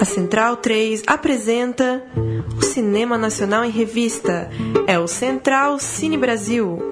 A 0.00 0.04
Central 0.04 0.56
3 0.56 1.02
apresenta 1.06 2.02
o 2.56 2.62
Cinema 2.62 3.18
Nacional 3.18 3.64
em 3.64 3.70
Revista. 3.70 4.50
É 4.86 4.98
o 4.98 5.06
Central 5.06 5.78
Cine 5.78 6.16
Brasil. 6.16 6.90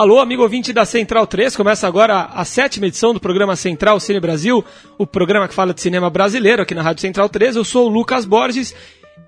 Alô, 0.00 0.18
amigo 0.18 0.42
ouvinte 0.42 0.72
da 0.72 0.84
Central 0.84 1.26
3, 1.26 1.54
começa 1.54 1.86
agora 1.86 2.22
a 2.32 2.44
sétima 2.44 2.86
edição 2.86 3.12
do 3.12 3.20
programa 3.20 3.54
Central 3.54 3.98
Cine 4.00 4.18
Brasil, 4.18 4.64
o 4.96 5.06
programa 5.06 5.46
que 5.46 5.52
fala 5.52 5.74
de 5.74 5.80
cinema 5.82 6.08
brasileiro 6.08 6.62
aqui 6.62 6.74
na 6.74 6.80
Rádio 6.80 7.02
Central 7.02 7.28
3. 7.28 7.56
Eu 7.56 7.64
sou 7.64 7.86
o 7.86 7.88
Lucas 7.90 8.24
Borges 8.24 8.74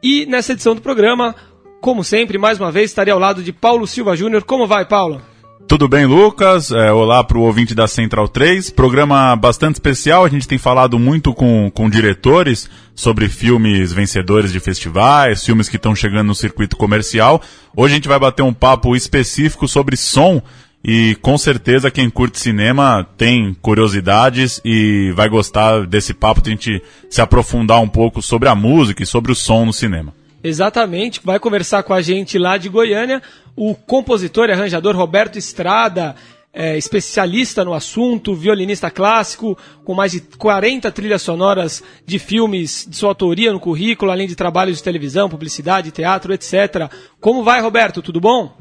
e 0.02 0.26
nessa 0.26 0.52
edição 0.52 0.74
do 0.74 0.80
programa, 0.80 1.34
como 1.80 2.04
sempre, 2.04 2.38
mais 2.38 2.60
uma 2.60 2.70
vez, 2.70 2.90
estarei 2.90 3.12
ao 3.12 3.18
lado 3.18 3.42
de 3.42 3.52
Paulo 3.52 3.86
Silva 3.86 4.14
Júnior. 4.14 4.44
Como 4.44 4.66
vai, 4.66 4.86
Paulo? 4.86 5.20
Tudo 5.66 5.88
bem, 5.88 6.04
Lucas? 6.04 6.70
É, 6.70 6.92
olá 6.92 7.24
para 7.24 7.38
o 7.38 7.42
ouvinte 7.42 7.74
da 7.74 7.88
Central 7.88 8.28
3. 8.28 8.70
Programa 8.70 9.34
bastante 9.34 9.76
especial. 9.76 10.24
A 10.24 10.28
gente 10.28 10.46
tem 10.46 10.58
falado 10.58 10.98
muito 10.98 11.32
com, 11.32 11.70
com 11.70 11.88
diretores 11.88 12.68
sobre 12.94 13.28
filmes 13.28 13.92
vencedores 13.92 14.52
de 14.52 14.60
festivais, 14.60 15.44
filmes 15.44 15.68
que 15.68 15.76
estão 15.76 15.94
chegando 15.94 16.26
no 16.26 16.34
circuito 16.34 16.76
comercial. 16.76 17.40
Hoje 17.74 17.94
a 17.94 17.96
gente 17.96 18.08
vai 18.08 18.18
bater 18.18 18.42
um 18.42 18.52
papo 18.52 18.94
específico 18.94 19.66
sobre 19.66 19.96
som. 19.96 20.42
E 20.84 21.16
com 21.22 21.38
certeza 21.38 21.90
quem 21.90 22.10
curte 22.10 22.40
cinema 22.40 23.06
tem 23.16 23.54
curiosidades 23.54 24.60
e 24.64 25.12
vai 25.14 25.28
gostar 25.28 25.86
desse 25.86 26.12
papo 26.12 26.42
de 26.42 26.50
a 26.50 26.52
gente 26.52 26.82
se 27.08 27.20
aprofundar 27.20 27.80
um 27.80 27.88
pouco 27.88 28.20
sobre 28.20 28.48
a 28.48 28.54
música 28.54 29.02
e 29.02 29.06
sobre 29.06 29.30
o 29.30 29.34
som 29.34 29.64
no 29.64 29.72
cinema. 29.72 30.12
Exatamente, 30.42 31.20
vai 31.22 31.38
conversar 31.38 31.84
com 31.84 31.94
a 31.94 32.02
gente 32.02 32.36
lá 32.36 32.58
de 32.58 32.68
Goiânia 32.68 33.22
o 33.54 33.76
compositor 33.76 34.48
e 34.48 34.52
arranjador 34.52 34.96
Roberto 34.96 35.38
Estrada, 35.38 36.16
é, 36.52 36.76
especialista 36.76 37.64
no 37.64 37.74
assunto, 37.74 38.34
violinista 38.34 38.90
clássico, 38.90 39.56
com 39.84 39.94
mais 39.94 40.12
de 40.12 40.20
40 40.20 40.90
trilhas 40.90 41.22
sonoras 41.22 41.82
de 42.04 42.18
filmes 42.18 42.86
de 42.88 42.96
sua 42.96 43.10
autoria 43.10 43.52
no 43.52 43.60
currículo, 43.60 44.10
além 44.10 44.26
de 44.26 44.34
trabalhos 44.34 44.78
de 44.78 44.82
televisão, 44.82 45.28
publicidade, 45.28 45.92
teatro, 45.92 46.34
etc. 46.34 46.90
Como 47.20 47.44
vai, 47.44 47.60
Roberto? 47.60 48.02
Tudo 48.02 48.20
bom? 48.20 48.54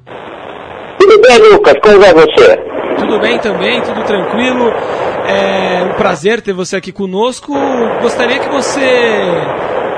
Tudo 1.11 1.27
bem, 1.27 1.39
Lucas. 1.39 1.73
Como 1.83 1.99
vai 1.99 2.13
você? 2.13 2.57
Tudo 2.97 3.19
bem 3.19 3.37
também, 3.37 3.81
tudo 3.81 4.01
tranquilo. 4.05 4.69
É 5.27 5.83
um 5.83 5.97
prazer 5.97 6.39
ter 6.39 6.53
você 6.53 6.77
aqui 6.77 6.93
conosco. 6.93 7.53
Gostaria 8.01 8.39
que 8.39 8.47
você 8.47 9.29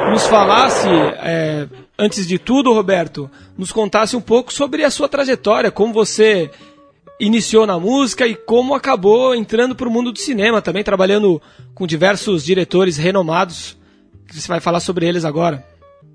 nos 0.10 0.26
falasse, 0.26 0.90
é, 0.90 1.68
antes 2.00 2.26
de 2.26 2.40
tudo, 2.40 2.74
Roberto, 2.74 3.30
nos 3.56 3.72
contasse 3.72 4.16
um 4.16 4.22
pouco 4.22 4.52
sobre 4.52 4.84
a 4.84 4.90
sua 4.90 5.08
trajetória, 5.08 5.70
como 5.70 5.94
você 5.94 6.50
iniciou 7.20 7.68
na 7.68 7.78
música 7.80 8.26
e 8.26 8.34
como 8.34 8.74
acabou 8.74 9.36
entrando 9.36 9.76
para 9.76 9.88
o 9.88 9.92
mundo 9.92 10.12
do 10.12 10.18
cinema, 10.18 10.64
também 10.64 10.84
trabalhando 10.84 11.40
com 11.76 11.86
diversos 11.86 12.44
diretores 12.44 12.98
renomados. 12.98 13.78
Você 14.32 14.48
vai 14.48 14.60
falar 14.60 14.80
sobre 14.80 15.08
eles 15.08 15.26
agora. 15.26 15.64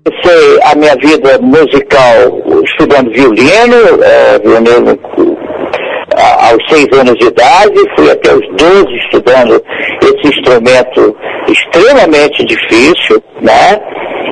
Comecei 0.05 0.59
a 0.63 0.75
minha 0.75 0.95
vida 0.95 1.39
musical 1.39 2.63
estudando 2.63 3.11
violino, 3.11 4.03
é, 4.03 4.39
violino 4.39 4.99
aos 6.17 6.69
seis 6.69 6.87
anos 6.97 7.15
de 7.15 7.27
idade, 7.27 7.75
fui 7.95 8.09
até 8.09 8.33
os 8.33 8.47
12 8.57 8.95
estudando 9.05 9.63
esse 10.01 10.27
instrumento 10.27 11.15
extremamente 11.47 12.45
difícil, 12.45 13.21
né? 13.41 13.79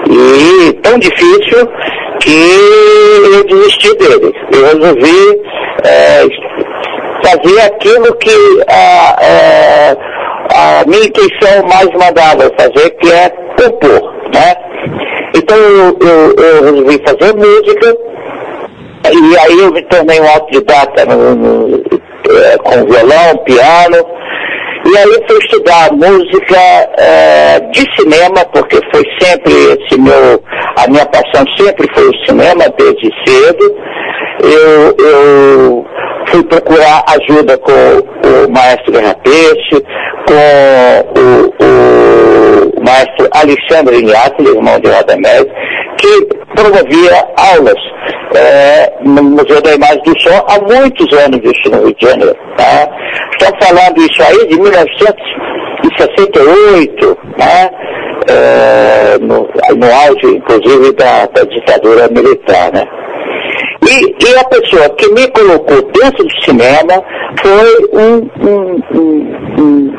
E 0.10 0.74
tão 0.82 0.98
difícil 1.00 1.68
que 2.22 3.34
eu 3.34 3.44
desisti 3.46 3.96
dele. 3.98 4.34
Eu 4.52 4.66
resolvi 4.66 5.42
é, 5.84 6.24
fazer 7.24 7.62
aquilo 7.62 8.16
que 8.16 8.64
a, 8.70 9.16
a, 9.22 10.82
a, 10.82 10.86
minha 10.86 11.06
intuição 11.06 11.68
mais 11.68 11.88
mandava 11.94 12.52
fazer, 12.58 12.90
que 13.02 13.12
é 13.12 13.30
compor, 13.60 14.14
né? 14.34 14.56
Então 15.36 15.58
eu, 15.58 15.98
eu, 16.00 16.36
eu 16.36 16.64
resolvi 16.64 17.04
fazer 17.06 17.36
música, 17.36 17.98
e 19.12 19.38
aí 19.38 19.60
eu 19.60 19.72
me 19.72 19.82
tornei 19.84 20.20
um 20.20 20.30
autodidata 20.30 21.06
no, 21.06 21.36
no, 21.36 21.76
é, 21.76 22.58
com 22.58 22.86
violão, 22.86 23.38
piano, 23.46 24.18
e 24.86 24.98
aí 24.98 25.24
fui 25.28 25.38
estudar 25.40 25.92
música 25.92 26.58
é, 26.98 27.60
de 27.72 27.86
cinema, 27.96 28.46
porque 28.54 28.80
foi 28.94 29.04
sempre 29.20 29.52
esse 29.52 30.00
meu, 30.00 30.42
a 30.78 30.88
minha 30.88 31.06
paixão 31.08 31.44
sempre 31.58 31.88
foi 31.94 32.08
o 32.08 32.26
cinema 32.26 32.64
desde 32.78 33.12
cedo. 33.26 33.76
Eu, 34.40 34.96
eu 35.06 35.86
fui 36.28 36.44
procurar 36.46 37.04
ajuda 37.08 37.58
com 37.58 37.72
o 37.72 38.50
maestro 38.50 38.94
Guerra 38.94 39.16
Peixe, 39.24 39.84
com 40.26 41.20
o, 41.20 41.57
o 41.78 42.84
maestro 42.84 43.30
Alexandre 43.32 44.02
Inhatli, 44.02 44.50
irmão 44.50 44.80
de 44.80 44.90
Radamés, 44.90 45.46
que 45.98 46.26
promovia 46.56 47.28
aulas 47.38 47.78
é, 48.36 48.92
no 49.04 49.24
Museu 49.24 49.62
da 49.62 49.76
Imagem 49.76 50.02
do 50.04 50.20
Som 50.20 50.44
há 50.48 50.60
muitos 50.60 51.08
anos 51.18 51.40
isso 51.44 51.72
no 51.72 51.86
Rio 51.86 51.96
de 51.96 52.08
Janeiro. 52.08 52.36
Tá? 52.58 52.90
Estamos 53.40 53.66
falando 53.66 53.98
isso 54.00 54.22
aí 54.24 54.48
de 54.48 54.60
1968, 54.60 57.18
né? 57.38 57.70
É, 58.30 59.18
no, 59.20 59.48
no 59.78 59.94
auge, 59.94 60.36
inclusive, 60.36 60.92
da, 60.94 61.26
da 61.28 61.44
ditadura 61.44 62.10
militar. 62.10 62.74
Né? 62.74 62.84
E, 63.90 64.16
e, 64.22 64.38
a 64.38 64.44
pessoa 64.44 64.90
que 64.98 65.08
me 65.14 65.26
colocou 65.30 65.82
dentro 65.94 66.26
do 66.26 66.44
cinema 66.44 67.02
foi 67.42 67.88
um, 67.94 68.30
um, 68.46 68.82
um, 68.92 69.94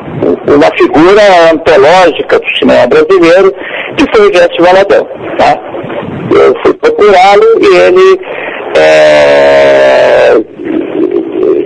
uma 0.47 0.77
figura 0.77 1.51
antológica 1.51 2.39
do 2.39 2.57
cinema 2.59 2.85
brasileiro, 2.85 3.51
que 3.97 4.05
foi 4.15 4.29
o 4.29 4.33
Jesse 4.33 4.57
Valadão. 4.59 5.07
Tá? 5.39 5.59
Eu 6.31 6.53
fui 6.63 6.73
procurá-lo 6.75 7.43
e 7.61 7.75
ele, 7.77 8.21
é, 8.77 10.35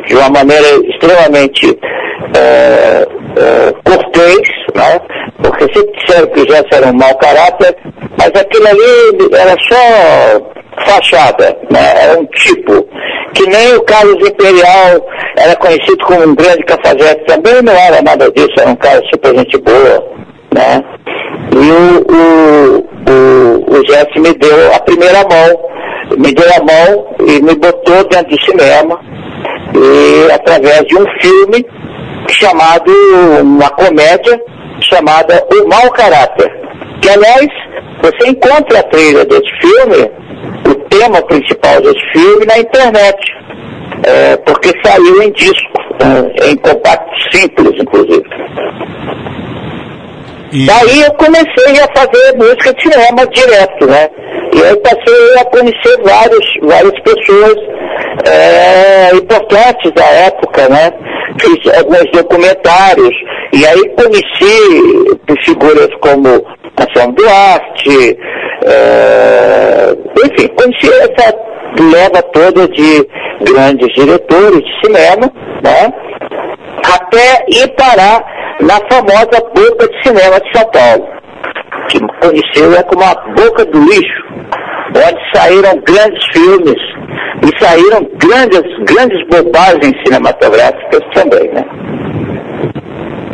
de 0.08 0.16
uma 0.16 0.30
maneira 0.30 0.68
extremamente 0.88 1.78
é, 2.38 3.06
é, 3.36 3.74
cortês, 3.84 4.48
né? 4.74 5.02
porque 5.44 5.66
sempre 5.74 5.92
disseram 5.98 6.28
que 6.28 6.50
já 6.50 6.64
era 6.72 6.88
um 6.88 6.94
mau 6.94 7.14
caráter, 7.18 7.76
mas 8.18 8.32
aquilo 8.42 8.68
ali 8.68 9.30
era 9.34 9.58
só 9.70 10.63
fachada, 10.86 11.58
né? 11.70 11.94
era 12.04 12.20
um 12.20 12.26
tipo, 12.28 12.88
que 13.34 13.46
nem 13.48 13.76
o 13.76 13.82
Carlos 13.82 14.28
Imperial 14.28 15.06
era 15.38 15.56
conhecido 15.56 16.06
como 16.06 16.24
um 16.28 16.36
grande 16.36 16.64
cafajeste, 16.64 17.26
também 17.26 17.62
não 17.62 17.74
era 17.74 18.02
nada 18.02 18.32
disso, 18.32 18.54
era 18.60 18.70
um 18.70 18.76
cara 18.76 19.02
super 19.12 19.36
gente 19.36 19.58
boa, 19.60 20.08
né? 20.54 20.84
E 21.52 21.72
o, 21.72 22.06
o, 22.12 22.80
o, 23.12 23.78
o 23.78 23.88
Jesse 23.88 24.20
me 24.20 24.34
deu 24.34 24.74
a 24.74 24.80
primeira 24.80 25.20
mão, 25.24 26.18
me 26.18 26.34
deu 26.34 26.48
a 26.54 26.60
mão 26.64 27.16
e 27.20 27.42
me 27.42 27.56
botou 27.56 28.04
dentro 28.10 28.30
do 28.30 28.42
cinema, 28.44 29.00
e 29.76 30.32
através 30.32 30.84
de 30.86 30.96
um 30.96 31.06
filme 31.22 31.66
chamado, 32.30 32.92
uma 33.42 33.70
comédia 33.72 34.40
chamada 34.82 35.46
O 35.52 35.68
Mau 35.68 35.92
Caráter. 35.92 36.52
Que 37.02 37.10
aliás, 37.10 37.48
você 38.02 38.30
encontra 38.30 38.80
a 38.80 38.84
trilha 38.84 39.26
desse 39.26 39.50
filme, 39.60 40.12
o 40.70 40.76
tema 40.90 41.22
principal 41.24 41.82
desse 41.82 42.12
filme 42.12 42.46
na 42.46 42.60
internet. 42.60 43.18
É, 44.06 44.36
porque 44.38 44.72
saiu 44.84 45.24
em 45.24 45.32
disco, 45.32 45.74
é, 46.00 46.50
em 46.50 46.58
compacto 46.58 47.12
simples, 47.32 47.72
inclusive. 47.80 48.24
E... 50.52 50.66
Daí 50.66 51.02
eu 51.02 51.14
comecei 51.14 51.82
a 51.82 51.88
fazer 51.98 52.38
música 52.38 52.74
de 52.74 52.84
cinema 52.84 53.26
direto, 53.28 53.88
né? 53.88 54.10
E 54.54 54.64
aí 54.64 54.76
passei 54.78 55.40
a 55.40 55.46
conhecer 55.46 55.98
vários, 56.04 56.46
várias 56.62 57.00
pessoas 57.02 57.56
é, 58.30 59.16
importantes 59.16 59.92
da 59.94 60.06
época, 60.06 60.70
né? 60.70 60.92
Fiz 61.40 61.74
alguns 61.78 62.12
documentários, 62.12 63.12
e 63.54 63.66
aí 63.66 63.90
conheci 63.96 65.44
figuras 65.44 65.90
como 66.02 66.46
Nação 66.78 67.12
Duarte, 67.14 68.18
é, 68.66 69.96
enfim, 70.26 70.48
conheci 70.56 70.90
essa 71.02 71.36
leva 71.80 72.22
toda 72.34 72.68
de 72.68 73.08
grandes 73.42 73.94
diretores 73.94 74.60
de 74.60 74.86
cinema, 74.86 75.32
né? 75.64 75.94
Até 76.86 77.46
ir 77.50 77.68
parar 77.76 78.24
na 78.62 78.76
famosa 78.90 79.40
boca 79.56 79.88
de 79.88 80.04
cinema 80.04 80.40
de 80.40 80.58
São 80.58 80.70
Paulo, 80.72 81.08
que 81.90 82.00
conheceu 82.22 82.74
é 82.76 82.84
como 82.84 83.04
a 83.04 83.16
boca 83.36 83.66
do 83.66 83.80
lixo, 83.84 84.24
onde 84.90 85.22
saíram 85.34 85.82
grandes 85.86 86.26
filmes 86.34 86.76
e 87.42 87.64
saíram 87.64 88.08
grandes, 88.18 88.62
grandes 88.86 89.28
bobagens 89.28 89.94
cinematográficas 90.06 91.02
também, 91.14 91.50
né? 91.52 91.64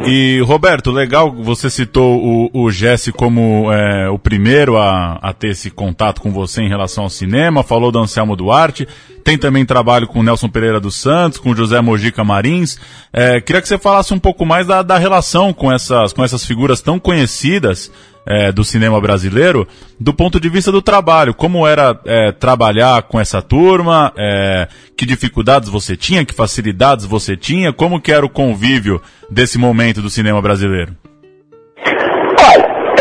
E 0.05 0.39
Roberto, 0.41 0.91
legal, 0.91 1.31
você 1.31 1.69
citou 1.69 2.49
o, 2.53 2.63
o 2.63 2.71
Jesse 2.71 3.11
como 3.11 3.71
é, 3.71 4.09
o 4.09 4.17
primeiro 4.17 4.77
a, 4.77 5.19
a 5.21 5.33
ter 5.33 5.49
esse 5.49 5.69
contato 5.69 6.21
com 6.21 6.31
você 6.31 6.61
em 6.61 6.69
relação 6.69 7.03
ao 7.03 7.09
cinema, 7.09 7.63
falou 7.63 7.91
do 7.91 7.99
Anselmo 7.99 8.35
Duarte, 8.35 8.87
tem 9.23 9.37
também 9.37 9.65
trabalho 9.65 10.07
com 10.07 10.23
Nelson 10.23 10.47
Pereira 10.47 10.79
dos 10.79 10.95
Santos, 10.95 11.37
com 11.37 11.55
José 11.55 11.81
Mojica 11.81 12.23
Marins. 12.23 12.79
É, 13.11 13.41
queria 13.41 13.61
que 13.61 13.67
você 13.67 13.77
falasse 13.77 14.13
um 14.13 14.19
pouco 14.19 14.45
mais 14.45 14.65
da, 14.65 14.81
da 14.81 14.97
relação 14.97 15.53
com 15.53 15.71
essas, 15.71 16.13
com 16.13 16.23
essas 16.23 16.45
figuras 16.45 16.81
tão 16.81 16.97
conhecidas 16.97 17.91
é, 18.29 18.51
do 18.51 18.63
cinema 18.63 19.01
brasileiro 19.01 19.67
do 19.99 20.13
ponto 20.13 20.39
de 20.39 20.47
vista 20.47 20.71
do 20.71 20.81
trabalho. 20.81 21.33
Como 21.33 21.67
era 21.67 21.99
é, 22.05 22.31
trabalhar 22.31 23.01
com 23.03 23.19
essa 23.19 23.41
turma, 23.41 24.13
é, 24.15 24.67
que 24.95 25.05
dificuldades 25.05 25.67
você 25.67 25.97
tinha, 25.97 26.23
que 26.23 26.33
facilidades 26.33 27.05
você 27.05 27.35
tinha, 27.35 27.73
como 27.73 27.99
que 27.99 28.11
era 28.11 28.25
o 28.25 28.29
convívio 28.29 29.01
desse 29.29 29.57
momento 29.57 30.01
do 30.01 30.09
cinema 30.09 30.41
brasileiro? 30.41 30.95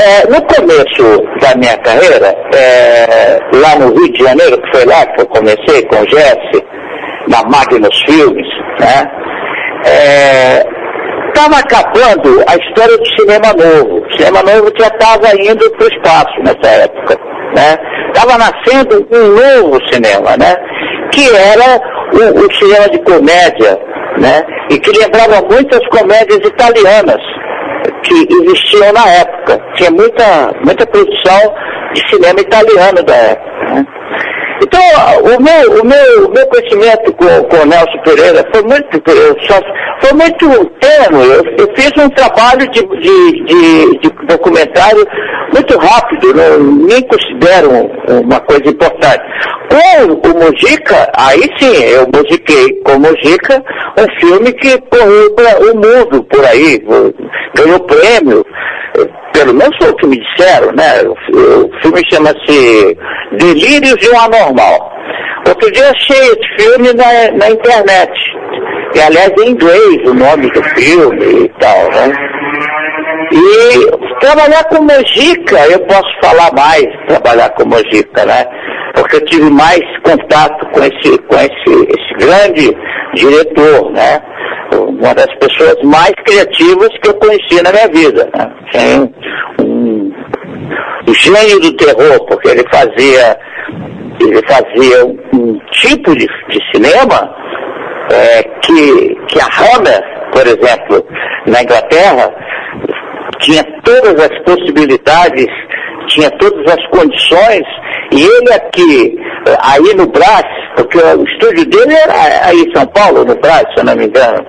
É, 0.01 0.27
no 0.29 0.41
começo 0.43 1.23
da 1.41 1.57
minha 1.57 1.77
carreira, 1.79 2.33
é, 2.55 3.41
lá 3.53 3.75
no 3.81 3.93
Rio 3.93 4.13
de 4.13 4.23
Janeiro, 4.23 4.61
que 4.63 4.71
foi 4.71 4.87
lá 4.87 5.05
que 5.05 5.21
eu 5.21 5.27
comecei 5.27 5.83
com 5.87 5.97
o 5.97 6.09
Jesse, 6.09 6.65
na 7.27 7.43
Magnus 7.43 8.01
Filmes, 8.07 8.47
né? 8.79 9.05
É, 9.85 10.78
estava 11.39 11.59
acabando 11.59 12.45
a 12.49 12.57
história 12.57 12.99
do 12.99 13.07
cinema 13.17 13.53
novo. 13.55 14.05
O 14.05 14.13
cinema 14.17 14.43
novo 14.43 14.73
já 14.77 14.89
estava 14.89 15.29
indo 15.41 15.71
para 15.71 15.87
o 15.87 15.89
espaço 15.89 16.41
nessa 16.41 16.83
época. 16.83 17.17
Né? 17.55 17.79
Estava 18.13 18.37
nascendo 18.37 19.07
um 19.13 19.63
novo 19.63 19.79
cinema, 19.89 20.37
né? 20.37 20.57
que 21.13 21.29
era 21.31 21.81
o, 22.13 22.45
o, 22.45 22.55
cinema 22.55 22.89
de 22.89 22.99
comédia, 22.99 23.79
né? 24.19 24.43
e 24.71 24.79
que 24.81 24.91
lembrava 24.99 25.41
muitas 25.49 25.81
comédias 25.89 26.41
italianas 26.45 27.23
que 28.03 28.27
existiam 28.43 28.93
na 28.93 29.09
época. 29.09 29.61
Tinha 29.77 29.91
muita, 29.93 30.53
muita 30.65 30.87
produção 30.87 31.55
de 31.95 32.09
cinema 32.11 32.41
italiano 32.41 33.03
da 33.05 33.15
época. 33.15 33.75
Né? 33.75 33.87
Então, 34.61 34.81
o 35.23 35.43
meu, 35.43 35.83
o 35.83 35.87
meu, 35.87 36.31
meu 36.31 36.47
conhecimento 36.49 37.13
com, 37.13 37.45
com 37.45 37.57
o 37.57 37.67
Nelson 37.67 37.99
Pereira 38.05 38.45
foi 38.53 38.63
muito, 38.63 39.03
foi 40.01 40.13
muito 40.15 40.71
tênue. 40.81 41.27
Eu, 41.27 41.45
eu, 41.59 41.75
fiz 41.77 41.93
um 41.97 42.09
trabalho 42.11 42.69
de, 42.71 42.83
de, 42.83 43.45
de, 43.45 43.99
de 44.01 44.27
documentário 44.27 45.07
muito 45.55 45.79
rápido, 45.79 46.35
não, 46.35 46.59
nem 46.87 47.01
considero 47.03 47.71
uma 48.25 48.41
coisa 48.41 48.69
importante. 48.69 49.23
Com 49.71 50.29
o 50.29 50.39
Mojica, 50.39 51.11
aí 51.17 51.43
sim, 51.59 51.85
eu 51.85 52.09
musiquei 52.13 52.73
com 52.85 52.93
o 52.93 53.01
Mojica 53.01 53.63
um 53.99 54.21
filme 54.21 54.53
que 54.53 54.79
correu 54.89 55.35
para 55.35 55.59
o 55.61 55.77
mundo 55.77 56.25
por 56.25 56.45
aí, 56.45 56.83
ganhou 57.55 57.81
prêmio 57.81 58.45
pelo 59.33 59.55
menos 59.55 59.77
foi 59.79 59.91
o 59.91 59.97
que 59.97 60.07
me 60.07 60.19
disseram, 60.19 60.73
né? 60.73 61.03
O 61.05 61.81
filme 61.81 62.03
chama-se 62.11 62.97
Delírios 63.33 63.97
de 63.97 64.11
um 64.11 64.21
Anormal. 64.21 64.48
Outro 65.49 65.71
dia 65.73 65.91
achei 65.91 66.17
esse 66.17 66.57
filme 66.59 66.93
na, 66.95 67.37
na 67.37 67.51
internet. 67.51 68.13
E 68.95 69.01
aliás 69.01 69.33
em 69.39 69.51
inglês 69.51 70.09
o 70.09 70.15
nome 70.15 70.51
do 70.51 70.63
filme 70.63 71.45
e 71.45 71.49
tal, 71.61 71.91
né? 71.91 72.13
E 73.33 74.21
trabalhar 74.21 74.65
com 74.65 74.83
Mojica, 74.83 75.59
eu 75.71 75.81
posso 75.81 76.09
falar 76.23 76.53
mais, 76.55 76.87
trabalhar 77.09 77.51
com 77.51 77.67
Mojica, 77.67 78.25
né? 78.25 78.45
Porque 78.95 79.17
eu 79.17 79.25
tive 79.27 79.51
mais 79.51 79.81
contato 80.03 80.67
com 80.73 80.81
esse, 80.81 81.19
com 81.19 81.37
esse, 81.37 81.89
esse 81.89 82.15
grande 82.19 82.77
diretor, 83.15 83.91
né? 83.93 84.21
uma 84.77 85.15
das 85.15 85.33
pessoas 85.37 85.77
mais 85.85 86.13
criativas 86.25 86.89
que 87.01 87.09
eu 87.09 87.15
conheci 87.15 87.63
na 87.63 87.73
minha 87.73 87.89
vida. 87.89 88.29
Né? 88.35 88.51
Tem 88.73 89.01
um, 89.61 90.13
um 91.09 91.15
gênio 91.15 91.61
do 91.61 91.73
terror, 91.77 92.27
porque 92.27 92.49
ele 92.49 92.65
fazia, 92.71 93.39
fazia 94.49 95.07
um 95.33 95.59
tipo 95.73 96.15
de, 96.17 96.27
de 96.27 96.61
cinema 96.73 97.35
é, 98.11 98.43
que, 98.63 99.15
que 99.29 99.41
a 99.41 99.47
Hammer, 99.47 100.03
por 100.33 100.47
exemplo, 100.47 101.05
na 101.47 101.63
Inglaterra, 101.63 102.33
tinha 103.41 103.63
todas 103.85 104.15
as 104.21 104.39
possibilidades, 104.45 105.47
tinha 106.09 106.31
todas 106.33 106.65
as 106.73 106.87
condições, 106.89 107.63
e 108.13 108.23
ele 108.23 108.53
aqui, 108.53 109.19
aí 109.61 109.95
no 109.95 110.07
Brás, 110.07 110.45
porque 110.77 110.99
o 110.99 111.25
estúdio 111.25 111.67
dele 111.67 111.95
era 111.95 112.47
aí 112.47 112.61
em 112.61 112.77
São 112.77 112.87
Paulo, 112.89 113.25
no 113.25 113.35
Brás, 113.37 113.65
se 113.75 113.81
eu 113.81 113.85
não 113.85 113.97
me 113.97 114.07
engano, 114.07 114.45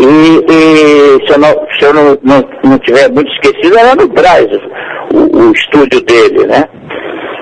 e, 0.00 0.44
e 0.52 1.26
se 1.26 1.32
eu, 1.32 1.38
não, 1.38 1.66
se 1.78 1.84
eu 1.84 1.94
não, 1.94 2.18
não, 2.22 2.48
não 2.64 2.78
tiver 2.78 3.10
muito 3.10 3.30
esquecido, 3.32 3.78
era 3.78 3.94
no 3.94 4.08
Braz, 4.08 4.46
o, 5.12 5.38
o 5.38 5.52
estúdio 5.52 6.00
dele, 6.02 6.46
né? 6.46 6.64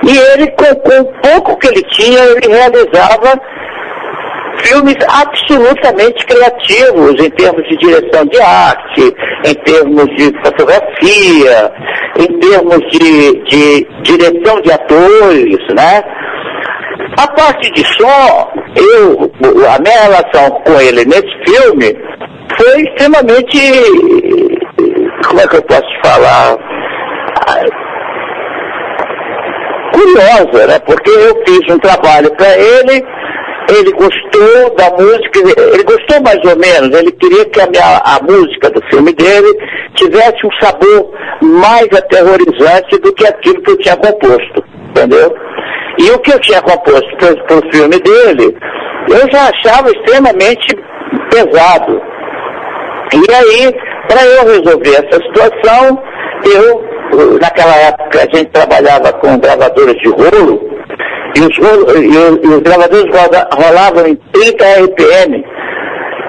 E 0.05 0.17
ele, 0.17 0.51
com, 0.53 0.75
com 0.81 1.01
o 1.01 1.13
pouco 1.21 1.59
que 1.59 1.69
ele 1.69 1.83
tinha, 1.91 2.21
ele 2.21 2.49
realizava 2.49 3.41
filmes 4.63 4.97
absolutamente 5.09 6.25
criativos 6.27 7.15
em 7.23 7.31
termos 7.31 7.63
de 7.69 7.77
direção 7.77 8.25
de 8.27 8.41
arte, 8.41 9.15
em 9.45 9.55
termos 9.65 10.07
de 10.17 10.33
fotografia, 10.45 11.73
em 12.19 12.39
termos 12.39 12.79
de, 12.91 13.45
de 13.45 13.87
direção 14.03 14.61
de 14.63 14.73
atores, 14.73 15.59
né? 15.75 16.03
A 17.19 17.27
parte 17.29 17.71
de 17.73 17.85
som, 17.85 18.53
eu, 18.77 19.31
a 19.69 19.79
minha 19.81 20.03
relação 20.03 20.51
com 20.65 20.81
ele 20.81 21.05
nesse 21.05 21.33
filme 21.47 21.97
foi 22.59 22.83
extremamente, 22.83 23.59
como 25.27 25.41
é 25.41 25.47
que 25.47 25.57
eu 25.57 25.63
posso 25.63 25.89
falar, 26.05 26.57
curiosa, 29.97 30.67
né? 30.67 30.79
Porque 30.87 31.11
eu 31.11 31.43
fiz 31.47 31.75
um 31.75 31.79
trabalho 31.79 32.31
para 32.37 32.59
ele, 32.59 33.03
ele 33.69 33.93
gostou 33.93 34.75
da 34.77 34.91
música, 34.91 35.41
ele 35.73 35.83
gostou 35.83 36.23
mais 36.23 36.39
ou 36.45 36.57
menos, 36.57 36.97
ele 36.97 37.11
queria 37.13 37.45
que 37.47 37.61
a, 37.61 37.67
minha, 37.67 37.99
a 38.05 38.21
música 38.23 38.71
do 38.71 38.81
filme 38.89 39.13
dele 39.13 39.53
tivesse 39.95 40.47
um 40.47 40.51
sabor 40.61 41.11
mais 41.43 41.87
aterrorizante 41.93 42.99
do 43.01 43.13
que 43.13 43.27
aquilo 43.27 43.61
que 43.63 43.71
eu 43.73 43.79
tinha 43.79 43.97
composto, 43.97 44.65
entendeu? 44.91 45.35
E 45.99 46.11
o 46.11 46.19
que 46.21 46.33
eu 46.33 46.41
tinha 46.41 46.63
composto 46.63 47.17
para 47.17 47.57
o 47.57 47.73
filme 47.73 47.99
dele, 47.99 48.57
eu 49.09 49.31
já 49.33 49.51
achava 49.51 49.91
extremamente 49.91 50.77
pesado. 51.31 52.01
E 53.13 53.35
aí, 53.35 53.73
para 54.09 54.25
eu 54.25 54.47
resolver 54.47 54.91
essa 54.91 55.21
situação, 55.25 56.03
eu, 56.45 57.39
naquela 57.41 57.77
época, 57.77 58.19
a 58.19 58.37
gente 58.37 58.51
trabalhava 58.51 59.13
com 59.15 59.39
gravadores 59.39 59.97
de 60.03 60.09
rolo, 60.09 60.61
e 61.35 61.41
os, 61.41 61.59
e 61.59 62.47
e 62.47 62.49
os 62.49 62.61
gravadores 62.61 63.07
rolavam 63.53 64.07
em 64.07 64.17
30 64.33 64.65
RPM. 64.85 65.45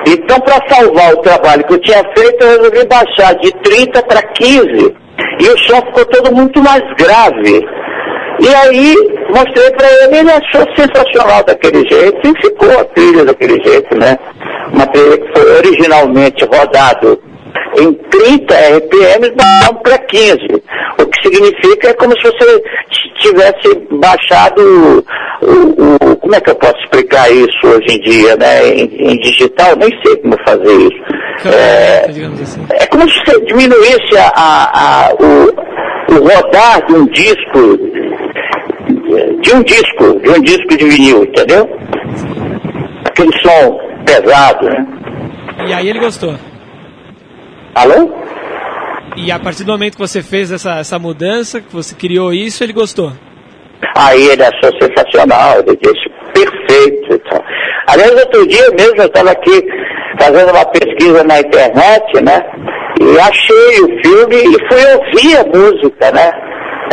Então, 0.08 0.39
para 0.39 0.68
salvar 0.70 1.13
o 1.13 1.22
trabalho 1.22 1.63
que 1.66 1.74
eu 1.74 1.82
tinha 1.82 2.01
feito, 2.18 2.44
eu 2.44 2.58
resolvi 2.58 2.86
baixar 2.88 3.36
de 3.36 3.51
30 3.62 4.04
para 4.04 4.22
15. 4.22 4.96
E 5.39 5.50
o 5.50 5.58
som 5.60 5.82
ficou 5.88 6.06
todo 6.06 6.36
muito 6.36 6.62
mais 6.62 6.82
grave. 6.96 7.66
E 8.39 8.56
aí 8.56 8.96
mostrei 9.30 9.72
para 9.72 9.88
ele, 10.04 10.18
ele 10.18 10.32
achou 10.32 10.63
sensacional 10.75 11.44
daquele 11.44 11.88
jeito 11.89 12.20
e 12.24 12.42
ficou 12.42 12.80
a 12.80 12.86
trilha 12.86 13.25
daquele 13.25 13.62
jeito, 13.63 13.98
né? 13.98 14.18
Uma 14.72 14.86
trilha 14.88 15.18
que 15.18 15.39
foi 15.39 15.58
originalmente 15.58 16.46
rodado 16.46 17.20
em 17.78 17.94
30 17.94 18.54
RPM, 18.54 19.32
baixamos 19.36 19.82
para 19.82 19.98
15. 20.00 20.38
O 21.00 21.06
que 21.06 21.22
significa 21.24 21.90
é 21.90 21.94
como 21.94 22.14
se 22.20 22.24
você 22.24 22.64
tivesse 23.20 23.76
baixado 23.92 25.04
o, 25.42 26.06
o, 26.06 26.16
como 26.18 26.36
é 26.36 26.42
que 26.42 26.50
eu 26.50 26.56
posso 26.56 26.78
explicar 26.84 27.30
isso 27.32 27.68
hoje 27.68 27.98
em 27.98 28.02
dia, 28.02 28.36
né? 28.38 28.68
Em, 28.68 29.12
em 29.12 29.18
digital, 29.20 29.76
nem 29.78 29.90
sei 30.04 30.16
como 30.18 30.38
fazer 30.46 30.74
isso. 30.74 31.18
É, 31.46 32.06
assim. 32.06 32.66
é 32.72 32.86
como 32.88 33.08
se 33.10 33.20
você 33.20 33.40
diminuísse 33.46 34.18
a, 34.18 34.32
a, 34.36 35.08
a, 35.08 35.14
o, 35.14 36.16
o 36.16 36.20
rodar 36.20 36.86
de 36.88 36.94
um 36.94 37.06
disco 37.08 37.80
de 39.42 39.54
um 39.54 39.64
disco, 39.64 40.20
de 40.20 40.30
um 40.30 40.42
disco 40.42 40.78
de 40.78 40.86
vinil, 40.86 41.24
entendeu? 41.24 41.70
Aquele 43.06 43.32
som 43.42 43.80
pesado, 44.06 44.66
né? 44.66 44.88
E 45.68 45.74
aí 45.74 45.90
ele 45.90 46.00
gostou. 46.00 46.36
Alô? 47.77 48.10
E 49.15 49.31
a 49.31 49.38
partir 49.38 49.63
do 49.63 49.72
momento 49.72 49.93
que 49.93 50.00
você 50.00 50.24
fez 50.24 50.51
essa, 50.51 50.79
essa 50.79 50.98
mudança, 50.98 51.62
que 51.62 51.72
você 51.72 51.93
criou 51.93 52.34
isso, 52.34 52.63
ele 52.63 52.74
gostou? 52.74 53.13
Aí 53.96 54.29
ele 54.29 54.41
achou 54.43 54.72
sensacional, 54.81 55.60
ele 55.60 55.77
disse 55.77 56.10
perfeito 56.34 57.13
e 57.13 57.19
tal. 57.29 57.43
Aliás, 57.88 58.12
outro 58.15 58.48
dia 58.48 58.67
mesmo 58.72 59.00
eu 59.00 59.05
estava 59.05 59.29
aqui 59.29 59.63
fazendo 60.19 60.50
uma 60.50 60.65
pesquisa 60.65 61.24
na 61.24 61.39
internet, 61.39 62.24
né? 62.24 62.41
E 63.00 63.19
achei 63.19 63.81
o 63.81 64.01
filme 64.03 64.38
e 64.38 64.67
fui 64.67 64.96
ouvir 64.96 65.38
a 65.38 65.43
música, 65.55 66.12
né? 66.12 66.31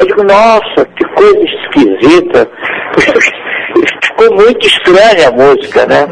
Eu 0.01 0.07
digo, 0.07 0.23
nossa, 0.25 0.85
que 0.99 1.05
coisa 1.15 1.41
esquisita. 1.45 2.51
Ficou 4.05 4.37
muito 4.37 4.67
estranha 4.67 5.29
a 5.29 5.33
música, 5.33 5.87
né? 5.87 6.07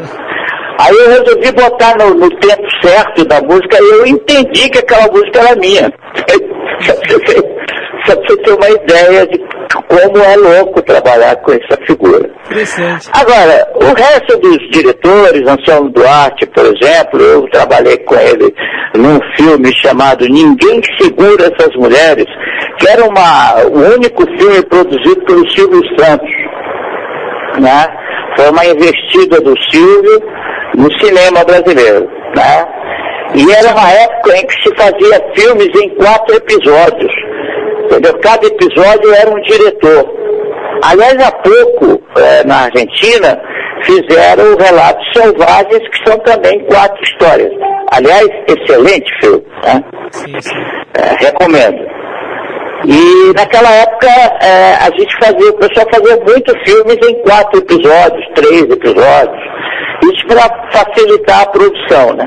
Aí 0.79 0.95
eu 0.95 1.09
resolvi 1.09 1.51
botar 1.51 1.95
no, 1.97 2.15
no 2.15 2.29
tempo 2.39 2.62
certo 2.83 3.25
da 3.25 3.41
música, 3.41 3.77
eu 3.79 4.05
entendi 4.05 4.69
que 4.69 4.79
aquela 4.79 5.07
música 5.11 5.39
era 5.39 5.55
minha. 5.55 5.91
Só 8.05 8.15
pra 8.15 8.25
você 8.27 8.37
ter 8.37 8.53
uma 8.53 8.69
ideia 8.69 9.27
de 9.27 9.39
como 9.87 10.17
é 10.23 10.35
louco 10.35 10.81
trabalhar 10.81 11.35
com 11.37 11.51
essa 11.53 11.79
figura. 11.87 12.29
Agora, 13.13 13.67
o 13.75 13.93
resto 13.93 14.37
dos 14.39 14.57
diretores, 14.71 15.47
Anselmo 15.47 15.89
Duarte, 15.89 16.45
por 16.47 16.65
exemplo, 16.65 17.21
eu 17.21 17.49
trabalhei 17.49 17.97
com 17.99 18.15
ele 18.15 18.53
num 18.95 19.19
filme 19.35 19.73
chamado 19.75 20.25
Ninguém 20.27 20.81
Segura 20.99 21.45
Essas 21.45 21.73
Mulheres, 21.75 22.25
que 22.77 22.87
era 22.87 23.05
uma, 23.05 23.63
o 23.65 23.95
único 23.95 24.25
filme 24.37 24.61
produzido 24.65 25.23
pelo 25.25 25.49
Silvio 25.51 25.81
Santos. 25.97 26.29
Né? 27.59 27.87
Foi 28.35 28.49
uma 28.49 28.65
investida 28.65 29.39
do 29.41 29.53
Silvio 29.71 30.21
no 30.75 30.91
cinema 30.99 31.43
brasileiro. 31.43 32.09
Né? 32.35 32.67
E 33.35 33.51
era 33.51 33.71
uma 33.71 33.91
época 33.91 34.37
em 34.37 34.45
que 34.45 34.63
se 34.63 34.75
fazia 34.75 35.33
filmes 35.35 35.69
em 35.75 35.89
quatro 35.95 36.35
episódios. 36.35 37.13
Entendeu? 37.85 38.17
Cada 38.19 38.45
episódio 38.45 39.13
era 39.13 39.29
um 39.29 39.41
diretor. 39.41 40.23
Aliás, 40.83 41.17
há 41.19 41.31
pouco, 41.31 42.01
é, 42.17 42.43
na 42.45 42.63
Argentina, 42.65 43.41
fizeram 43.83 44.55
Relatos 44.57 45.05
Selvagens, 45.13 45.89
que 45.89 46.09
são 46.09 46.17
também 46.19 46.59
quatro 46.65 47.01
histórias. 47.03 47.51
Aliás, 47.91 48.27
excelente 48.47 49.09
filme. 49.21 49.43
Né? 49.63 49.83
Sim, 50.11 50.41
sim. 50.41 50.55
É, 50.97 51.25
recomendo. 51.25 51.93
E 52.85 53.33
naquela 53.33 53.71
época 53.71 54.07
é, 54.41 54.75
a 54.75 54.89
gente 54.97 55.15
fazia, 55.17 55.49
o 55.51 55.57
pessoal 55.57 55.87
fazia 55.93 56.17
muitos 56.17 56.53
filmes 56.65 56.97
em 57.07 57.21
quatro 57.21 57.59
episódios, 57.59 58.25
três 58.35 58.63
episódios. 58.63 59.43
Para 60.27 60.71
facilitar 60.71 61.41
a 61.41 61.45
produção, 61.47 62.13
né? 62.15 62.25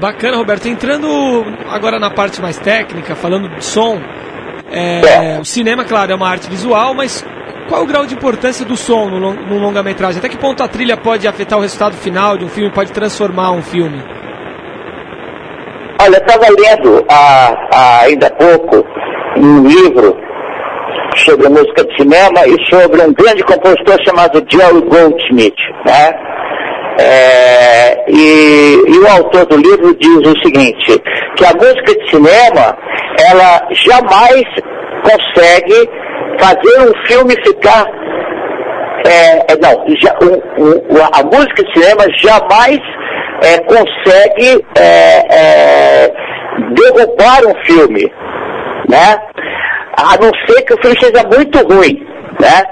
Bacana, 0.00 0.36
Roberto. 0.36 0.66
Entrando 0.66 1.08
agora 1.70 1.98
na 1.98 2.10
parte 2.10 2.40
mais 2.42 2.58
técnica, 2.58 3.14
falando 3.14 3.48
de 3.48 3.64
som, 3.64 3.98
é, 4.70 5.38
o 5.40 5.44
cinema, 5.44 5.84
claro, 5.84 6.12
é 6.12 6.14
uma 6.14 6.28
arte 6.28 6.50
visual, 6.50 6.94
mas 6.94 7.24
qual 7.68 7.80
é 7.80 7.84
o 7.84 7.86
grau 7.86 8.04
de 8.04 8.14
importância 8.14 8.66
do 8.66 8.76
som 8.76 9.08
no, 9.08 9.32
no 9.32 9.58
longa-metragem? 9.58 10.18
Até 10.18 10.28
que 10.28 10.36
ponto 10.36 10.62
a 10.62 10.68
trilha 10.68 10.96
pode 10.96 11.26
afetar 11.26 11.58
o 11.58 11.62
resultado 11.62 11.94
final 11.94 12.36
de 12.36 12.44
um 12.44 12.48
filme, 12.48 12.70
pode 12.70 12.92
transformar 12.92 13.52
um 13.52 13.62
filme? 13.62 14.02
Olha, 16.02 16.16
eu 16.16 16.20
estava 16.20 16.46
lendo 16.50 17.04
há, 17.08 17.68
há 17.72 18.00
ainda 18.02 18.26
há 18.26 18.30
pouco 18.30 18.84
um 19.38 19.66
livro 19.66 20.16
sobre 21.16 21.48
música 21.48 21.84
de 21.84 21.96
cinema 21.96 22.46
e 22.46 22.56
sobre 22.70 23.00
um 23.02 23.12
grande 23.12 23.42
compositor 23.44 23.98
chamado 24.04 24.44
Jerry 24.48 24.80
Goldsmith, 24.82 25.54
né? 25.86 26.34
É, 26.98 28.04
e, 28.08 28.84
e, 28.86 28.98
o 29.00 29.08
autor 29.08 29.46
do 29.46 29.56
livro 29.56 29.96
diz 29.96 30.18
o 30.18 30.42
seguinte, 30.42 31.02
que 31.36 31.44
a 31.44 31.52
música 31.54 31.92
de 31.92 32.10
cinema, 32.10 32.76
ela 33.28 33.68
jamais 33.72 34.44
consegue 35.02 35.90
fazer 36.38 36.88
um 36.88 37.06
filme 37.06 37.34
ficar. 37.44 37.84
É, 39.06 39.52
é 39.52 39.56
não, 39.60 39.84
já, 39.96 40.16
um, 40.22 40.62
um, 40.62 41.02
a 41.02 41.22
música 41.24 41.64
de 41.64 41.72
cinema 41.72 42.04
jamais 42.16 42.78
é, 43.42 43.58
consegue 43.64 44.64
é, 44.78 45.34
é, 45.34 46.12
derrubar 46.74 47.40
um 47.44 47.64
filme, 47.64 48.10
né? 48.88 49.18
A 49.96 50.16
não 50.20 50.30
ser 50.46 50.62
que 50.62 50.74
o 50.74 50.82
filme 50.82 50.96
seja 51.00 51.22
muito 51.24 51.58
ruim, 51.66 52.04
né? 52.40 52.62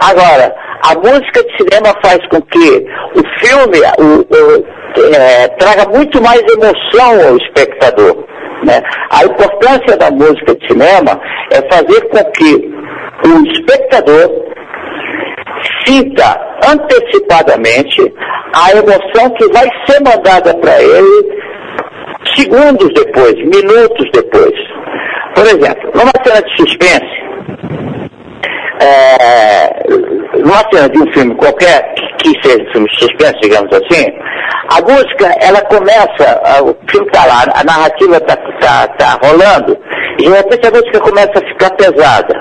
Agora, 0.00 0.54
a 0.84 0.94
música 0.94 1.42
de 1.42 1.56
cinema 1.56 1.92
faz 2.02 2.18
com 2.28 2.40
que 2.42 2.86
o 3.14 3.38
filme 3.40 3.78
o, 3.98 4.20
o, 4.20 5.14
é, 5.14 5.48
traga 5.58 5.88
muito 5.90 6.22
mais 6.22 6.40
emoção 6.52 7.28
ao 7.28 7.36
espectador. 7.36 8.24
Né? 8.64 8.80
A 9.10 9.24
importância 9.24 9.96
da 9.96 10.10
música 10.10 10.54
de 10.54 10.68
cinema 10.68 11.20
é 11.52 11.62
fazer 11.72 12.00
com 12.08 12.24
que 12.32 12.70
o 13.24 13.46
espectador 13.52 14.48
sinta 15.84 16.40
antecipadamente 16.68 18.14
a 18.54 18.70
emoção 18.72 19.30
que 19.36 19.46
vai 19.52 19.68
ser 19.86 20.00
mandada 20.00 20.54
para 20.58 20.80
ele 20.80 21.38
segundos 22.36 22.88
depois, 22.94 23.34
minutos 23.34 24.08
depois. 24.12 24.54
Por 25.34 25.46
exemplo, 25.46 25.90
numa 25.94 26.12
cena 26.24 26.42
de 26.42 26.56
suspense, 26.56 27.18
é, 28.80 30.38
numa 30.38 30.62
cena 30.72 30.88
de 30.88 30.98
um 30.98 31.12
filme 31.12 31.34
qualquer, 31.36 31.94
que 32.18 32.30
seja 32.42 32.62
um 32.62 32.72
filme 32.72 32.88
de 32.88 32.98
suspense, 32.98 33.40
digamos 33.40 33.72
assim, 33.72 34.06
a 34.70 34.80
música, 34.82 35.34
ela 35.40 35.60
começa, 35.62 36.62
o 36.62 36.76
filme 36.90 37.06
está 37.06 37.24
lá, 37.24 37.44
a 37.54 37.64
narrativa 37.64 38.16
está 38.16 38.36
tá, 38.60 38.86
tá 38.98 39.18
rolando, 39.22 39.76
e 40.18 40.24
de 40.24 40.28
repente 40.28 40.66
a 40.66 40.70
música 40.70 41.00
começa 41.00 41.32
a 41.36 41.48
ficar 41.48 41.70
pesada. 41.70 42.34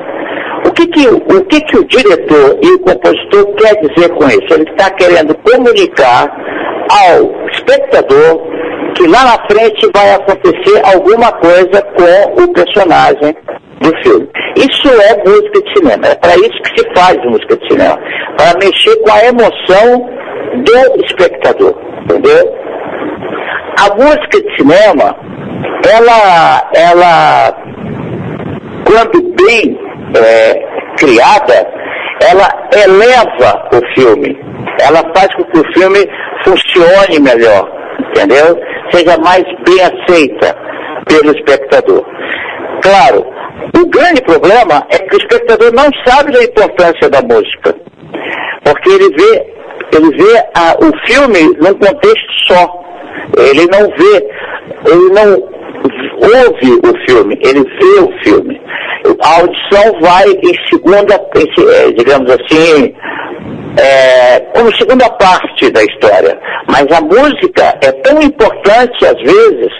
O 0.65 0.71
que 0.71 0.87
que, 0.87 1.07
o 1.07 1.45
que 1.45 1.61
que 1.61 1.77
o 1.77 1.85
diretor 1.85 2.59
e 2.61 2.71
o 2.73 2.79
compositor 2.79 3.53
quer 3.55 3.75
dizer 3.79 4.09
com 4.09 4.27
isso? 4.27 4.53
Ele 4.53 4.69
está 4.69 4.89
querendo 4.91 5.33
comunicar 5.35 6.27
ao 6.89 7.46
espectador 7.67 8.41
que 8.95 9.07
lá 9.07 9.23
na 9.25 9.47
frente 9.47 9.89
vai 9.93 10.13
acontecer 10.13 10.81
alguma 10.83 11.31
coisa 11.33 11.81
com 11.95 12.43
o 12.43 12.53
personagem 12.53 13.35
do 13.81 13.95
filme. 14.01 14.27
Isso 14.55 14.87
é 14.87 15.23
música 15.23 15.61
de 15.61 15.73
cinema, 15.77 16.07
é 16.07 16.15
para 16.15 16.35
isso 16.35 16.61
que 16.63 16.79
se 16.79 16.95
faz 16.95 17.15
música 17.25 17.57
de 17.57 17.67
cinema, 17.67 17.99
para 18.37 18.57
mexer 18.59 18.95
com 19.03 19.11
a 19.11 19.25
emoção 19.25 20.09
do 20.63 21.05
espectador, 21.05 21.75
entendeu? 22.03 22.55
A 23.79 23.93
música 23.95 24.41
de 24.41 24.57
cinema, 24.57 25.15
ela, 25.87 26.71
ela 26.73 27.53
quando 28.85 29.21
bem 29.35 29.79
é, 30.15 30.53
criada, 30.97 31.67
ela 32.27 32.49
eleva 32.73 33.69
o 33.73 33.93
filme, 33.93 34.35
ela 34.81 35.03
faz 35.15 35.27
com 35.35 35.43
que 35.43 35.59
o 35.59 35.73
filme 35.73 35.99
funcione 36.43 37.19
melhor, 37.19 37.69
entendeu? 38.09 38.59
Seja 38.91 39.17
mais 39.17 39.43
bem 39.65 39.81
aceita 39.81 40.55
pelo 41.07 41.35
espectador. 41.35 42.05
Claro, 42.81 43.25
o 43.77 43.85
grande 43.87 44.21
problema 44.21 44.85
é 44.89 44.97
que 44.97 45.15
o 45.15 45.19
espectador 45.19 45.73
não 45.73 45.89
sabe 46.05 46.31
da 46.31 46.43
importância 46.43 47.09
da 47.09 47.21
música, 47.21 47.75
porque 48.63 48.89
ele 48.89 49.09
vê, 49.15 49.53
ele 49.95 50.17
vê 50.17 50.37
a, 50.55 50.75
o 50.79 51.07
filme 51.07 51.57
num 51.59 51.73
contexto 51.73 52.33
só. 52.47 52.83
Ele 53.37 53.67
não 53.67 53.89
vê, 53.97 54.29
ele 54.89 55.09
não 55.13 55.57
ouve 56.21 56.79
o 56.83 57.07
filme, 57.07 57.37
ele 57.43 57.63
vê 57.63 57.99
o 58.01 58.23
filme. 58.23 58.61
A 59.21 59.39
audição 59.39 59.99
vai 60.01 60.25
em 60.25 60.67
segunda, 60.69 61.15
é, 61.15 61.91
digamos 61.91 62.29
assim, 62.31 62.93
é, 63.77 64.39
como 64.53 64.75
segunda 64.75 65.09
parte 65.11 65.69
da 65.71 65.83
história. 65.83 66.39
Mas 66.67 66.85
a 66.91 67.01
música 67.01 67.77
é 67.81 67.91
tão 68.03 68.21
importante 68.21 69.05
às 69.05 69.17
vezes 69.21 69.71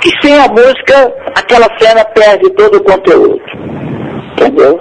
que 0.00 0.10
sem 0.22 0.38
a 0.38 0.48
música 0.48 1.12
aquela 1.34 1.68
cena 1.78 2.04
perde 2.06 2.50
todo 2.50 2.76
o 2.76 2.84
conteúdo. 2.84 3.40
Entendeu? 4.32 4.80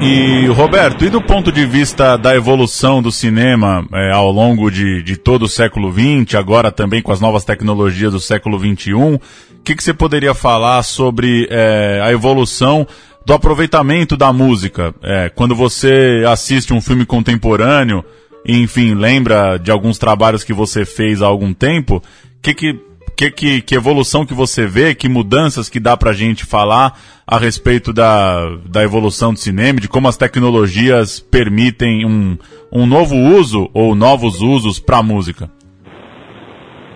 E 0.00 0.46
Roberto, 0.48 1.04
e 1.04 1.10
do 1.10 1.22
ponto 1.22 1.52
de 1.52 1.64
vista 1.64 2.16
da 2.16 2.34
evolução 2.34 3.00
do 3.00 3.12
cinema 3.12 3.86
é, 3.94 4.10
ao 4.10 4.32
longo 4.32 4.68
de, 4.68 5.00
de 5.00 5.16
todo 5.16 5.42
o 5.42 5.48
século 5.48 5.92
XX, 5.92 6.34
agora 6.34 6.72
também 6.72 7.00
com 7.00 7.12
as 7.12 7.20
novas 7.20 7.44
tecnologias 7.44 8.12
do 8.12 8.18
século 8.18 8.58
XXI, 8.58 8.94
o 8.94 9.20
que, 9.62 9.76
que 9.76 9.82
você 9.82 9.94
poderia 9.94 10.34
falar 10.34 10.82
sobre 10.82 11.46
é, 11.48 12.00
a 12.02 12.10
evolução 12.10 12.84
do 13.24 13.32
aproveitamento 13.32 14.16
da 14.16 14.32
música? 14.32 14.94
É, 15.02 15.28
quando 15.28 15.54
você 15.54 16.24
assiste 16.28 16.72
um 16.72 16.80
filme 16.80 17.06
contemporâneo, 17.06 18.04
enfim, 18.46 18.94
lembra 18.94 19.56
de 19.58 19.70
alguns 19.70 19.98
trabalhos 19.98 20.44
que 20.44 20.52
você 20.52 20.84
fez 20.84 21.22
há 21.22 21.26
algum 21.26 21.52
tempo, 21.52 22.02
que, 22.42 22.54
que 22.54 22.92
que, 23.16 23.30
que, 23.30 23.62
que 23.62 23.74
evolução 23.74 24.26
que 24.26 24.34
você 24.34 24.66
vê, 24.66 24.94
que 24.94 25.08
mudanças 25.08 25.68
que 25.68 25.78
dá 25.78 25.96
pra 25.96 26.12
gente 26.12 26.44
falar 26.44 26.98
a 27.26 27.38
respeito 27.38 27.92
da, 27.92 28.56
da 28.68 28.82
evolução 28.82 29.32
do 29.32 29.38
cinema, 29.38 29.80
de 29.80 29.88
como 29.88 30.08
as 30.08 30.16
tecnologias 30.16 31.20
permitem 31.20 32.04
um, 32.04 32.36
um 32.72 32.86
novo 32.86 33.14
uso 33.14 33.70
ou 33.72 33.94
novos 33.94 34.40
usos 34.40 34.80
para 34.80 34.98
a 34.98 35.02
música? 35.02 35.50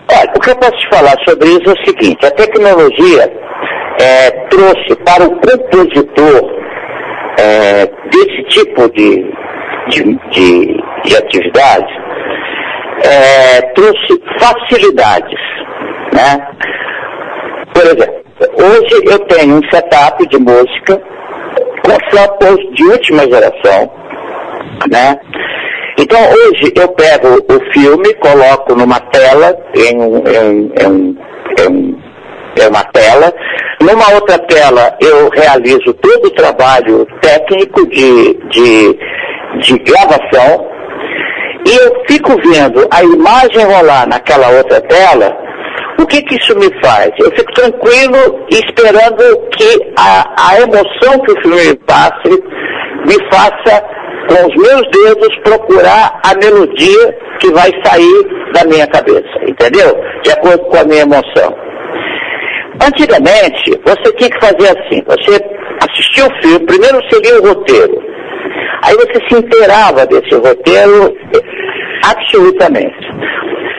Olha, 0.09 0.33
o 0.35 0.39
que 0.39 0.49
eu 0.49 0.55
posso 0.55 0.77
te 0.77 0.89
falar 0.89 1.15
sobre 1.27 1.49
isso 1.49 1.69
é 1.69 1.73
o 1.73 1.85
seguinte, 1.85 2.25
a 2.25 2.31
tecnologia 2.31 3.31
é, 3.99 4.31
trouxe 4.49 4.95
para 5.03 5.23
o 5.23 5.35
compositor 5.39 6.51
é, 7.39 7.85
desse 8.09 8.43
tipo 8.49 8.89
de, 8.91 9.31
de, 9.89 10.03
de, 10.31 10.83
de 11.05 11.17
atividade, 11.17 11.93
é, 13.03 13.61
trouxe 13.73 14.21
facilidades 14.39 15.47
né? 16.17 16.47
Por 17.73 17.83
exemplo, 17.83 18.23
hoje 18.53 19.03
eu 19.05 19.19
tenho 19.27 19.57
um 19.57 19.69
setup 19.69 20.27
de 20.27 20.37
música 20.39 21.01
com 21.83 22.15
samples 22.15 22.75
de 22.75 22.83
última 22.85 23.23
geração, 23.23 23.91
né? 24.89 25.19
Então 25.99 26.19
hoje 26.19 26.71
eu 26.75 26.87
pego 26.89 27.27
o 27.27 27.71
filme, 27.71 28.13
coloco 28.15 28.75
numa 28.75 28.99
tela, 28.99 29.55
em, 29.75 29.97
em, 30.27 30.71
em, 30.81 31.17
em 31.59 31.96
é 32.63 32.67
uma 32.69 32.83
tela. 32.85 33.33
Numa 33.81 34.13
outra 34.13 34.37
tela 34.39 34.95
eu 34.99 35.29
realizo 35.29 35.93
todo 36.01 36.25
o 36.25 36.35
trabalho 36.35 37.05
técnico 37.21 37.87
de, 37.87 38.33
de, 38.49 38.99
de 39.61 39.77
gravação 39.79 40.67
e 41.65 41.75
eu 41.75 42.03
fico 42.07 42.31
vendo 42.41 42.87
a 42.91 43.03
imagem 43.03 43.65
rolar 43.65 44.07
naquela 44.07 44.49
outra 44.49 44.79
tela. 44.81 45.35
O 45.99 46.05
que, 46.05 46.21
que 46.21 46.35
isso 46.35 46.55
me 46.57 46.69
faz? 46.81 47.11
Eu 47.19 47.31
fico 47.31 47.51
tranquilo 47.53 48.45
esperando 48.49 49.49
que 49.49 49.93
a, 49.97 50.49
a 50.49 50.61
emoção 50.61 51.19
que 51.25 51.31
o 51.31 51.41
filme 51.41 51.69
me 51.69 51.75
passe 51.75 52.29
me 53.05 53.15
faça 53.31 53.83
com 54.27 54.47
os 54.47 54.55
meus 54.55 54.81
dedos 54.91 55.39
procurar 55.43 56.19
a 56.23 56.35
melodia 56.35 57.17
que 57.39 57.51
vai 57.51 57.71
sair 57.83 58.51
da 58.53 58.63
minha 58.65 58.87
cabeça, 58.87 59.39
entendeu? 59.47 59.95
De 60.23 60.31
acordo 60.31 60.65
com 60.65 60.77
a 60.77 60.83
minha 60.83 61.01
emoção. 61.01 61.66
Antigamente, 62.85 63.79
você 63.85 64.13
tinha 64.13 64.29
que 64.29 64.39
fazer 64.39 64.77
assim, 64.77 65.03
você 65.05 65.41
assistia 65.89 66.25
o 66.25 66.41
filme, 66.41 66.65
primeiro 66.65 66.99
seria 67.09 67.41
o 67.41 67.47
roteiro. 67.47 68.01
Aí 68.83 68.95
você 68.95 69.27
se 69.27 69.35
inteirava 69.35 70.05
desse 70.05 70.35
roteiro 70.35 71.15
absolutamente. 72.05 73.07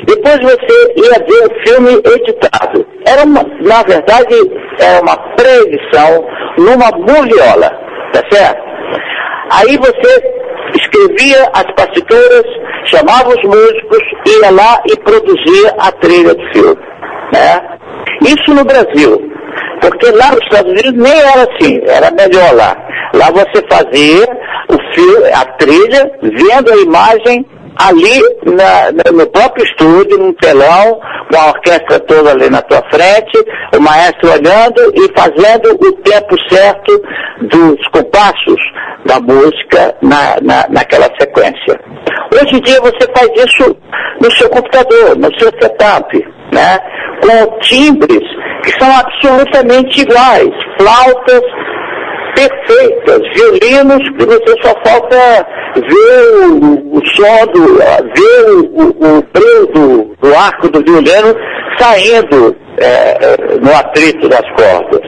Depois 0.07 0.39
você 0.41 0.93
ia 0.97 1.25
ver 1.27 1.47
o 1.47 1.67
filme 1.67 2.03
editado. 2.15 2.87
Era 3.07 3.25
uma, 3.25 3.43
na 3.61 3.83
verdade, 3.83 4.35
era 4.81 5.01
uma 5.03 5.17
pré-edição 5.37 6.27
numa 6.57 6.91
moviola, 6.91 7.71
tá 8.13 8.23
certo? 8.31 8.63
Aí 9.51 9.77
você 9.79 10.39
escrevia 10.75 11.51
as 11.53 11.65
partituras, 11.75 12.45
chamava 12.85 13.29
os 13.29 13.43
músicos, 13.45 14.01
ia 14.27 14.51
lá 14.51 14.81
e 14.87 14.97
produzia 15.01 15.75
a 15.79 15.93
trilha 15.93 16.35
do 16.35 16.53
filme. 16.53 16.81
Né? 17.33 17.79
Isso 18.23 18.55
no 18.55 18.65
Brasil. 18.65 19.33
Porque 19.81 20.11
lá 20.11 20.33
nos 20.33 20.43
Estados 20.45 20.73
Unidos 20.73 20.93
nem 20.93 21.21
era 21.21 21.43
assim, 21.43 21.81
era 21.87 22.11
melhor 22.11 22.55
lá. 22.55 22.77
Lá 23.15 23.31
você 23.31 23.63
fazia 23.71 24.27
o 24.69 24.95
fio, 24.95 25.35
a 25.35 25.45
trilha, 25.57 26.11
vendo 26.23 26.73
a 26.73 26.77
imagem 26.77 27.47
ali 27.79 28.21
na, 28.45 29.13
no 29.13 29.27
próprio 29.29 29.65
estúdio, 29.65 30.19
num 30.19 30.33
telão, 30.35 31.01
com 31.31 31.39
a 31.39 31.49
orquestra 31.49 32.01
toda 32.01 32.33
ali 32.33 32.51
na 32.51 32.61
tua 32.63 32.83
frente, 32.91 33.39
o 33.77 33.81
maestro 33.81 34.33
olhando 34.33 34.93
e 34.95 35.09
fazendo 35.17 35.71
o 35.75 35.93
tempo 36.03 36.37
certo 36.51 37.01
dos 37.43 37.89
compassos 37.89 38.61
da 39.07 39.21
música 39.21 39.95
na, 40.03 40.39
na, 40.43 40.67
naquela 40.69 41.09
sequência. 41.21 41.81
Hoje 42.35 42.57
em 42.57 42.61
dia 42.61 42.81
você 42.81 43.07
faz 43.17 43.29
isso 43.37 43.77
no 44.21 44.31
seu 44.33 44.49
computador, 44.51 45.17
no 45.17 45.31
seu 45.39 45.51
setup, 45.61 46.27
né? 46.59 46.79
com 47.23 47.59
timbres 47.61 48.23
que 48.65 48.71
são 48.79 48.91
absolutamente 48.97 50.03
iguais, 50.03 50.51
flautas 50.79 51.43
perfeitas, 52.35 53.21
violinos 53.35 54.09
que 54.17 54.27
você 54.27 54.55
só 54.63 54.73
falta 54.85 55.47
ver 55.75 56.47
o, 56.47 56.97
o 56.97 57.07
som, 57.07 57.47
do, 57.53 57.79
ver 57.79 58.51
o, 58.51 58.87
o, 58.87 59.19
o 59.19 59.67
do, 59.73 60.17
do, 60.21 60.35
arco 60.37 60.69
do 60.69 60.81
violino 60.85 61.35
saindo 61.79 62.57
é, 62.81 63.37
no 63.61 63.75
atrito 63.75 64.29
das 64.29 64.45
cordas. 64.57 65.01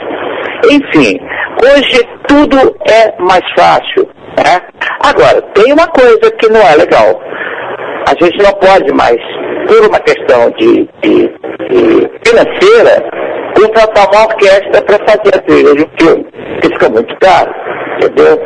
Enfim, 0.71 1.19
hoje 1.63 2.03
tudo 2.27 2.77
é 2.89 3.23
mais 3.23 3.45
fácil. 3.57 4.09
Né? 4.37 4.61
Agora, 5.05 5.41
tem 5.55 5.73
uma 5.73 5.87
coisa 5.89 6.31
que 6.39 6.49
não 6.49 6.61
é 6.61 6.77
legal. 6.77 7.21
A 8.09 8.25
gente 8.25 8.43
não 8.43 8.53
pode 8.55 8.93
mais, 8.93 9.19
por 9.67 9.89
uma 9.89 10.01
questão 10.01 10.51
de, 10.59 10.89
de 11.03 11.40
financeira, 12.25 13.03
contratar 13.55 14.09
uma 14.13 14.27
orquestra 14.27 14.83
para 14.83 14.99
fazer 15.07 15.35
a 15.35 15.43
trilha 15.43 15.75
de 15.75 15.83
um 15.83 15.91
filme, 15.99 16.27
que 16.61 16.69
fica 16.69 16.89
muito 16.89 17.17
caro, 17.21 17.55
entendeu? 17.97 18.41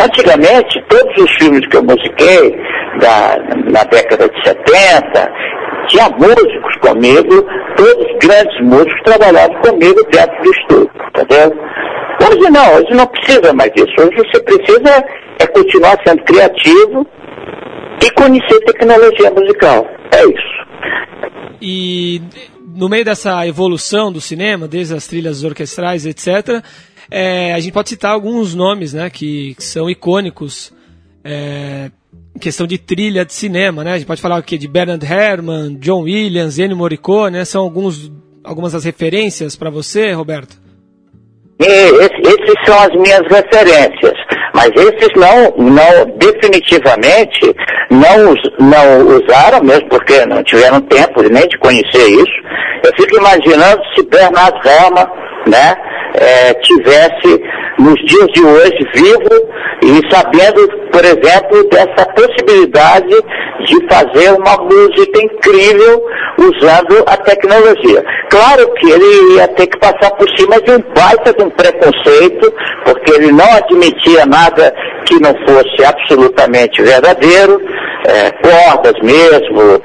Antigamente, 0.00 0.84
todos 0.88 1.24
os 1.24 1.30
filmes 1.32 1.66
que 1.68 1.76
eu 1.76 1.82
musiquei, 1.82 2.58
da, 3.00 3.38
na 3.70 3.84
década 3.84 4.28
de 4.28 4.44
70, 4.44 5.32
tinha 5.88 6.08
músicos 6.10 6.76
comigo, 6.80 7.46
todos 7.76 8.06
os 8.06 8.26
grandes 8.26 8.60
músicos 8.62 9.02
trabalhavam 9.04 9.60
comigo 9.62 10.00
dentro 10.10 10.42
do 10.42 10.50
estúdio, 10.50 10.90
entendeu? 11.08 11.52
Hoje 12.22 12.50
não, 12.50 12.74
hoje 12.74 12.94
não 12.94 13.06
precisa 13.06 13.52
mais 13.52 13.70
disso. 13.72 13.92
Hoje 13.98 14.16
você 14.16 14.42
precisa 14.42 15.04
é 15.40 15.46
continuar 15.46 15.96
sendo 16.06 16.22
criativo 16.24 17.06
e 18.04 18.10
conhecer 18.12 18.60
tecnologia 18.60 19.30
musical. 19.30 19.86
É 20.14 20.24
isso. 20.24 20.62
E 21.64 22.20
no 22.74 22.88
meio 22.88 23.04
dessa 23.04 23.46
evolução 23.46 24.10
do 24.10 24.20
cinema, 24.20 24.66
desde 24.66 24.94
as 24.94 25.06
trilhas 25.06 25.44
orquestrais, 25.44 26.04
etc., 26.04 26.60
é, 27.08 27.54
a 27.54 27.60
gente 27.60 27.72
pode 27.72 27.88
citar 27.88 28.10
alguns 28.10 28.52
nomes 28.52 28.92
né, 28.92 29.08
que, 29.08 29.54
que 29.54 29.62
são 29.62 29.88
icônicos 29.88 30.72
é, 31.22 31.92
em 32.34 32.38
questão 32.40 32.66
de 32.66 32.78
trilha 32.78 33.24
de 33.24 33.32
cinema. 33.32 33.84
Né? 33.84 33.92
A 33.92 33.98
gente 33.98 34.06
pode 34.08 34.20
falar 34.20 34.38
aqui 34.38 34.58
de 34.58 34.66
Bernard 34.66 35.06
Herrmann, 35.06 35.76
John 35.76 36.02
Williams, 36.02 36.58
Ennio 36.58 36.76
Morricone, 36.76 37.36
né? 37.36 37.44
são 37.44 37.62
alguns, 37.62 38.10
algumas 38.42 38.72
das 38.72 38.82
referências 38.82 39.54
para 39.54 39.70
você, 39.70 40.12
Roberto? 40.12 40.60
esses 41.64 42.66
são 42.66 42.76
as 42.76 42.90
minhas 42.96 43.22
referências. 43.30 44.21
Mas 44.62 44.70
esses 44.76 45.08
não, 45.16 45.52
não 45.56 46.16
definitivamente 46.18 47.52
não, 47.90 48.32
não 48.60 49.16
usaram, 49.16 49.64
mesmo 49.64 49.88
porque 49.88 50.24
não 50.26 50.40
tiveram 50.44 50.80
tempo 50.82 51.20
nem 51.22 51.48
de 51.48 51.58
conhecer 51.58 52.06
isso. 52.06 52.42
Eu 52.84 52.92
fico 52.96 53.16
imaginando 53.16 53.82
se 53.92 54.06
Bernard 54.06 54.56
Herrmann, 54.64 55.06
né, 55.48 55.74
é, 56.14 56.54
tivesse 56.54 57.42
nos 57.82 57.98
dias 58.06 58.28
de 58.32 58.44
hoje 58.44 58.86
vivo 58.94 59.48
e 59.82 60.14
sabendo, 60.14 60.68
por 60.92 61.04
exemplo, 61.04 61.68
dessa 61.68 62.06
possibilidade 62.14 63.16
de 63.66 63.88
fazer 63.88 64.32
uma 64.32 64.56
música 64.64 65.20
incrível 65.20 66.04
usando 66.38 67.04
a 67.06 67.16
tecnologia. 67.16 68.04
Claro 68.30 68.72
que 68.74 68.90
ele 68.90 69.34
ia 69.34 69.48
ter 69.48 69.66
que 69.66 69.78
passar 69.78 70.10
por 70.12 70.28
cima 70.36 70.60
de 70.60 70.70
um 70.70 70.82
baita 70.94 71.32
de 71.32 71.42
um 71.42 71.50
preconceito, 71.50 72.52
porque 72.84 73.12
ele 73.12 73.32
não 73.32 73.50
admitia 73.52 74.24
nada 74.26 74.74
que 75.06 75.20
não 75.20 75.34
fosse 75.46 75.84
absolutamente 75.84 76.80
verdadeiro, 76.82 77.60
é, 78.06 78.30
cordas 78.42 78.94
mesmo, 79.02 79.80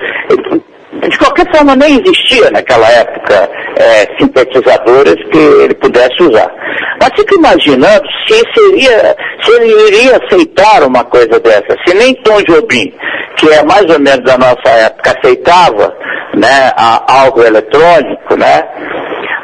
de 1.09 1.17
qualquer 1.17 1.51
forma, 1.53 1.75
nem 1.75 2.01
existia 2.01 2.49
naquela 2.51 2.89
época 2.89 3.49
é, 3.77 4.07
sintetizadores 4.19 5.15
que 5.31 5.37
ele 5.37 5.73
pudesse 5.75 6.21
usar. 6.23 6.51
Mas 6.99 7.11
fico 7.15 7.35
imaginando 7.35 8.07
se, 8.27 8.41
seria, 8.55 9.15
se 9.43 9.51
ele 9.51 9.87
iria 9.87 10.17
aceitar 10.17 10.83
uma 10.83 11.03
coisa 11.03 11.39
dessa. 11.39 11.75
Se 11.85 11.93
nem 11.95 12.13
Tom 12.23 12.41
Jobim, 12.47 12.91
que 13.35 13.49
é 13.49 13.63
mais 13.63 13.83
ou 13.83 13.99
menos 13.99 14.23
da 14.23 14.37
nossa 14.37 14.69
época, 14.69 15.15
aceitava 15.17 15.95
né, 16.35 16.71
a, 16.75 17.21
algo 17.21 17.43
eletrônico, 17.43 18.35
né? 18.35 18.63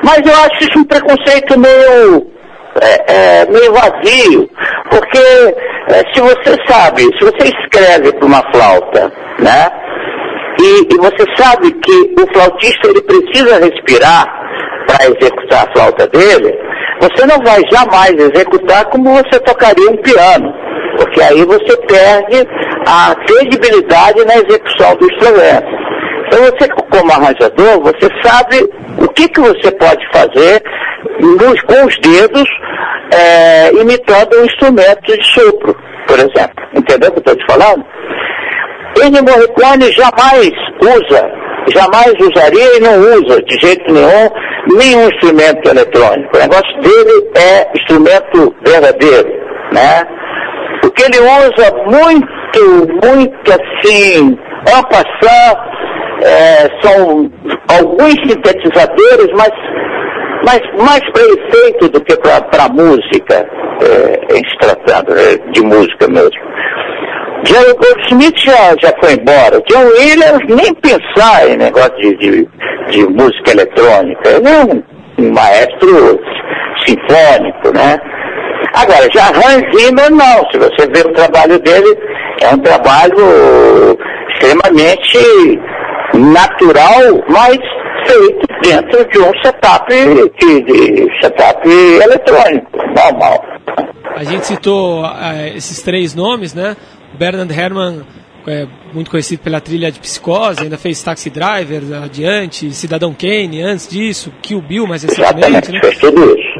Mas 0.04 0.20
eu 0.26 0.34
acho 0.34 0.64
isso 0.64 0.80
um 0.80 0.84
preconceito 0.84 1.58
meio, 1.58 2.28
é, 2.82 3.14
é, 3.14 3.46
meio 3.46 3.74
vazio, 3.74 4.50
porque 4.90 5.56
é, 5.90 6.14
se 6.14 6.22
você 6.22 6.58
sabe, 6.68 7.04
se 7.04 7.26
você 7.26 7.48
escreve 7.48 8.12
para 8.14 8.26
uma 8.26 8.44
flauta, 8.52 9.12
né? 9.40 9.70
E, 10.64 10.88
e 10.94 10.98
você 10.98 11.26
sabe 11.36 11.74
que 11.74 12.16
o 12.18 12.34
flautista 12.34 12.88
ele 12.88 13.02
precisa 13.02 13.60
respirar 13.60 14.26
para 14.88 15.06
executar 15.08 15.68
a 15.68 15.74
flauta 15.74 16.08
dele, 16.08 16.58
você 17.02 17.26
não 17.26 17.38
vai 17.44 17.62
jamais 17.70 18.14
executar 18.14 18.86
como 18.86 19.14
você 19.14 19.40
tocaria 19.42 19.90
um 19.90 19.98
piano, 19.98 20.54
porque 20.96 21.22
aí 21.22 21.44
você 21.44 21.76
perde 21.86 22.48
a 22.88 23.14
credibilidade 23.26 24.24
na 24.24 24.36
execução 24.36 24.96
do 24.96 25.06
instrumento. 25.12 25.68
Então 26.28 26.40
você, 26.44 26.68
como 26.70 27.12
arranjador, 27.12 27.82
você 27.82 28.10
sabe 28.24 28.64
o 29.00 29.08
que, 29.10 29.28
que 29.28 29.42
você 29.42 29.70
pode 29.72 30.08
fazer 30.14 30.64
nos, 31.20 31.62
com 31.64 31.86
os 31.86 31.98
dedos, 32.00 32.50
é, 33.14 33.70
imitando 33.74 34.40
um 34.40 34.46
instrumento 34.46 35.02
de 35.02 35.24
sopro, 35.26 35.76
por 36.08 36.18
exemplo. 36.20 36.66
Entendeu 36.74 37.10
o 37.10 37.14
que 37.14 37.20
eu 37.20 37.34
estou 37.34 37.36
te 37.36 37.46
falando? 37.48 37.86
Ennio 39.02 39.24
Morricone 39.24 39.92
jamais 39.92 40.52
usa, 40.82 41.32
jamais 41.74 42.14
usaria 42.20 42.78
e 42.78 42.80
não 42.80 43.00
usa 43.00 43.42
de 43.44 43.58
jeito 43.60 43.92
nenhum 43.92 44.30
nenhum 44.78 45.08
instrumento 45.10 45.70
eletrônico. 45.70 46.36
O 46.36 46.40
negócio 46.40 46.82
dele 46.82 47.30
é 47.36 47.72
instrumento 47.78 48.56
verdadeiro, 48.66 49.30
né? 49.72 50.04
O 50.86 50.92
que 50.92 51.04
ele 51.04 51.20
usa 51.20 51.72
muito, 51.86 53.08
muito 53.08 53.52
assim, 53.52 54.38
en 54.68 54.84
passant, 54.90 55.58
é, 56.22 56.68
são 56.82 57.32
alguns 57.70 58.14
sintetizadores, 58.28 59.28
mas, 59.36 59.52
mas 60.46 60.60
mais 60.78 61.02
para 61.12 61.24
efeito 61.24 61.90
do 61.90 62.02
que 62.02 62.16
para 62.18 62.70
música, 62.70 63.46
é, 63.82 64.36
se 64.36 64.58
tratando 64.60 65.14
é, 65.18 65.38
de 65.52 65.62
música 65.62 66.08
mesmo. 66.10 66.54
Jerry 67.46 67.74
Goldsmith 67.74 68.38
já, 68.38 68.76
já 68.82 68.94
foi 69.02 69.14
embora. 69.14 69.62
John 69.70 69.86
Williams 69.98 70.42
nem 70.48 70.74
pensar 70.76 71.50
em 71.50 71.58
negócio 71.58 71.96
de, 71.98 72.16
de, 72.18 72.48
de 72.90 73.06
música 73.10 73.52
eletrônica. 73.52 74.30
Ele 74.30 74.48
é 74.48 74.64
um, 74.64 74.84
um, 75.20 75.34
maestro 75.34 76.20
sinfônico, 76.86 77.74
né? 77.74 77.98
Agora, 78.76 79.08
já 79.14 79.28
Hans 79.28 79.64
Zimmer 79.76 80.10
não. 80.12 80.52
Se 80.52 80.58
você 80.58 80.88
vê 80.88 81.08
o 81.08 81.14
trabalho 81.14 81.60
dele, 81.60 81.98
é 82.42 82.50
um 82.50 82.60
trabalho 82.60 83.98
extremamente 84.30 85.60
natural, 86.14 87.24
mas 87.30 87.58
feito 88.06 88.48
dentro 88.62 89.10
de 89.10 89.20
um 89.20 89.32
setup, 89.44 89.94
de, 90.40 90.62
de 90.64 91.22
setup 91.22 91.70
eletrônico, 91.70 92.78
normal. 92.96 93.44
A 94.16 94.24
gente 94.24 94.46
citou 94.46 95.04
uh, 95.04 95.48
esses 95.56 95.82
três 95.82 96.14
nomes, 96.14 96.54
né? 96.54 96.76
Bernard 97.18 97.54
Herrmann, 97.54 98.04
é, 98.48 98.68
muito 98.94 99.10
conhecido 99.10 99.42
pela 99.42 99.62
trilha 99.62 99.92
de 99.92 100.00
Psicose, 100.00 100.64
ainda 100.64 100.78
fez 100.78 101.02
Taxi 101.02 101.30
Driver 101.30 101.82
adiante, 102.04 102.72
Cidadão 102.72 103.14
Kane 103.14 103.62
antes 103.62 103.88
disso, 103.88 104.34
Kill 104.42 104.62
Bill 104.62 104.86
mais 104.86 105.04
recentemente, 105.04 105.72
né? 105.72 105.80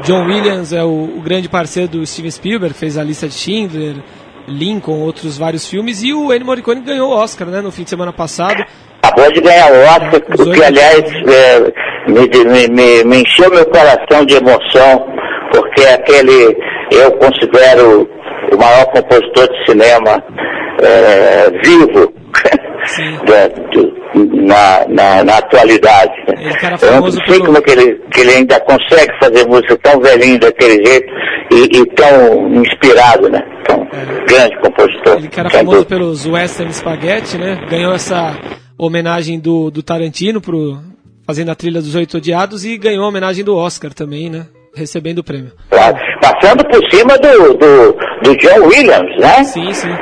John 0.02 0.26
Williams 0.26 0.72
é 0.72 0.82
o, 0.82 1.16
o, 1.16 1.20
grande 1.22 1.48
parceiro 1.48 1.88
do 1.88 2.06
Steven 2.06 2.30
Spielberg, 2.30 2.74
fez 2.74 2.96
a 2.96 3.02
lista 3.02 3.28
de 3.28 3.34
Schindler, 3.34 3.96
Lincoln, 4.48 5.00
outros 5.00 5.38
vários 5.38 5.68
filmes, 5.68 6.02
e 6.02 6.12
o 6.12 6.32
Ennio 6.32 6.46
Morricone 6.46 6.80
ganhou 6.80 7.10
o 7.10 7.14
Oscar, 7.14 7.48
né, 7.48 7.60
no 7.60 7.70
fim 7.70 7.84
de 7.84 7.90
semana 7.90 8.12
passado. 8.12 8.64
Acabou 9.02 9.30
de 9.32 9.40
ganhar 9.40 9.70
o 9.70 9.76
Oscar, 9.84 10.14
é, 10.14 10.42
o 10.42 10.52
que 10.52 10.64
aliás 10.64 11.02
é, 11.02 11.72
me, 12.08 12.68
me, 12.68 13.04
me 13.04 13.22
encheu 13.22 13.50
meu 13.50 13.64
coração 13.66 14.24
de 14.26 14.34
emoção, 14.36 15.06
porque 15.52 15.82
aquele, 15.82 16.56
eu 16.90 17.12
considero 17.12 18.08
o 18.52 18.56
maior 18.56 18.86
compositor 18.86 19.48
de 19.48 19.66
cinema 19.66 20.22
é, 20.82 21.50
vivo 21.62 22.12
na, 24.14 24.86
na, 24.88 25.24
na, 25.24 25.38
atualidade. 25.38 26.12
Né? 26.28 26.50
Eu 26.82 27.00
não 27.00 27.10
sei 27.10 27.22
pelo... 27.26 27.46
como 27.46 27.58
é 27.58 27.60
que 27.62 27.70
ele, 27.70 28.00
que 28.12 28.20
ele 28.20 28.30
ainda 28.30 28.60
consegue 28.60 29.12
fazer 29.20 29.46
música 29.46 29.76
tão 29.82 30.00
velhinho 30.00 30.38
daquele 30.38 30.84
jeito 30.84 31.06
e, 31.50 31.78
e 31.78 31.86
tão 31.94 32.54
inspirado, 32.54 33.28
né? 33.30 33.40
Tão 33.66 33.82
é. 33.82 34.24
grande 34.26 34.56
compositor. 34.60 35.16
Ele 35.18 35.28
que 35.28 35.40
era 35.40 35.50
famoso 35.50 35.78
dúvida. 35.78 35.96
pelos 35.96 36.26
Western 36.26 36.72
Spaghetti, 36.72 37.38
né? 37.38 37.66
Ganhou 37.70 37.94
essa 37.94 38.36
homenagem 38.76 39.38
do, 39.38 39.70
do 39.70 39.82
Tarantino 39.82 40.40
pro, 40.40 40.78
fazendo 41.26 41.50
a 41.50 41.54
trilha 41.54 41.80
dos 41.80 41.94
Oito 41.94 42.16
Odiados 42.16 42.64
e 42.64 42.76
ganhou 42.76 43.04
a 43.04 43.08
homenagem 43.08 43.44
do 43.44 43.56
Oscar 43.56 43.92
também, 43.92 44.28
né? 44.28 44.46
Recebendo 44.74 45.18
o 45.18 45.24
prêmio. 45.24 45.52
Claro. 45.70 45.96
Passando 46.20 46.64
por 46.68 46.80
cima 46.90 47.16
do, 47.18 47.54
do, 47.54 47.92
do 48.22 48.36
John 48.36 48.66
Williams, 48.66 49.18
né? 49.18 49.44
Sim, 49.44 49.72
sim. 49.72 49.94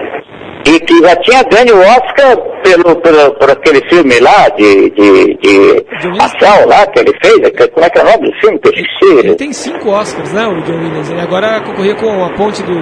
E 0.66 0.78
que 0.80 1.00
já 1.00 1.16
tinha 1.16 1.42
ganho 1.42 1.76
o 1.76 1.80
Oscar 1.80 2.36
pelo, 2.62 2.96
pelo, 3.00 3.34
por 3.34 3.50
aquele 3.50 3.80
filme 3.88 4.20
lá 4.20 4.48
de, 4.50 4.90
de, 4.90 5.36
de 5.36 6.20
ação 6.20 6.66
lá 6.66 6.86
que 6.86 7.00
ele 7.00 7.12
fez. 7.22 7.68
Como 7.72 7.84
é 7.84 7.90
que 7.90 7.98
é 7.98 8.02
o 8.02 8.04
nome 8.04 8.30
do 8.30 8.40
filme? 8.40 8.60
Esqueci. 8.64 9.18
Ele 9.18 9.34
tem 9.34 9.52
cinco 9.52 9.90
Oscars, 9.90 10.32
né, 10.32 10.46
o 10.46 10.62
John 10.62 10.78
Williams? 10.78 11.10
Ele 11.10 11.20
agora 11.20 11.60
concorria 11.62 11.94
com 11.96 12.24
a 12.24 12.30
ponte 12.30 12.62
do, 12.62 12.74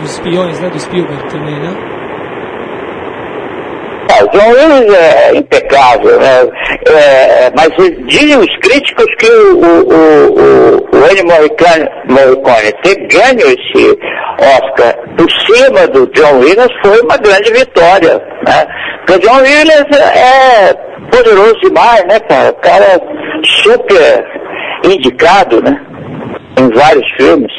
dos 0.00 0.12
espiões, 0.12 0.58
né, 0.60 0.70
do 0.70 0.80
Spielberg 0.80 1.28
também, 1.28 1.60
né? 1.60 1.95
Ah, 4.16 4.24
o 4.24 4.28
John 4.28 4.48
Williams 4.50 4.94
é 4.94 5.36
impecável, 5.36 6.18
né? 6.18 6.48
É, 6.88 7.50
mas 7.54 7.68
dizem 8.06 8.38
os 8.38 8.56
críticos 8.58 9.06
que 9.18 9.28
o, 9.28 9.58
o, 9.58 10.32
o, 10.32 10.88
o 10.90 11.10
Ennio 11.10 11.26
Morricone, 11.26 11.88
Morricone 12.08 12.72
ter 12.82 12.96
ganho 13.08 13.40
esse 13.40 13.98
Oscar 14.38 14.96
por 15.16 15.30
cima 15.30 15.86
do 15.88 16.06
John 16.12 16.38
Williams 16.38 16.72
foi 16.82 17.00
uma 17.00 17.16
grande 17.18 17.52
vitória, 17.52 18.22
né? 18.46 18.66
Porque 19.06 19.26
o 19.26 19.28
John 19.28 19.42
Williams 19.42 19.98
é 19.98 20.74
poderoso 21.10 21.60
demais, 21.60 22.04
né, 22.06 22.20
cara? 22.20 22.50
O 22.50 22.54
cara 22.54 22.84
é 22.84 23.00
super 23.44 24.24
indicado, 24.84 25.62
né? 25.62 25.78
Em 26.58 26.70
vários 26.70 27.08
filmes. 27.16 27.52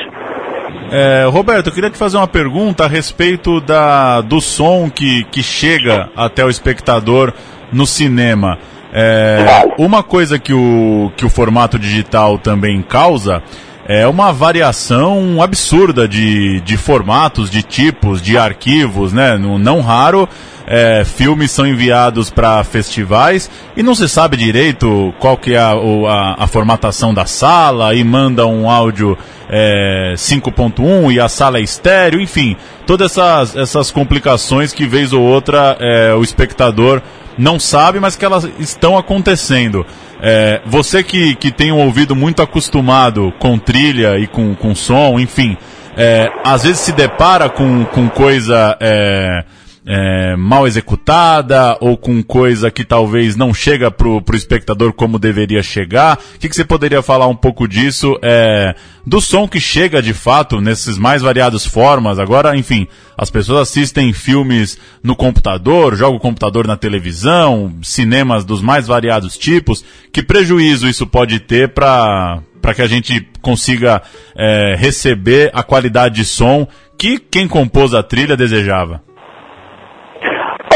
É, 0.91 1.25
Roberto, 1.29 1.67
eu 1.67 1.73
queria 1.73 1.89
te 1.89 1.97
fazer 1.97 2.17
uma 2.17 2.27
pergunta 2.27 2.85
a 2.85 2.87
respeito 2.87 3.59
da, 3.59 4.21
do 4.21 4.39
som 4.39 4.89
que, 4.89 5.23
que 5.25 5.43
chega 5.43 6.09
até 6.15 6.43
o 6.43 6.49
espectador 6.49 7.33
no 7.71 7.85
cinema. 7.85 8.57
É, 8.93 9.45
uma 9.77 10.01
coisa 10.01 10.39
que 10.39 10.53
o, 10.53 11.11
que 11.17 11.25
o 11.25 11.29
formato 11.29 11.77
digital 11.77 12.37
também 12.37 12.81
causa 12.81 13.43
é 13.87 14.05
uma 14.05 14.33
variação 14.33 15.41
absurda 15.41 16.07
de, 16.07 16.59
de 16.61 16.75
formatos, 16.75 17.49
de 17.49 17.63
tipos, 17.63 18.21
de 18.21 18.37
arquivos, 18.37 19.13
né? 19.13 19.37
Não 19.37 19.79
raro, 19.79 20.27
é, 20.67 21.05
filmes 21.05 21.51
são 21.51 21.65
enviados 21.65 22.29
para 22.29 22.61
festivais 22.65 23.49
e 23.77 23.81
não 23.81 23.95
se 23.95 24.09
sabe 24.09 24.35
direito 24.35 25.13
qual 25.17 25.37
que 25.37 25.53
é 25.53 25.57
a, 25.57 25.71
a, 25.71 26.43
a 26.43 26.47
formatação 26.47 27.13
da 27.13 27.25
sala 27.25 27.95
e 27.95 28.03
manda 28.03 28.45
um 28.45 28.69
áudio 28.69 29.17
é, 29.49 30.13
5.1 30.17 31.13
e 31.13 31.19
a 31.21 31.29
sala 31.29 31.57
é 31.57 31.61
estéreo, 31.61 32.19
enfim, 32.19 32.57
todas 32.85 33.11
essas, 33.11 33.55
essas 33.55 33.91
complicações 33.91 34.73
que 34.73 34.85
vez 34.85 35.13
ou 35.13 35.21
outra 35.21 35.77
é, 35.79 36.13
o 36.13 36.21
espectador 36.21 37.01
não 37.37 37.59
sabe, 37.59 37.99
mas 37.99 38.15
que 38.15 38.25
elas 38.25 38.49
estão 38.59 38.97
acontecendo. 38.97 39.85
É, 40.21 40.61
você 40.65 41.03
que, 41.03 41.35
que 41.35 41.51
tem 41.51 41.71
um 41.71 41.79
ouvido 41.79 42.15
muito 42.15 42.41
acostumado 42.41 43.33
com 43.39 43.59
trilha 43.59 44.17
e 44.17 44.25
com, 44.25 44.55
com 44.55 44.73
som, 44.73 45.19
enfim, 45.19 45.55
é, 45.95 46.31
às 46.43 46.63
vezes 46.63 46.79
se 46.79 46.91
depara 46.91 47.49
com, 47.49 47.85
com 47.85 48.09
coisa 48.09 48.75
é, 48.79 49.43
é, 49.89 50.35
mal 50.35 50.67
executada 50.67 51.77
ou 51.79 51.97
com 51.97 52.21
coisa 52.21 52.69
que 52.69 52.83
talvez 52.83 53.37
não 53.37 53.53
chega 53.53 53.89
pro, 53.89 54.21
pro 54.21 54.35
espectador 54.35 54.91
como 54.91 55.17
deveria 55.17 55.63
chegar. 55.63 56.17
O 56.35 56.39
que, 56.39 56.49
que 56.49 56.55
você 56.55 56.65
poderia 56.65 57.01
falar 57.01 57.27
um 57.27 57.35
pouco 57.35 57.65
disso? 57.65 58.19
É, 58.21 58.75
do 59.05 59.21
som 59.21 59.47
que 59.47 59.61
chega 59.61 60.01
de 60.01 60.13
fato 60.13 60.59
nesses 60.59 60.97
mais 60.97 61.21
variadas 61.21 61.65
formas. 61.65 62.19
Agora, 62.19 62.57
enfim, 62.57 62.85
as 63.17 63.29
pessoas 63.29 63.69
assistem 63.69 64.11
filmes 64.11 64.77
no 65.01 65.15
computador, 65.15 65.95
jogam 65.95 66.17
o 66.17 66.21
computador 66.21 66.67
na 66.67 66.75
televisão, 66.75 67.73
cinemas 67.81 68.43
dos 68.43 68.61
mais 68.61 68.87
variados 68.87 69.37
tipos. 69.37 69.85
Que 70.11 70.21
prejuízo 70.21 70.89
isso 70.89 71.07
pode 71.07 71.39
ter 71.39 71.69
para 71.69 72.41
para 72.61 72.73
que 72.73 72.81
a 72.81 72.87
gente 72.87 73.25
consiga 73.41 74.01
é, 74.35 74.75
receber 74.77 75.49
a 75.53 75.63
qualidade 75.63 76.15
de 76.15 76.25
som 76.25 76.67
que 76.97 77.17
quem 77.17 77.47
compôs 77.47 77.93
a 77.93 78.03
trilha 78.03 78.35
desejava? 78.35 79.06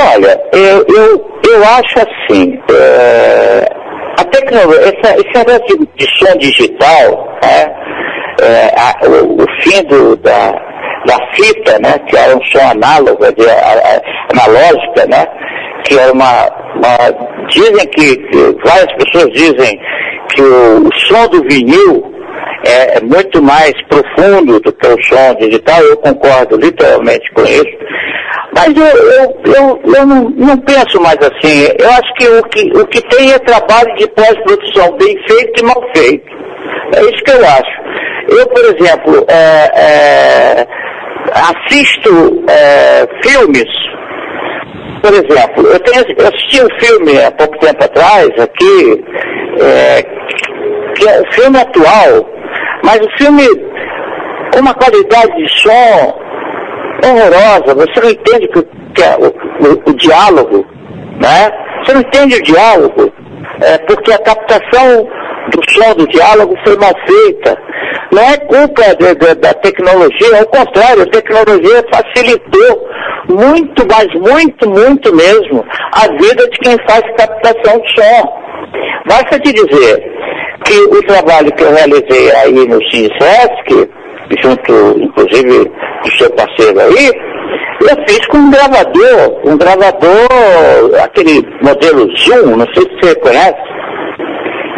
Olha, 0.03 0.41
eu, 0.53 0.85
eu, 0.87 1.31
eu 1.47 1.63
acho 1.63 1.99
assim, 1.99 2.59
é, 2.73 3.65
a 4.17 4.23
tecnologia, 4.23 4.81
essa, 4.81 5.15
esse 5.15 5.33
negócio 5.35 5.77
de, 5.77 5.87
de 5.95 6.17
som 6.17 6.37
digital, 6.37 7.37
né, 7.43 7.75
é, 8.41 8.73
a, 8.79 9.07
o, 9.07 9.43
o, 9.43 9.61
fim 9.61 9.83
do, 9.83 10.15
da, 10.17 10.51
da 11.05 11.17
fita, 11.33 11.77
né, 11.79 11.99
que 12.07 12.17
era 12.17 12.35
um 12.35 12.43
som 12.45 12.67
análogo, 12.71 13.23
de, 13.33 13.47
a, 13.47 13.53
a, 13.53 14.41
analógica, 14.41 15.05
né, 15.07 15.25
que 15.83 15.99
era 15.99 16.11
uma, 16.13 16.47
uma 16.75 17.47
dizem 17.49 17.87
que, 17.89 18.17
que, 18.17 18.55
várias 18.65 18.91
pessoas 18.93 19.31
dizem 19.33 19.79
que 20.29 20.41
o, 20.41 20.87
o 20.87 20.99
som 20.99 21.27
do 21.27 21.43
vinil 21.43 22.10
é, 22.65 22.97
é 22.97 23.01
muito 23.01 23.41
mais 23.41 23.73
profundo 23.87 24.59
do 24.59 24.73
que 24.73 24.87
o 24.87 25.03
som 25.03 25.35
digital, 25.39 25.81
eu 25.81 25.97
concordo 25.97 26.57
literalmente 26.57 27.31
com 27.33 27.43
isso. 27.43 27.77
Mas 28.53 28.67
eu, 28.75 28.83
eu, 28.83 29.41
eu, 29.45 29.81
eu 29.95 30.05
não, 30.05 30.29
não, 30.31 30.57
penso 30.57 31.01
mais 31.01 31.17
assim. 31.19 31.67
Eu 31.79 31.89
acho 31.89 32.13
que 32.17 32.27
o 32.27 32.43
que, 32.43 32.77
o 32.77 32.87
que 32.87 33.01
tem 33.09 33.31
é 33.31 33.39
trabalho 33.39 33.95
de 33.95 34.07
pós-produção 34.09 34.97
bem 34.97 35.17
feito 35.27 35.61
e 35.61 35.65
mal 35.65 35.81
feito. 35.95 36.25
É 36.93 37.01
isso 37.01 37.23
que 37.23 37.31
eu 37.31 37.45
acho. 37.45 37.81
Eu, 38.29 38.47
por 38.47 38.63
exemplo, 38.65 39.25
é, 39.29 39.71
é, 39.75 40.67
assisto 41.33 42.43
é, 42.49 43.07
filmes. 43.23 43.69
Por 45.01 45.13
exemplo, 45.13 45.65
eu, 45.67 45.79
tenho, 45.79 46.05
eu 46.17 46.27
assisti 46.27 46.61
um 46.61 46.79
filme 46.79 47.23
há 47.23 47.31
pouco 47.31 47.57
tempo 47.59 47.83
atrás, 47.83 48.29
aqui, 48.39 49.03
é, 49.59 50.03
que 50.93 51.09
é 51.09 51.21
um 51.21 51.31
filme 51.31 51.57
atual, 51.57 52.29
mas 52.83 52.99
o 52.99 53.17
filme 53.17 53.47
com 54.53 54.59
uma 54.59 54.73
qualidade 54.73 55.31
de 55.35 55.61
som 55.61 56.19
horrorosa, 57.03 57.73
você 57.75 58.01
não 58.01 58.09
entende 58.09 58.49
é 59.01 59.15
o, 59.17 59.27
o, 59.27 59.89
o, 59.89 59.93
diálogo, 59.95 60.65
né? 61.19 61.49
Você 61.79 61.93
não 61.93 62.01
entende 62.01 62.35
o 62.35 62.43
diálogo, 62.43 63.11
é, 63.61 63.77
porque 63.79 64.11
a 64.11 64.19
captação 64.19 65.07
do 65.49 65.71
som 65.71 65.95
do 65.95 66.07
diálogo 66.07 66.53
foi 66.65 66.77
mal 66.77 66.91
feita. 67.07 67.57
Não 68.11 68.21
é 68.21 68.37
culpa 68.37 68.83
de, 68.99 69.15
de, 69.15 69.35
da 69.35 69.53
tecnologia, 69.53 70.39
ao 70.39 70.45
contrário, 70.47 71.03
a 71.03 71.05
tecnologia 71.05 71.83
facilitou 71.91 72.89
muito, 73.29 73.87
mas 73.89 74.07
muito, 74.13 74.69
muito 74.69 75.15
mesmo, 75.15 75.65
a 75.93 76.07
vida 76.21 76.49
de 76.49 76.59
quem 76.59 76.77
faz 76.87 77.01
captação 77.17 77.79
de 77.79 77.95
som. 77.95 78.41
Basta 79.07 79.39
te 79.39 79.53
dizer 79.53 80.11
que 80.65 80.79
o 80.97 81.01
trabalho 81.03 81.51
que 81.53 81.63
eu 81.63 81.73
realizei 81.73 82.31
aí 82.35 82.67
no 82.67 82.79
CINSESC, 82.89 83.89
junto, 84.41 85.01
inclusive, 85.01 85.71
do 86.03 86.11
seu 86.17 86.29
parceiro 86.31 86.79
aí, 86.79 87.11
Eu 87.81 87.95
fiz 88.07 88.23
com 88.27 88.37
um 88.37 88.51
gravador, 88.51 89.41
um 89.43 89.57
gravador, 89.57 91.03
aquele 91.03 91.41
modelo 91.63 92.15
Zoom, 92.15 92.55
não 92.55 92.67
sei 92.75 92.83
se 92.83 92.99
você 93.01 93.15
conhece, 93.15 93.57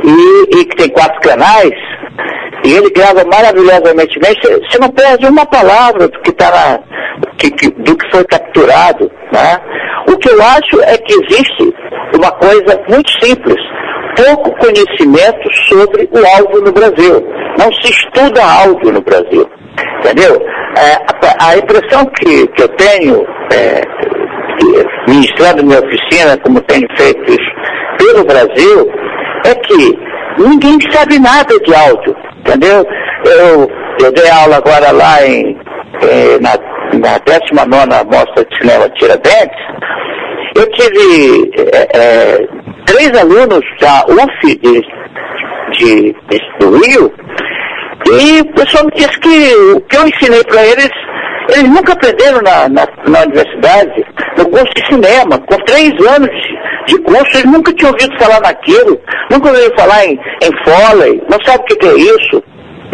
e, 0.06 0.60
e 0.60 0.66
que 0.66 0.76
tem 0.78 0.90
quatro 0.90 1.20
canais, 1.20 1.74
e 2.64 2.72
ele 2.72 2.90
grava 2.92 3.26
maravilhosamente 3.26 4.18
bem, 4.20 4.34
você 4.42 4.80
não 4.80 4.90
perde 4.90 5.26
uma 5.26 5.46
palavra 5.46 6.08
do 6.08 6.20
que, 6.22 6.32
tá 6.32 6.50
na, 6.50 6.80
que, 7.38 7.52
que, 7.52 7.70
do 7.72 7.98
que 7.98 8.10
foi 8.10 8.24
capturado. 8.24 9.12
Né? 9.34 9.58
O 10.10 10.18
que 10.18 10.30
eu 10.30 10.42
acho 10.42 10.82
é 10.84 10.98
que 10.98 11.14
existe 11.14 11.76
uma 12.16 12.32
coisa 12.32 12.82
muito 12.88 13.12
simples, 13.22 13.60
pouco 14.16 14.56
conhecimento 14.58 15.54
sobre 15.70 16.10
o 16.12 16.38
áudio 16.38 16.62
no 16.62 16.72
Brasil. 16.72 17.26
Não 17.58 17.72
se 17.74 17.92
estuda 17.92 18.44
áudio 18.44 18.92
no 18.92 19.02
Brasil. 19.02 19.50
Entendeu? 20.00 20.40
É, 20.78 20.96
a, 20.96 21.50
a, 21.50 21.58
impressão 21.58 22.06
que, 22.06 22.48
que 22.48 22.64
eu 22.64 22.68
tenho, 22.70 23.26
é, 23.52 23.82
ministrando 25.08 25.64
minha 25.64 25.80
oficina, 25.80 26.38
como 26.44 26.62
tenho 26.62 26.88
feito 26.98 27.38
pelo 27.98 28.24
Brasil, 28.26 28.92
é 29.46 29.56
que 29.56 29.98
ninguém 30.38 30.78
sabe 30.92 31.20
nada 31.20 31.58
de 31.60 31.74
áudio. 31.74 32.16
Entendeu? 32.40 32.86
Eu, 33.26 33.70
eu 34.04 34.12
dei 34.12 34.30
aula 34.30 34.58
agora 34.58 34.92
lá 34.92 35.26
em, 35.26 35.58
em 36.02 36.40
na, 36.42 36.54
na 37.00 37.18
19 37.20 38.06
Mostra 38.12 38.46
de 38.46 38.58
Cinema 38.58 38.90
Tiradentes. 38.90 39.74
Eu 40.56 40.70
tive 40.72 41.52
é, 41.58 41.88
é, 41.98 42.63
três 42.86 43.12
alunos 43.18 43.64
da 43.80 44.06
UF 44.08 44.60
de, 44.62 44.82
de, 45.72 46.16
de, 46.30 46.60
do 46.60 46.78
Rio 46.78 47.14
e 48.06 48.42
o 48.42 48.54
pessoal 48.54 48.86
me 48.86 48.92
disse 48.92 49.20
que 49.20 49.56
o 49.76 49.82
que 49.82 49.98
eu 49.98 50.08
ensinei 50.08 50.44
para 50.44 50.66
eles, 50.66 50.90
eles 51.50 51.70
nunca 51.70 51.94
aprenderam 51.94 52.42
na, 52.42 52.68
na, 52.70 52.86
na, 53.08 53.22
universidade, 53.22 54.06
no 54.38 54.50
curso 54.50 54.74
de 54.76 54.86
cinema. 54.88 55.40
Com 55.40 55.56
três 55.66 55.92
anos 56.08 56.30
de, 56.30 56.96
de 56.96 57.02
curso, 57.04 57.38
eles 57.38 57.46
nunca 57.46 57.74
tinham 57.74 57.92
ouvido 57.92 58.20
falar 58.20 58.42
naquilo, 58.42 59.00
nunca 59.32 59.50
ouviram 59.50 59.78
falar 59.78 60.06
em, 60.06 60.20
em 60.42 60.64
Foley, 60.64 61.22
não 61.30 61.38
sabe 61.46 61.60
o 61.60 61.66
que, 61.66 61.76
que 61.78 61.88
é 61.88 61.96
isso. 61.96 62.44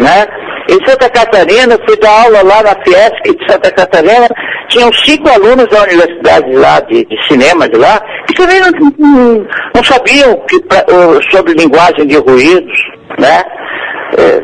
Né? 0.00 0.26
Em 0.70 0.88
Santa 0.88 1.10
Catarina, 1.10 1.76
fui 1.86 1.96
dar 1.98 2.22
aula 2.22 2.42
lá 2.42 2.62
na 2.62 2.74
Fiesc 2.84 3.22
de 3.24 3.52
Santa 3.52 3.70
Catarina, 3.70 4.28
tinham 4.68 4.90
cinco 4.92 5.28
alunos 5.28 5.66
da 5.68 5.82
universidade 5.82 6.52
lá, 6.54 6.80
de, 6.80 7.04
de 7.04 7.28
cinema 7.28 7.68
de 7.68 7.76
lá, 7.76 8.00
que 8.26 8.34
também 8.34 8.60
não, 8.60 9.46
não, 9.74 9.84
sabiam 9.84 10.34
que, 10.48 10.58
pra, 10.62 10.84
sobre 11.30 11.54
linguagem 11.54 12.06
de 12.06 12.16
ruídos, 12.16 12.78
né? 13.18 13.42
É, 14.16 14.40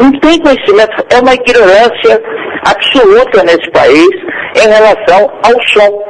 não 0.00 0.12
tem 0.20 0.38
conhecimento, 0.40 1.04
é 1.10 1.18
uma 1.20 1.34
ignorância 1.34 2.22
absoluta 2.66 3.42
nesse 3.44 3.70
país 3.70 4.08
em 4.56 4.68
relação 4.68 5.30
ao 5.42 5.66
som. 5.68 6.02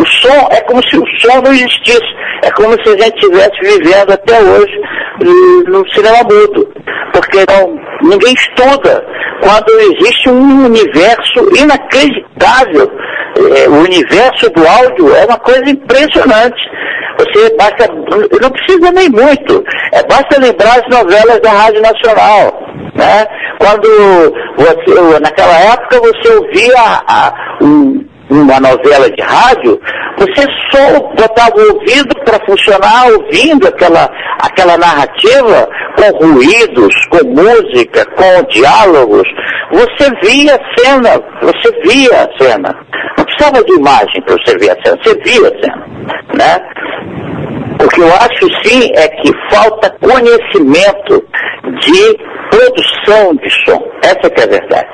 O 0.00 0.06
som 0.06 0.48
é 0.50 0.60
como 0.62 0.82
se 0.88 0.96
o 0.96 1.04
som 1.20 1.40
não 1.40 1.52
existisse, 1.52 2.14
é 2.42 2.50
como 2.50 2.72
se 2.82 2.88
a 2.88 3.02
gente 3.02 3.14
estivesse 3.14 3.60
vivendo 3.62 4.12
até 4.12 4.40
hoje 4.40 4.80
no 5.68 5.88
cinema 5.92 6.22
mudo, 6.24 6.73
ninguém 8.02 8.34
estuda 8.34 9.04
quando 9.42 9.80
existe 9.80 10.28
um 10.28 10.66
universo 10.66 11.40
inacreditável. 11.56 12.90
É, 13.56 13.68
o 13.68 13.82
universo 13.82 14.48
do 14.50 14.66
áudio 14.66 15.14
é 15.16 15.24
uma 15.24 15.38
coisa 15.38 15.68
impressionante. 15.68 16.62
Você 17.18 17.54
basta, 17.56 17.88
não 18.40 18.50
precisa 18.50 18.90
nem 18.92 19.08
muito, 19.08 19.64
é, 19.92 20.02
basta 20.04 20.40
lembrar 20.40 20.80
as 20.80 20.88
novelas 20.88 21.40
da 21.40 21.50
Rádio 21.50 21.80
Nacional. 21.80 22.60
Né? 22.94 23.26
Quando 23.58 23.88
você, 24.56 25.20
naquela 25.20 25.58
época 25.72 26.00
você 26.00 26.32
ouvia 26.34 26.74
a, 27.06 27.32
um, 27.62 28.04
uma 28.42 28.60
novela 28.60 29.10
de 29.10 29.22
rádio, 29.22 29.80
você 30.18 30.46
só 30.70 31.00
botava 31.16 31.56
o 31.56 31.74
ouvido 31.74 32.14
para 32.24 32.44
funcionar 32.46 33.06
ouvindo 33.12 33.66
aquela, 33.66 34.10
aquela 34.42 34.76
narrativa 34.76 35.68
com 35.96 36.32
ruídos, 36.32 36.94
com 37.06 37.26
música, 37.28 38.04
com 38.16 38.42
diálogos. 38.50 39.28
Você 39.72 40.10
via 40.22 40.54
a 40.54 40.80
cena, 40.80 41.20
você 41.42 41.70
via 41.82 42.22
a 42.22 42.42
cena. 42.42 42.76
Não 43.18 43.24
precisava 43.24 43.64
de 43.64 43.72
imagem 43.74 44.22
para 44.22 44.36
você 44.36 44.58
ver 44.58 44.70
a 44.70 44.82
cena, 44.84 44.98
você 45.02 45.14
via 45.18 45.48
a 45.48 45.62
cena. 45.62 45.86
Né? 46.34 46.58
O 47.82 47.88
que 47.88 48.00
eu 48.00 48.08
acho 48.08 48.62
sim 48.62 48.90
é 48.94 49.08
que 49.08 49.32
falta 49.50 49.90
conhecimento 50.00 51.24
de 51.80 52.18
produção 52.50 53.34
de 53.36 53.50
som. 53.64 53.82
Essa 54.02 54.30
que 54.30 54.40
é 54.40 54.44
a 54.44 54.46
verdade. 54.46 54.88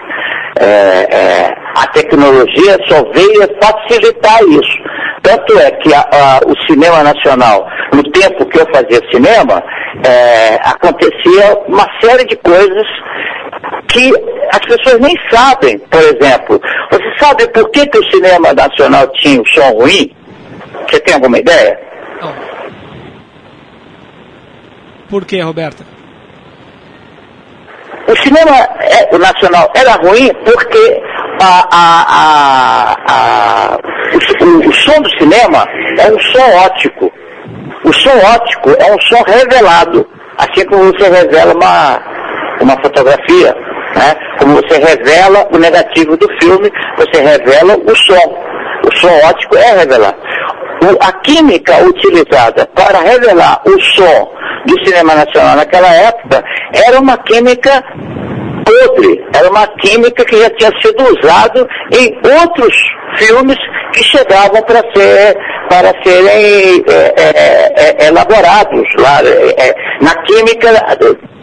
É, 0.59 0.67
é, 0.67 1.55
a 1.77 1.87
tecnologia 1.89 2.77
só 2.89 3.03
veio 3.13 3.49
facilitar 3.63 4.43
isso. 4.43 4.79
Tanto 5.23 5.59
é 5.59 5.71
que 5.73 5.93
a, 5.95 6.01
a, 6.01 6.41
o 6.47 6.55
cinema 6.67 7.03
nacional, 7.03 7.67
no 7.93 8.03
tempo 8.11 8.47
que 8.47 8.59
eu 8.59 8.67
fazia 8.73 9.01
cinema, 9.11 9.63
é, 10.05 10.55
acontecia 10.65 11.59
uma 11.69 11.87
série 12.01 12.25
de 12.25 12.37
coisas 12.37 12.87
que 13.89 14.13
as 14.53 14.61
pessoas 14.61 15.01
nem 15.01 15.15
sabem. 15.31 15.79
Por 15.79 16.01
exemplo, 16.01 16.61
você 16.91 17.19
sabe 17.19 17.47
por 17.49 17.71
que, 17.71 17.87
que 17.87 17.99
o 17.99 18.11
cinema 18.11 18.53
nacional 18.53 19.07
tinha 19.15 19.41
um 19.41 19.47
som 19.47 19.71
ruim? 19.71 20.11
Você 20.89 21.01
tem 21.01 21.15
alguma 21.15 21.39
ideia? 21.39 21.79
Não. 22.21 22.60
Por 25.11 25.25
que, 25.25 25.41
Roberta? 25.41 25.85
O 28.07 28.17
cinema 28.17 28.57
é, 28.81 29.15
o 29.15 29.19
nacional 29.19 29.71
era 29.75 29.93
ruim 29.95 30.31
porque 30.45 31.03
a, 31.41 31.69
a, 31.73 32.97
a, 33.09 33.79
o, 34.43 34.69
o, 34.69 34.73
som 34.73 35.01
do 35.01 35.11
cinema 35.19 35.67
é 35.99 36.13
um 36.13 36.19
som 36.21 36.65
ótico. 36.65 37.13
O 37.85 37.93
som 37.93 38.17
ótico 38.35 38.71
é 38.79 38.93
um 38.93 39.01
som 39.01 39.23
revelado, 39.27 40.07
assim 40.39 40.65
como 40.67 40.93
você 40.93 41.09
revela 41.09 41.55
uma, 41.55 42.03
uma 42.61 42.83
fotografia. 42.83 43.55
Né? 43.97 44.15
Como 44.39 44.55
você 44.57 44.79
revela 44.79 45.49
o 45.53 45.59
negativo 45.59 46.17
do 46.17 46.29
filme, 46.41 46.71
você 46.97 47.21
revela 47.21 47.77
o 47.77 47.97
som. 47.97 48.45
O 48.87 48.97
som 48.97 49.13
ótico 49.29 49.57
é 49.57 49.73
revelado. 49.79 50.17
A 51.01 51.13
química 51.21 51.77
utilizada 51.85 52.67
para 52.75 53.01
revelar 53.01 53.61
o 53.67 53.81
som 53.81 54.33
do 54.67 54.85
cinema 54.85 55.15
nacional 55.15 55.57
naquela 55.57 55.93
época 55.95 56.43
era 56.73 56.99
uma 56.99 57.19
química 57.19 57.85
podre, 58.65 59.25
era 59.35 59.51
uma 59.51 59.67
química 59.79 60.25
que 60.25 60.41
já 60.41 60.51
tinha 60.51 60.71
sido 60.81 61.03
usada 61.19 61.67
em 61.93 62.17
outros 62.41 62.75
filmes 63.17 63.57
que 63.93 64.05
chegavam 64.05 64.63
para 64.63 64.83
ser 64.95 65.37
para 65.69 65.93
serem 66.03 66.85
é, 66.89 67.15
é, 67.17 68.05
é, 68.05 68.09
elaborados 68.09 68.89
lá 68.99 69.21
é, 69.23 69.75
na 70.01 70.15
química. 70.23 70.69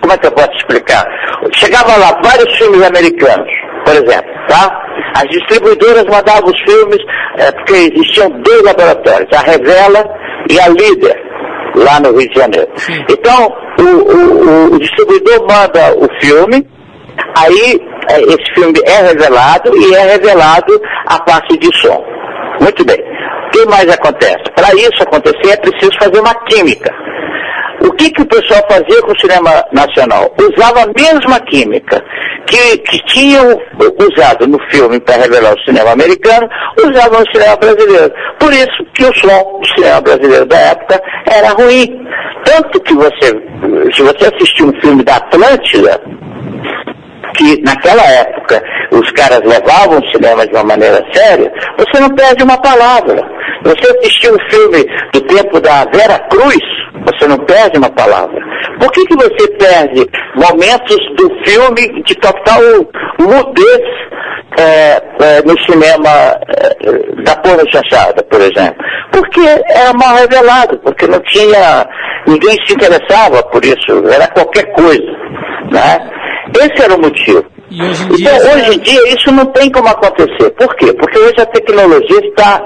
Como 0.01 0.13
é 0.13 0.17
que 0.17 0.27
eu 0.27 0.31
posso 0.31 0.51
explicar? 0.57 1.05
Chegava 1.53 1.95
lá 1.97 2.19
vários 2.23 2.57
filmes 2.57 2.85
americanos, 2.85 3.49
por 3.85 3.95
exemplo, 3.95 4.31
tá? 4.47 4.86
As 5.17 5.27
distribuidoras 5.29 6.03
mandavam 6.05 6.51
os 6.51 6.61
filmes 6.61 6.99
é, 7.37 7.51
porque 7.51 7.91
existiam 7.95 8.29
dois 8.41 8.61
laboratórios, 8.61 9.29
a 9.33 9.41
Revela 9.41 10.05
e 10.49 10.59
a 10.59 10.67
Líder 10.67 11.27
lá 11.75 11.99
no 11.99 12.17
Rio 12.17 12.29
de 12.29 12.39
Janeiro. 12.39 12.69
Então, 13.09 13.51
o, 13.79 13.83
o, 13.83 14.75
o 14.75 14.79
distribuidor 14.79 15.39
manda 15.41 15.93
o 15.97 16.07
filme, 16.21 16.67
aí 17.35 17.81
é, 18.09 18.21
esse 18.21 18.53
filme 18.53 18.79
é 18.85 19.07
revelado 19.07 19.75
e 19.75 19.95
é 19.95 20.01
revelado 20.13 20.79
a 21.07 21.19
parte 21.19 21.57
de 21.57 21.75
som. 21.77 22.03
Muito 22.61 22.85
bem. 22.85 22.97
O 22.97 23.49
que 23.51 23.65
mais 23.65 23.89
acontece? 23.89 24.43
Para 24.55 24.73
isso 24.75 25.01
acontecer 25.01 25.51
é 25.51 25.57
preciso 25.57 25.91
fazer 25.99 26.19
uma 26.19 26.35
química. 26.45 26.93
O 27.81 27.91
que, 27.91 28.09
que 28.09 28.21
o 28.21 28.25
pessoal 28.25 28.61
fazia 28.69 29.01
com 29.01 29.11
o 29.11 29.19
cinema 29.19 29.63
nacional? 29.71 30.33
Usava 30.39 30.83
a 30.83 30.87
mesma 30.87 31.39
química 31.41 32.03
que, 32.47 32.77
que 32.79 33.05
tinham 33.05 33.59
usado 33.99 34.47
no 34.47 34.59
filme 34.71 34.99
para 34.99 35.21
revelar 35.21 35.53
o 35.53 35.63
cinema 35.63 35.91
americano, 35.91 36.47
usavam 36.77 37.19
no 37.19 37.31
cinema 37.31 37.55
brasileiro. 37.57 38.13
Por 38.39 38.53
isso 38.53 38.85
que 38.93 39.03
o 39.03 39.15
som 39.15 39.59
do 39.59 39.67
cinema 39.75 40.01
brasileiro 40.01 40.45
da 40.45 40.57
época 40.57 41.01
era 41.31 41.49
ruim. 41.49 42.07
Tanto 42.45 42.79
que 42.81 42.93
você, 42.93 43.27
se 43.93 44.01
você 44.01 44.33
assistir 44.33 44.63
um 44.63 44.81
filme 44.81 45.03
da 45.03 45.17
Atlântida, 45.17 46.01
que 47.35 47.61
naquela 47.61 48.03
época 48.03 48.63
os 48.91 49.11
caras 49.11 49.41
levavam 49.43 49.99
o 49.99 50.11
cinema 50.11 50.47
de 50.47 50.53
uma 50.53 50.63
maneira 50.63 51.05
séria, 51.13 51.51
você 51.77 51.99
não 51.99 52.09
perde 52.09 52.43
uma 52.43 52.57
palavra. 52.59 53.36
Você 53.67 53.97
assistiu 53.97 54.33
um 54.33 54.49
filme 54.49 54.85
do 55.13 55.21
tempo 55.21 55.59
da 55.59 55.83
Vera 55.93 56.19
Cruz, 56.29 56.57
você 57.05 57.27
não 57.27 57.37
perde 57.39 57.77
uma 57.77 57.89
palavra. 57.89 58.39
Por 58.79 58.91
que, 58.91 59.05
que 59.05 59.15
você 59.15 59.47
perde 59.57 60.07
momentos 60.35 60.97
do 61.17 61.29
filme 61.45 62.03
de 62.03 62.15
total 62.15 62.61
mudez 63.19 63.81
é, 64.57 65.01
é, 65.19 65.41
no 65.45 65.59
cinema 65.63 66.09
é, 66.09 67.23
da 67.23 67.35
porra 67.37 67.63
chanchada, 67.71 68.23
por 68.23 68.39
exemplo? 68.41 68.77
Porque 69.11 69.41
era 69.69 69.93
mal 69.93 70.15
revelado, 70.15 70.77
porque 70.79 71.07
não 71.07 71.19
tinha. 71.21 71.87
ninguém 72.27 72.57
se 72.65 72.73
interessava 72.73 73.43
por 73.43 73.63
isso, 73.65 74.07
era 74.11 74.27
qualquer 74.29 74.71
coisa. 74.73 75.11
Né? 75.71 76.09
Esse 76.59 76.83
era 76.83 76.95
o 76.95 77.01
motivo. 77.01 77.43
Hoje 77.69 78.03
Então, 78.03 78.15
dia. 78.15 78.29
essa- 78.31 78.55
hoje 78.55 78.75
em 78.75 78.79
dia, 78.79 79.09
isso 79.13 79.31
não 79.31 79.45
tem 79.47 79.69
como 79.69 79.87
acontecer. 79.89 80.49
Por 80.51 80.73
quê? 80.75 80.93
Porque 80.93 81.19
hoje 81.19 81.35
a 81.39 81.45
tecnologia 81.45 82.19
está 82.25 82.61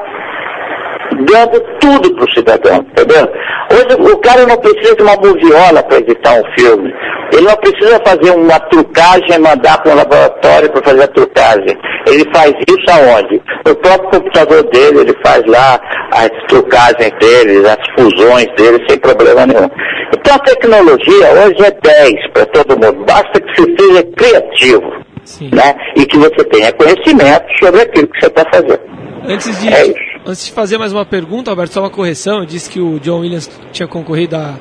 dando 1.26 1.60
tudo 1.80 2.16
para 2.16 2.26
o 2.26 2.34
cidadão, 2.34 2.78
entendeu? 2.78 3.28
Hoje 3.72 4.14
o 4.14 4.18
cara 4.20 4.46
não 4.46 4.58
precisa 4.58 4.96
de 4.96 5.04
uma 5.04 5.16
moviola 5.16 5.84
para 5.84 5.98
editar 6.00 6.34
um 6.34 6.44
filme. 6.58 6.94
Ele 7.34 7.44
não 7.44 7.56
precisa 7.56 8.00
fazer 8.06 8.32
uma 8.32 8.60
trucagem 8.60 9.36
e 9.36 9.40
mandar 9.40 9.82
para 9.82 9.94
um 9.94 9.96
laboratório 9.96 10.72
para 10.72 10.84
fazer 10.84 11.04
a 11.04 11.08
trucagem. 11.08 11.78
Ele 12.08 12.26
faz 12.34 12.54
isso 12.68 12.86
aonde? 12.90 13.42
No 13.66 13.76
próprio 13.76 14.10
computador 14.10 14.64
dele, 14.64 15.00
ele 15.00 15.16
faz 15.26 15.42
lá 15.48 15.80
as 16.12 16.30
trucagens 16.50 17.12
dele, 17.20 17.66
as 17.66 17.78
fusões 17.98 18.48
dele, 18.58 18.84
sem 18.90 19.00
problema 19.00 19.46
nenhum. 19.46 19.70
Então 20.14 20.36
a 20.36 20.40
tecnologia 20.40 21.32
hoje 21.32 21.66
é 21.66 21.72
10 21.72 22.32
para 22.34 22.46
todo 22.48 22.86
mundo. 22.86 23.06
Basta 23.06 23.40
que 23.40 23.62
você 23.62 23.76
seja 23.80 24.04
criativo 24.16 25.02
Sim. 25.24 25.50
né? 25.54 25.74
E 25.96 26.06
que 26.06 26.18
você 26.18 26.44
tenha 26.46 26.72
conhecimento 26.74 27.46
sobre 27.60 27.82
aquilo 27.82 28.08
que 28.08 28.20
você 28.20 28.28
está 28.28 28.44
fazendo. 28.52 28.80
Antes 29.28 29.60
de, 29.62 29.74
É 29.74 29.86
isso. 29.86 30.11
Antes 30.26 30.46
de 30.46 30.52
fazer 30.52 30.78
mais 30.78 30.92
uma 30.94 31.06
pergunta, 31.06 31.50
Alberto, 31.52 31.74
só 31.74 31.82
uma 31.82 31.90
correção. 31.90 32.40
Eu 32.40 32.46
disse 32.46 32.70
que 32.70 32.80
o 32.80 33.00
John 33.00 33.20
Williams 33.22 33.50
tinha 33.72 33.88
concorrido 33.88 34.36
a- 34.36 34.56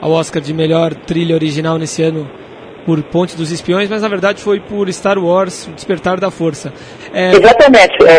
ao 0.00 0.10
Oscar 0.12 0.40
de 0.42 0.52
melhor 0.52 0.94
trilha 0.94 1.34
original 1.34 1.78
nesse 1.78 2.02
ano 2.02 2.28
por 2.84 3.02
Ponte 3.02 3.36
dos 3.36 3.50
Espiões, 3.50 3.88
mas 3.90 4.02
na 4.02 4.08
verdade 4.08 4.40
foi 4.40 4.60
por 4.60 4.88
Star 4.92 5.18
Wars, 5.18 5.66
o 5.66 5.72
Despertar 5.72 6.20
da 6.20 6.30
Força. 6.30 6.72
É, 7.12 7.32
Exatamente. 7.32 7.96
É, 8.04 8.12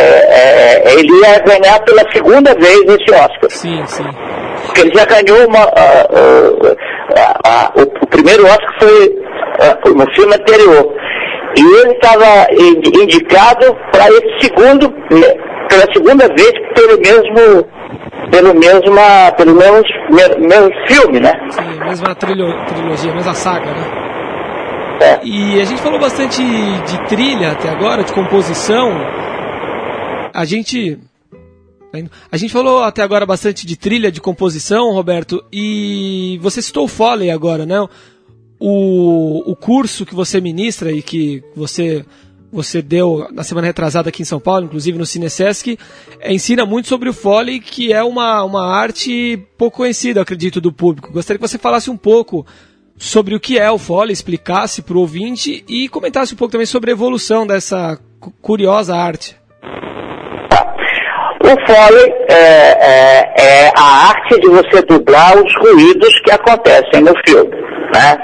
é, 0.88 0.94
ele 0.94 1.08
ia 1.22 1.40
ganhar 1.40 1.80
pela 1.86 2.04
segunda 2.12 2.54
vez 2.54 2.82
esse 2.82 3.12
Oscar. 3.12 3.50
sim, 3.50 3.82
sim. 3.86 4.04
Porque 4.66 4.82
ele 4.82 4.94
já 4.94 5.06
ganhou 5.06 5.48
uma. 5.48 5.60
ah, 7.46 7.72
o, 7.76 7.82
o 8.04 8.08
primeiro 8.08 8.46
Oscar 8.46 8.80
foi 8.80 9.16
ah, 9.62 9.78
no 9.90 10.14
filme 10.14 10.36
anterior. 10.36 10.94
E 11.56 11.62
ele 11.82 11.92
estava 11.94 12.48
indi- 12.52 13.04
indicado 13.04 13.76
para 13.92 14.08
esse 14.10 14.40
segundo, 14.48 14.90
né, 14.90 15.34
pela 15.70 15.86
segunda 15.94 16.28
vez 16.28 16.52
pelo 16.76 17.00
mesmo. 17.00 17.66
Pelo 18.32 18.54
mesma, 18.54 19.32
pelo 19.38 19.56
mesmo, 19.56 19.82
me- 20.10 20.48
mesmo 20.48 20.70
filme, 20.88 21.20
né? 21.22 21.32
Sim, 21.50 21.80
mesma 21.86 22.14
trilho, 22.14 22.46
trilogia, 22.66 23.14
mesma 23.14 23.34
saga, 23.34 23.72
né? 23.72 24.98
É. 25.02 25.20
E 25.24 25.62
a 25.62 25.64
gente 25.64 25.82
falou 25.82 25.98
bastante 26.00 26.42
de 26.44 27.08
trilha 27.08 27.52
até 27.52 27.70
agora, 27.70 28.04
de 28.04 28.12
composição. 28.12 28.92
A 30.34 30.44
gente. 30.44 31.00
A 32.32 32.38
gente 32.38 32.52
falou 32.52 32.84
até 32.84 33.02
agora 33.02 33.26
bastante 33.26 33.66
de 33.66 33.78
trilha, 33.78 34.12
de 34.12 34.20
composição, 34.20 34.92
Roberto, 34.92 35.44
e 35.52 36.38
você 36.42 36.62
citou 36.62 36.84
o 36.84 36.88
Foley 36.88 37.32
agora, 37.32 37.66
né? 37.66 37.88
O, 38.60 39.52
o 39.52 39.56
curso 39.56 40.06
que 40.06 40.16
você 40.16 40.42
ministra 40.42 40.92
e 40.92 41.02
que 41.04 41.44
você, 41.56 42.04
você 42.52 42.82
deu 42.82 43.28
na 43.32 43.44
semana 43.44 43.68
retrasada 43.68 44.10
aqui 44.10 44.24
em 44.24 44.26
São 44.26 44.40
Paulo, 44.40 44.66
inclusive 44.66 44.98
no 44.98 45.06
Cinesesc, 45.06 45.78
é, 46.20 46.34
ensina 46.34 46.66
muito 46.66 46.88
sobre 46.88 47.08
o 47.08 47.14
Foley, 47.14 47.60
que 47.60 47.94
é 47.94 48.04
uma, 48.04 48.44
uma 48.44 48.66
arte 48.66 49.38
pouco 49.58 49.78
conhecida, 49.78 50.22
acredito, 50.22 50.60
do 50.60 50.72
público. 50.74 51.12
Gostaria 51.14 51.38
que 51.38 51.48
você 51.48 51.60
falasse 51.60 51.90
um 51.92 51.98
pouco 51.98 52.46
sobre 52.98 53.36
o 53.36 53.40
que 53.40 53.60
é 53.60 53.70
o 53.70 53.78
Foley, 53.78 54.12
explicasse 54.12 54.82
para 54.82 54.98
o 54.98 55.02
ouvinte 55.02 55.64
e 55.68 55.88
comentasse 55.88 56.34
um 56.34 56.38
pouco 56.38 56.52
também 56.52 56.66
sobre 56.66 56.90
a 56.90 56.94
evolução 56.94 57.46
dessa 57.46 58.00
cu- 58.20 58.34
curiosa 58.42 58.96
arte. 58.96 59.36
O 61.48 61.66
Foley 61.66 62.14
é, 62.30 62.36
é- 62.36 63.34
é 63.38 63.72
a 63.78 64.10
arte 64.10 64.38
de 64.42 64.50
você 64.50 64.82
dublar 64.82 65.34
os 65.38 65.54
ruídos 65.62 66.20
que 66.20 66.32
acontecem 66.32 67.02
no 67.02 67.14
filme. 67.26 67.56
Né? 67.94 68.18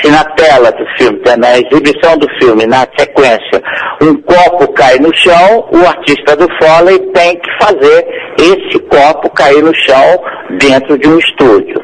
Se 0.00 0.08
na 0.08 0.22
tela 0.36 0.70
do 0.70 0.86
filme, 0.96 1.18
tá, 1.18 1.36
na 1.36 1.58
exibição 1.58 2.16
do 2.16 2.28
filme, 2.40 2.64
na 2.66 2.86
sequência, 2.96 3.60
um 4.00 4.14
copo 4.22 4.72
cai 4.72 4.98
no 4.98 5.14
chão, 5.16 5.68
o 5.72 5.84
artista 5.84 6.36
do 6.36 6.46
Foley 6.62 6.98
tem 7.12 7.36
que 7.40 7.50
fazer 7.60 8.06
esse 8.38 8.78
copo 8.84 9.28
cair 9.30 9.62
no 9.64 9.74
chão 9.74 10.22
dentro 10.60 10.96
de 10.96 11.08
um 11.08 11.18
estúdio. 11.18 11.82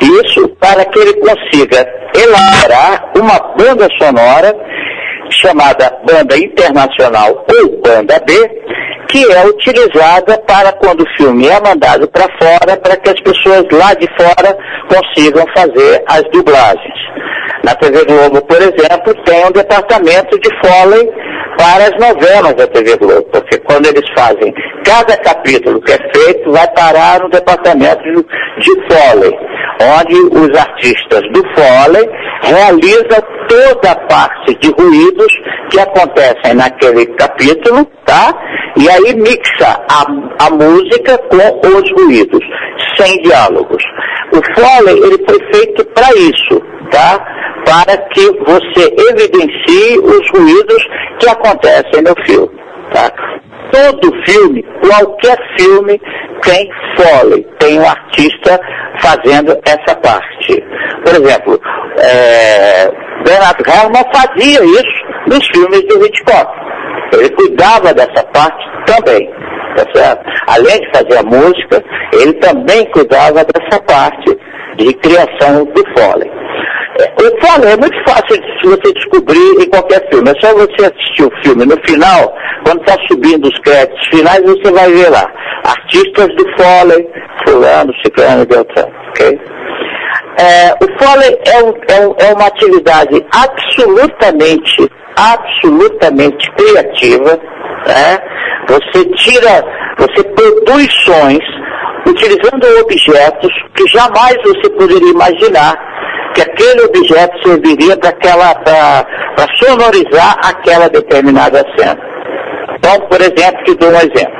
Isso 0.00 0.48
para 0.60 0.84
que 0.84 0.98
ele 1.00 1.14
consiga 1.14 1.84
elaborar 2.14 3.12
uma 3.16 3.38
banda 3.56 3.88
sonora 4.00 4.54
chamada 5.30 5.92
Banda 6.04 6.36
Internacional 6.36 7.46
ou 7.48 7.80
Banda 7.80 8.20
B, 8.26 8.32
que 9.08 9.24
é 9.32 9.46
utilizada 9.46 10.38
para 10.46 10.72
quando 10.72 11.02
o 11.02 11.16
filme 11.16 11.48
é 11.48 11.60
mandado 11.60 12.08
para 12.08 12.28
fora, 12.38 12.76
para 12.76 12.96
que 12.96 13.10
as 13.10 13.20
pessoas 13.20 13.64
lá 13.72 13.94
de 13.94 14.06
fora 14.16 14.56
consigam 14.88 15.44
fazer 15.56 16.04
as 16.06 16.22
dublagens. 16.30 17.08
Na 17.64 17.74
TV 17.74 18.04
Globo, 18.04 18.40
por 18.42 18.58
exemplo, 18.58 19.14
tem 19.24 19.46
um 19.46 19.52
departamento 19.52 20.38
de 20.38 20.50
Foley 20.60 21.10
para 21.58 21.84
as 21.84 21.98
novelas 21.98 22.54
da 22.54 22.66
TV 22.68 22.96
Globo, 22.96 23.22
porque 23.32 23.58
quando 23.58 23.86
eles 23.86 24.08
fazem 24.16 24.54
cada 24.84 25.16
capítulo 25.18 25.82
que 25.82 25.92
é 25.92 25.98
feito, 26.14 26.52
vai 26.52 26.66
parar 26.72 27.20
no 27.20 27.28
departamento 27.28 28.02
de 28.58 28.70
Foley, 28.86 29.36
onde 29.82 30.14
os 30.38 30.58
artistas 30.58 31.20
do 31.32 31.42
Foley 31.54 32.08
realizam 32.42 33.20
toda 33.48 33.90
a 33.90 33.96
parte 34.06 34.54
de 34.60 34.70
ruídos 34.70 35.32
que 35.70 35.80
acontecem 35.80 36.54
naquele 36.54 37.06
capítulo, 37.16 37.84
tá? 38.06 38.32
E 38.76 38.88
aí 38.88 39.14
mixa 39.16 39.80
a, 39.90 40.46
a 40.46 40.50
música 40.50 41.18
com 41.28 41.68
os 41.68 41.90
ruídos, 41.92 42.44
sem 42.96 43.20
diálogos. 43.22 43.82
O 44.32 44.60
Foley, 44.60 44.98
ele 44.98 45.24
foi 45.26 45.38
feito 45.52 45.84
para 45.86 46.08
isso, 46.14 46.60
tá? 46.90 47.18
Para 47.64 47.96
que 48.08 48.30
você 48.46 48.94
evidencie 49.10 49.98
os 49.98 50.30
ruídos 50.30 50.86
que 51.18 51.28
acontecem 51.28 52.02
no 52.02 52.14
filme, 52.24 52.50
tá? 52.92 53.10
Todo 53.72 54.24
filme, 54.24 54.64
qualquer 54.80 55.38
filme, 55.58 56.00
tem 56.42 56.70
Foley, 56.96 57.46
tem 57.58 57.78
um 57.78 57.86
artista 57.86 58.60
fazendo 59.00 59.58
essa 59.64 59.96
parte. 59.96 60.62
Por 61.04 61.14
exemplo, 61.14 61.60
é, 61.98 62.90
Bernard 63.24 63.62
Herrmann 63.66 64.04
fazia 64.12 64.64
isso 64.64 65.08
nos 65.26 65.46
filmes 65.48 65.82
do 65.88 66.04
Hitchcock. 66.04 66.68
Ele 67.12 67.30
cuidava 67.30 67.92
dessa 67.94 68.22
parte 68.32 68.64
também. 68.86 69.28
Tá 69.76 69.84
certo? 69.94 70.24
Além 70.48 70.80
de 70.80 70.90
fazer 70.92 71.18
a 71.18 71.22
música, 71.22 71.84
ele 72.12 72.32
também 72.34 72.84
cuidava 72.90 73.44
dessa 73.44 73.80
parte 73.82 74.36
de 74.76 74.92
criação 74.94 75.64
do 75.66 75.82
Foley. 75.96 76.30
É, 77.00 77.12
O 77.22 77.46
Foley 77.46 77.72
é 77.72 77.76
muito 77.76 77.96
fácil 78.08 78.40
de 78.40 78.68
você 78.68 78.92
descobrir 78.92 79.62
em 79.62 79.68
qualquer 79.70 80.08
filme. 80.10 80.28
É 80.30 80.34
só 80.40 80.52
você 80.54 80.86
assistir 80.86 81.22
o 81.24 81.42
filme. 81.44 81.64
No 81.64 81.76
final, 81.86 82.34
quando 82.64 82.80
está 82.80 82.96
subindo 83.08 83.46
os 83.46 83.58
créditos 83.60 84.08
finais, 84.08 84.42
você 84.42 84.72
vai 84.72 84.90
ver 84.90 85.10
lá. 85.10 85.30
Artistas 85.64 86.26
do 86.34 86.44
Foley, 86.56 87.08
fulano, 87.46 87.92
ciclano, 88.04 88.46
beltrano, 88.46 88.92
ok? 89.10 89.40
É, 90.40 90.72
o 90.84 91.04
Foley 91.04 91.38
é, 91.46 91.62
um- 91.62 91.74
é 91.88 92.06
um- 92.08 92.14
é 92.18 92.34
uma 92.34 92.46
atividade 92.46 93.24
absolutamente, 93.32 94.88
absolutamente 95.18 96.50
criativa. 96.52 97.38
Né? 97.86 98.18
Você 98.68 99.04
tira, 99.16 99.64
você 99.98 100.22
produz 100.24 100.92
sons 101.04 101.44
utilizando 102.06 102.64
objetos 102.82 103.50
que 103.74 103.86
jamais 103.88 104.36
você 104.42 104.70
poderia 104.70 105.10
imaginar 105.10 105.74
que 106.34 106.42
aquele 106.42 106.82
objeto 106.82 107.48
serviria 107.48 107.96
para 107.96 109.46
sonorizar 109.56 110.36
aquela 110.44 110.88
determinada 110.88 111.64
cena. 111.76 111.98
Então, 112.78 113.00
por 113.08 113.20
exemplo, 113.20 113.64
te 113.64 113.74
dou 113.76 113.90
um 113.90 113.96
exemplo. 113.96 114.38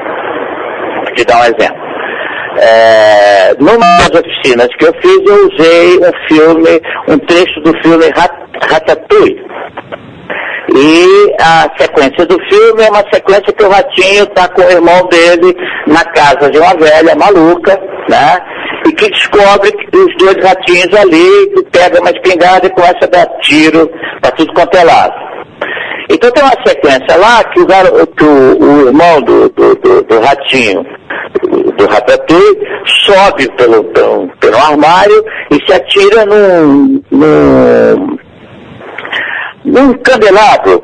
Te 1.16 1.24
dar 1.24 1.40
um 1.40 1.44
exemplo. 1.44 1.87
É, 2.60 3.54
numa 3.58 3.86
das 3.98 4.10
oficinas 4.20 4.68
que 4.78 4.86
eu 4.86 4.92
fiz, 5.00 5.20
eu 5.26 5.48
usei 5.48 5.98
um 5.98 6.28
filme, 6.28 6.80
um 7.08 7.18
trecho 7.18 7.60
do 7.60 7.72
filme 7.82 8.06
Rat- 8.16 8.48
Ratatouille. 8.70 9.46
E 10.74 11.34
a 11.40 11.68
sequência 11.78 12.26
do 12.26 12.36
filme 12.50 12.82
é 12.82 12.90
uma 12.90 13.02
sequência 13.12 13.52
que 13.52 13.64
o 13.64 13.70
ratinho 13.70 14.24
está 14.24 14.48
com 14.48 14.62
o 14.62 14.70
irmão 14.70 15.08
dele 15.08 15.56
na 15.86 16.04
casa 16.04 16.50
de 16.50 16.58
uma 16.58 16.74
velha 16.74 17.14
maluca, 17.14 17.78
né? 18.08 18.38
E 18.86 18.92
que 18.92 19.08
descobre 19.08 19.70
os 19.94 20.16
dois 20.18 20.36
ratinhos 20.44 20.92
ali, 20.94 21.50
que 21.54 21.62
pega 21.72 22.00
uma 22.00 22.10
espingarda 22.10 22.66
e 22.66 22.70
começa 22.70 22.98
a 23.04 23.06
dar 23.06 23.26
tiro 23.40 23.90
para 24.20 24.30
tudo 24.32 24.52
quanto 24.52 24.76
é 24.76 24.84
lado. 24.84 25.14
Então 26.10 26.30
tem 26.30 26.42
uma 26.42 26.66
sequência 26.66 27.16
lá 27.18 27.44
que 27.44 27.60
o, 27.60 28.06
que 28.06 28.24
o- 28.24 28.58
o 28.62 28.86
irmão 28.86 29.20
do, 29.22 29.48
do- 29.50 29.74
do- 29.76 30.02
do 30.02 30.20
ratinho, 30.20 30.82
do, 31.42 31.72
Ratatouille, 31.86 32.66
sobe 33.04 33.50
pelo, 33.56 33.84
pelo, 33.92 34.28
pelo 34.40 34.56
armário 34.56 35.22
e 35.50 35.56
se 35.66 35.72
atira 35.72 36.24
num, 36.24 37.02
num, 37.10 38.18
num 39.66 39.92
candelabro, 39.98 40.80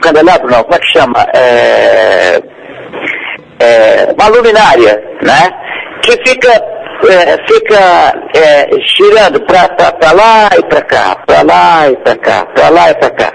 candelabro 0.00 0.48
não, 0.50 0.62
como 0.62 0.74
é 0.74 0.78
que 0.78 0.92
chama? 0.98 1.26
É, 1.34 2.42
é, 3.60 4.14
uma 4.16 4.28
luminária, 4.28 5.02
né? 5.22 5.50
Que 6.02 6.12
fica, 6.28 6.48
é, 7.06 7.36
fica 7.46 8.12
é, 8.34 8.68
girando 8.96 9.40
para 9.46 10.12
lá 10.12 10.50
e 10.58 10.62
para 10.64 10.82
cá, 10.82 11.16
para 11.26 11.42
lá 11.42 11.88
e 11.88 11.96
para 11.96 12.16
cá, 12.16 12.46
para 12.46 12.68
lá 12.70 12.90
e 12.90 12.94
para 12.94 13.10
cá, 13.10 13.32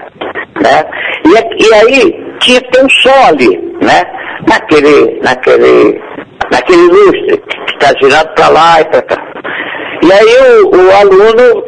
né? 0.60 0.84
E, 1.24 1.64
e 1.64 1.74
aí 1.74 2.24
tinha 2.40 2.60
que 2.60 2.70
ter 2.70 2.84
um 2.84 2.90
som 2.90 3.26
ali, 3.26 3.56
né? 3.80 4.02
Naquele, 4.48 5.20
naquele, 5.22 6.00
naquele 6.52 6.82
lustre 6.88 7.38
que 7.38 7.74
está 7.74 7.94
girando 8.00 8.34
para 8.34 8.48
lá 8.48 8.80
e 8.80 8.84
para 8.84 9.02
cá. 9.02 9.34
E 10.02 10.12
aí 10.12 10.62
o, 10.62 10.76
o, 10.76 10.96
aluno 10.96 11.64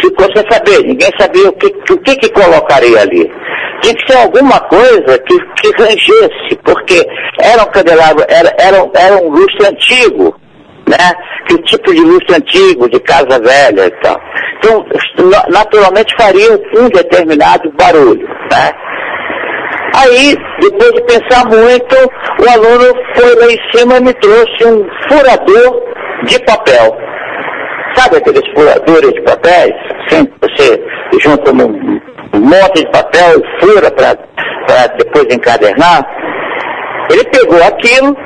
ficou 0.00 0.26
sem 0.34 0.44
saber, 0.48 0.86
ninguém 0.86 1.10
sabia 1.18 1.48
o 1.48 1.52
que, 1.54 1.66
o 1.92 1.98
que, 1.98 2.16
que 2.16 2.28
colocaria 2.28 3.00
ali. 3.00 3.30
Tinha 3.82 3.94
que 3.94 4.12
ser 4.12 4.18
alguma 4.18 4.60
coisa 4.60 5.18
que, 5.18 5.38
que 5.56 5.82
rangesse, 5.82 6.56
porque 6.62 7.04
era 7.42 7.62
um 7.62 7.70
candelabro, 7.72 8.24
era, 8.28 8.54
era, 8.58 8.90
era 8.94 9.16
um 9.16 9.30
lustre 9.30 9.66
antigo, 9.66 10.39
né? 10.90 11.12
Que 11.48 11.62
tipo 11.62 11.94
de 11.94 12.00
lustre 12.00 12.36
antigo, 12.36 12.88
de 12.88 13.00
casa 13.00 13.40
velha 13.40 13.86
e 13.86 13.90
tal. 14.02 14.20
Então, 14.58 14.84
naturalmente 15.48 16.14
faria 16.16 16.52
um 16.76 16.88
determinado 16.88 17.70
barulho, 17.72 18.28
né? 18.28 18.70
Aí, 19.96 20.36
depois 20.60 20.92
de 20.92 21.02
pensar 21.02 21.44
muito, 21.46 21.96
o 22.38 22.50
aluno 22.50 22.94
foi 23.16 23.34
lá 23.36 23.46
em 23.46 23.58
cima 23.72 23.96
e 23.96 24.00
me 24.00 24.14
trouxe 24.14 24.64
um 24.66 24.86
furador 25.08 25.82
de 26.24 26.38
papel. 26.44 26.96
Sabe 27.96 28.18
aqueles 28.18 28.42
furadores 28.54 29.12
de 29.12 29.20
papéis? 29.22 29.74
Sim, 30.08 30.28
você 30.40 30.80
junta 31.20 31.50
um 31.52 32.40
monte 32.40 32.84
de 32.84 32.90
papel 32.92 33.40
e 33.40 33.60
fura 33.60 33.90
para 33.90 34.86
depois 34.96 35.26
encadernar. 35.34 36.04
Ele 37.10 37.24
pegou 37.24 37.60
aquilo 37.64 38.16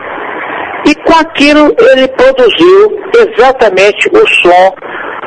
e 0.87 0.95
com 0.95 1.19
aquilo 1.19 1.75
ele 1.93 2.09
produziu 2.09 3.01
exatamente 3.15 4.09
o 4.09 4.29
som 4.29 4.75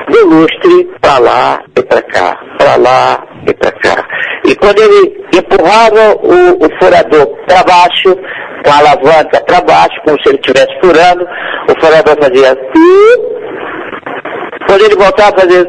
do 0.10 0.26
lustre 0.28 0.90
para 1.02 1.18
lá 1.20 1.62
e 1.76 1.84
para 1.84 2.02
cá, 2.02 2.40
para 2.58 2.76
lá 2.78 3.28
e 3.48 3.54
para 3.54 3.72
cá. 3.72 4.08
E 4.46 4.56
quando 4.56 4.80
ele 4.80 5.26
empurrava 5.34 6.16
o, 6.22 6.66
o 6.66 6.80
furador 6.80 7.28
para 7.46 7.64
baixo, 7.64 8.16
com 8.64 8.72
a 8.72 8.78
alavanca 8.78 9.42
para 9.46 9.62
baixo, 9.62 10.02
como 10.06 10.18
se 10.22 10.30
ele 10.30 10.40
estivesse 10.40 10.80
furando, 10.82 11.28
o 11.70 11.82
furador 11.82 12.18
fazia 12.22 12.58
quando 14.68 14.84
ele 14.84 14.96
voltava 14.96 15.30
a 15.30 15.40
fazer 15.40 15.66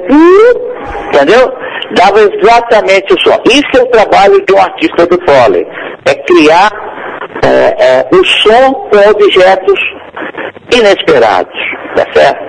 entendeu? 1.07 1.53
Dava 1.93 2.21
exatamente 2.21 3.15
o 3.15 3.21
som. 3.21 3.41
Isso 3.47 3.71
é 3.77 3.83
o 3.83 3.87
trabalho 3.87 4.45
de 4.45 4.53
um 4.53 4.59
artista 4.59 5.07
do 5.07 5.19
Foley. 5.27 5.67
É 6.05 6.15
criar 6.15 6.71
é, 7.43 8.01
é, 8.01 8.09
o 8.13 8.25
som 8.25 8.73
com 8.91 9.11
objetos 9.11 9.81
inesperados, 10.73 11.59
tá 11.97 12.07
certo? 12.13 12.49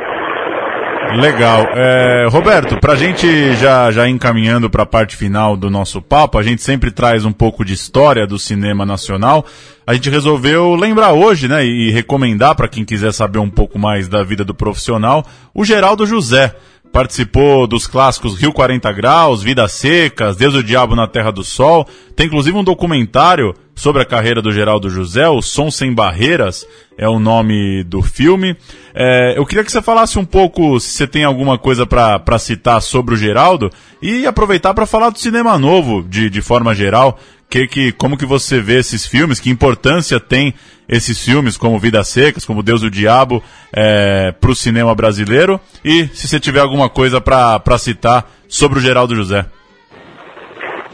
Legal. 1.16 1.68
É, 1.74 2.28
Roberto, 2.30 2.80
para 2.80 2.94
a 2.94 2.96
gente 2.96 3.54
já, 3.56 3.90
já 3.92 4.08
encaminhando 4.08 4.70
para 4.70 4.84
a 4.84 4.86
parte 4.86 5.16
final 5.16 5.58
do 5.58 5.70
nosso 5.70 6.02
papo, 6.02 6.38
a 6.38 6.44
gente 6.44 6.62
sempre 6.62 6.92
traz 6.92 7.26
um 7.26 7.32
pouco 7.32 7.66
de 7.66 7.74
história 7.74 8.28
do 8.28 8.38
cinema 8.38 8.86
nacional. 8.86 9.44
A 9.88 9.94
gente 9.96 10.10
resolveu 10.10 10.76
lembrar 10.76 11.14
hoje, 11.14 11.48
né, 11.48 11.66
e 11.66 11.90
recomendar 11.90 12.54
para 12.54 12.68
quem 12.68 12.86
quiser 12.86 13.12
saber 13.12 13.40
um 13.40 13.50
pouco 13.50 13.80
mais 13.80 14.08
da 14.08 14.24
vida 14.24 14.46
do 14.46 14.54
profissional, 14.54 15.26
o 15.54 15.66
Geraldo 15.66 16.06
José. 16.06 16.54
Participou 16.92 17.68
dos 17.68 17.86
clássicos 17.86 18.40
Rio 18.40 18.52
40 18.52 18.92
Graus, 18.92 19.44
Vidas 19.44 19.72
Secas, 19.74 20.36
Deus 20.36 20.56
o 20.56 20.64
Diabo 20.64 20.96
na 20.96 21.08
Terra 21.08 21.32
do 21.32 21.44
Sol. 21.44 21.88
Tem 22.16 22.26
inclusive 22.26 22.58
um 22.58 22.64
documentário 22.64 23.54
sobre 23.80 24.02
a 24.02 24.06
carreira 24.06 24.42
do 24.42 24.52
Geraldo 24.52 24.90
José, 24.90 25.28
O 25.30 25.42
Som 25.42 25.72
Sem 25.72 25.94
Barreiras 25.94 26.68
é 26.98 27.08
o 27.08 27.18
nome 27.18 27.82
do 27.86 28.02
filme. 28.02 28.58
É, 28.94 29.36
eu 29.38 29.46
queria 29.46 29.64
que 29.64 29.72
você 29.72 29.82
falasse 29.82 30.20
um 30.20 30.26
pouco, 30.26 30.78
se 30.82 30.90
você 30.90 31.08
tem 31.08 31.24
alguma 31.24 31.58
coisa 31.58 31.86
para 31.86 32.38
citar 32.38 32.82
sobre 32.82 33.14
o 33.14 33.18
Geraldo, 33.18 33.72
e 34.02 34.28
aproveitar 34.28 34.74
para 34.74 34.86
falar 34.86 35.12
do 35.12 35.18
cinema 35.18 35.58
novo, 35.58 36.04
de, 36.04 36.30
de 36.30 36.42
forma 36.42 36.76
geral. 36.76 37.18
Que, 37.50 37.68
que, 37.68 37.92
como 37.92 38.18
que 38.18 38.26
você 38.26 38.62
vê 38.62 38.78
esses 38.78 39.06
filmes, 39.06 39.40
que 39.40 39.50
importância 39.50 40.20
tem 40.20 40.54
esses 40.88 41.24
filmes, 41.24 41.58
como 41.58 41.80
Vidas 41.80 42.08
Secas, 42.08 42.46
como 42.46 42.62
Deus 42.62 42.84
e 42.84 42.88
o 42.88 42.92
Diabo, 42.92 43.44
é, 43.74 44.32
para 44.40 44.52
o 44.52 44.56
cinema 44.56 44.94
brasileiro, 44.94 45.60
e 45.84 46.08
se 46.14 46.28
você 46.28 46.40
tiver 46.40 46.60
alguma 46.60 46.90
coisa 46.90 47.20
para 47.20 47.78
citar 47.78 48.30
sobre 48.48 48.80
o 48.80 48.82
Geraldo 48.82 49.16
José. 49.16 49.46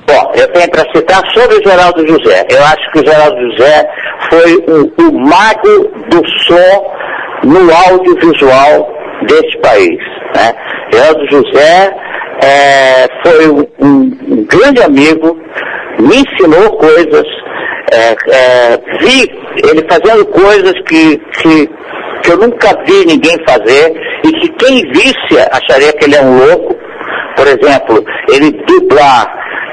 Bom, 0.08 0.32
eu 0.36 0.48
tenho 0.54 0.70
para 0.70 0.86
citar 0.94 1.22
sobre 1.34 1.56
o 1.58 1.64
Geraldo 1.64 2.08
José. 2.08 2.46
Eu 2.50 2.64
acho 2.64 2.92
que 2.92 3.00
o 3.00 3.06
Geraldo 3.06 3.52
José 3.52 3.90
foi 4.30 4.56
o, 4.68 4.94
o 5.02 5.20
mago 5.28 5.92
do 6.10 6.22
som 6.44 6.94
no 7.44 7.74
audiovisual 7.74 8.94
desse 9.28 9.58
país. 9.60 9.98
Né? 10.36 10.54
Geraldo 10.92 11.26
José 11.32 11.96
é, 12.44 13.08
foi 13.24 13.50
um, 13.50 13.68
um, 13.80 14.46
grande 14.46 14.82
amigo, 14.84 15.40
me 16.00 16.18
ensinou 16.18 16.78
coisas, 16.78 17.24
é, 17.92 18.16
é, 18.32 18.78
vi 19.00 19.30
ele 19.70 19.86
fazendo 19.90 20.26
coisas 20.28 20.74
que, 20.88 21.18
que, 21.18 21.70
que 22.24 22.32
eu 22.32 22.38
nunca 22.38 22.70
vi 22.86 23.06
ninguém 23.06 23.38
fazer 23.48 23.94
e 24.26 24.32
que 24.32 24.50
quem 24.50 24.82
visse 24.92 25.40
acharia 25.52 25.94
que 25.94 26.06
ele 26.06 26.16
é 26.16 26.22
um 26.22 26.38
louco. 26.38 26.76
Por 27.36 27.48
exemplo, 27.48 28.04
ele 28.30 28.52
dublar 28.66 29.28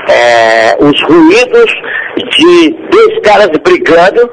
é, 0.08 0.76
os 0.80 1.00
ruídos 1.02 1.72
de 2.16 2.76
dois 2.90 3.20
caras 3.22 3.48
brigando 3.64 4.28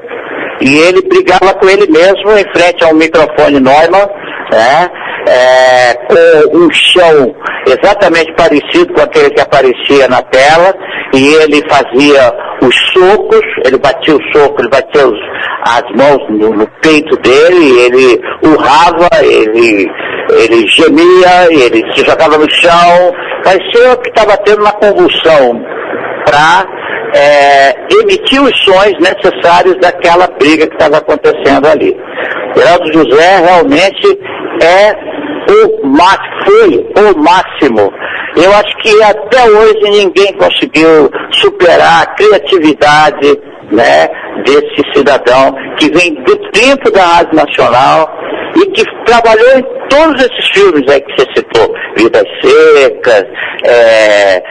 e 0.60 0.76
ele 0.78 1.02
brigava 1.02 1.54
com 1.54 1.68
ele 1.68 1.90
mesmo 1.90 2.30
em 2.32 2.52
frente 2.52 2.84
a 2.84 2.88
um 2.88 2.94
microfone 2.94 3.60
Neumann, 3.60 4.06
né, 4.52 4.90
é, 5.28 5.94
com 6.06 6.58
um 6.58 6.70
chão 6.72 7.34
exatamente 7.66 8.32
parecido 8.34 8.92
com 8.94 9.02
aquele 9.02 9.30
que 9.30 9.40
aparecia 9.40 10.08
na 10.08 10.22
tela, 10.22 10.74
e 11.14 11.34
ele 11.34 11.62
fazia 11.68 12.32
os 12.62 12.76
socos, 12.92 13.40
ele 13.64 13.78
batia 13.78 14.16
o 14.16 14.32
soco, 14.32 14.60
ele 14.60 14.68
batia 14.68 15.06
os, 15.06 15.18
as 15.62 15.82
mãos 15.96 16.18
no, 16.30 16.50
no, 16.54 16.66
peito 16.82 17.16
dele, 17.16 17.80
ele 17.80 18.20
urrava, 18.42 19.08
ele, 19.22 19.90
ele 20.30 20.66
gemia, 20.68 21.46
ele 21.50 21.84
se 21.92 22.04
jogava 22.04 22.38
no 22.38 22.50
chão, 22.50 23.12
parecia 23.44 23.96
que 23.96 24.08
estava 24.08 24.36
tendo 24.38 24.62
uma 24.62 24.72
convulsão 24.72 25.60
para 26.24 26.64
é, 27.14 27.74
emitir 28.00 28.42
os 28.42 28.56
sons 28.64 28.92
necessários 29.00 29.76
daquela 29.80 30.26
briga 30.38 30.66
que 30.66 30.74
estava 30.74 30.98
acontecendo 30.98 31.66
ali. 31.66 31.96
Geraldo 32.54 32.92
José 32.92 33.38
realmente 33.38 34.18
é 34.62 35.10
o 35.50 35.80
foi 36.44 36.92
o 36.96 37.18
máximo. 37.18 37.92
Eu 38.36 38.52
acho 38.54 38.76
que 38.78 39.02
até 39.02 39.44
hoje 39.50 39.90
ninguém 39.90 40.32
conseguiu 40.34 41.10
superar 41.32 42.02
a 42.02 42.06
criatividade 42.14 43.38
né, 43.70 44.08
desse 44.44 44.82
cidadão 44.94 45.54
que 45.78 45.90
vem 45.90 46.14
do 46.22 46.36
tempo 46.50 46.90
da 46.90 47.02
Rádio 47.02 47.34
Nacional 47.34 48.08
e 48.56 48.66
que 48.72 48.84
trabalhou 49.04 49.58
em 49.58 49.62
todos 49.88 50.22
esses 50.22 50.48
filmes 50.50 50.82
aí 50.88 51.00
que 51.00 51.12
você 51.12 51.26
citou, 51.36 51.74
Vidas 51.96 52.24
Secas, 52.42 53.24
é, 53.64 54.42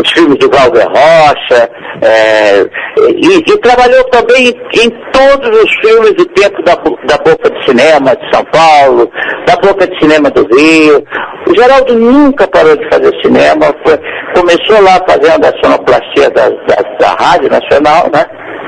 os 0.00 0.10
filmes 0.12 0.38
do 0.38 0.50
Glauber 0.50 0.86
Rocha, 0.86 1.70
é, 2.02 2.62
e, 2.98 3.38
e, 3.38 3.58
trabalhou 3.58 4.02
também 4.04 4.48
em, 4.48 4.90
todos 5.12 5.62
os 5.62 5.74
filmes 5.80 6.12
do 6.14 6.26
tempo 6.26 6.62
da, 6.64 6.74
da 6.74 7.16
Boca 7.18 7.50
de 7.50 7.64
Cinema 7.64 8.16
de 8.16 8.34
São 8.34 8.44
Paulo, 8.46 9.10
da 9.46 9.56
Boca 9.56 9.86
de 9.86 9.98
Cinema 10.00 10.30
do 10.30 10.42
Rio. 10.54 11.04
O 11.48 11.54
Geraldo 11.54 11.94
nunca 11.94 12.46
parou 12.48 12.76
de 12.76 12.88
fazer 12.88 13.12
cinema, 13.22 13.66
foi, 13.86 13.98
começou 14.34 14.82
lá 14.82 14.98
fazendo 15.08 15.44
a 15.44 15.62
sonoplastia 15.62 16.30
da, 16.30 16.48
da, 16.48 16.82
da 16.98 17.24
Rádio 17.24 17.50
Nacional, 17.50 18.10
né? 18.12 18.24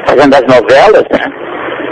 fazendo 0.07 0.35
as 0.35 0.43
novelas, 0.43 1.05
né? 1.11 1.19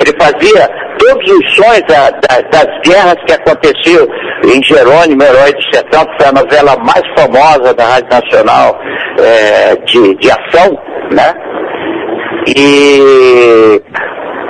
Ele 0.00 0.16
fazia 0.18 0.68
todos 1.04 1.30
os 1.30 1.54
sons 1.54 1.82
da, 1.86 2.10
da, 2.10 2.40
das 2.50 2.80
guerras 2.82 3.16
que 3.26 3.32
aconteciam 3.32 4.06
em 4.44 4.62
Jerônimo, 4.62 5.22
Herói 5.22 5.52
do 5.52 5.62
Sertão, 5.72 6.04
que 6.06 6.16
foi 6.16 6.26
a 6.26 6.32
novela 6.32 6.76
mais 6.78 7.02
famosa 7.16 7.74
da 7.74 7.84
Rádio 7.84 8.08
Nacional 8.10 8.80
é, 9.18 9.76
de, 9.84 10.14
de 10.16 10.30
ação, 10.30 10.78
né? 11.12 11.34
E 12.56 13.82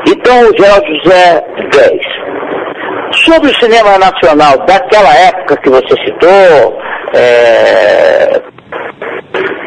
então 0.09 0.49
o 0.49 0.57
Geraldo 0.57 0.87
José 1.03 1.45
10. 1.73 2.25
Sobre 3.25 3.51
o 3.51 3.55
cinema 3.55 3.97
nacional 3.99 4.59
daquela 4.67 5.15
época 5.15 5.57
que 5.59 5.71
você 5.71 5.95
citou, 6.05 6.79
é, 7.15 8.43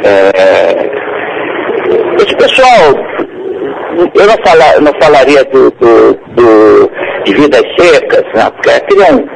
é, 0.04 0.92
esse 2.18 2.36
pessoal 2.36 2.94
eu 3.98 4.28
não, 4.28 4.36
fala, 4.46 4.80
não 4.80 4.92
falaria 5.02 5.44
do, 5.46 5.72
do, 5.72 6.27
do, 6.38 6.90
de 7.26 7.34
Vidas 7.34 7.64
Secas, 7.78 8.24
né? 8.34 8.50
porque 8.52 8.70
aquele 8.70 9.04
é 9.04 9.12
um, 9.12 9.28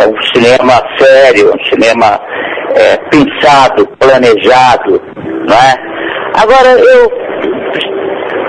é 0.00 0.06
um 0.06 0.22
cinema 0.34 0.82
sério, 0.98 1.52
um 1.54 1.64
cinema 1.64 2.20
é, 2.76 2.96
pensado, 3.10 3.86
planejado, 3.98 5.00
não 5.46 5.56
é? 5.56 5.74
Agora, 6.36 6.68
eu, 6.68 7.12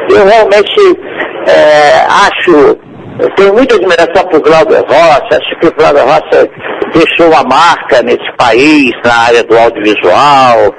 eu 0.09 0.25
realmente 0.25 0.99
é, 1.47 2.05
acho, 2.07 2.77
eu 3.19 3.29
tenho 3.35 3.53
muita 3.53 3.75
admiração 3.75 4.23
por 4.29 4.41
Glauber 4.41 4.83
Rocha, 4.87 5.29
acho 5.31 5.59
que 5.59 5.67
o 5.67 5.75
Glauber 5.75 6.03
Rocha 6.03 6.49
deixou 6.93 7.27
uma 7.27 7.43
marca 7.43 8.01
nesse 8.03 8.31
país, 8.37 8.91
na 9.05 9.27
área 9.27 9.43
do 9.43 9.57
audiovisual, 9.57 10.73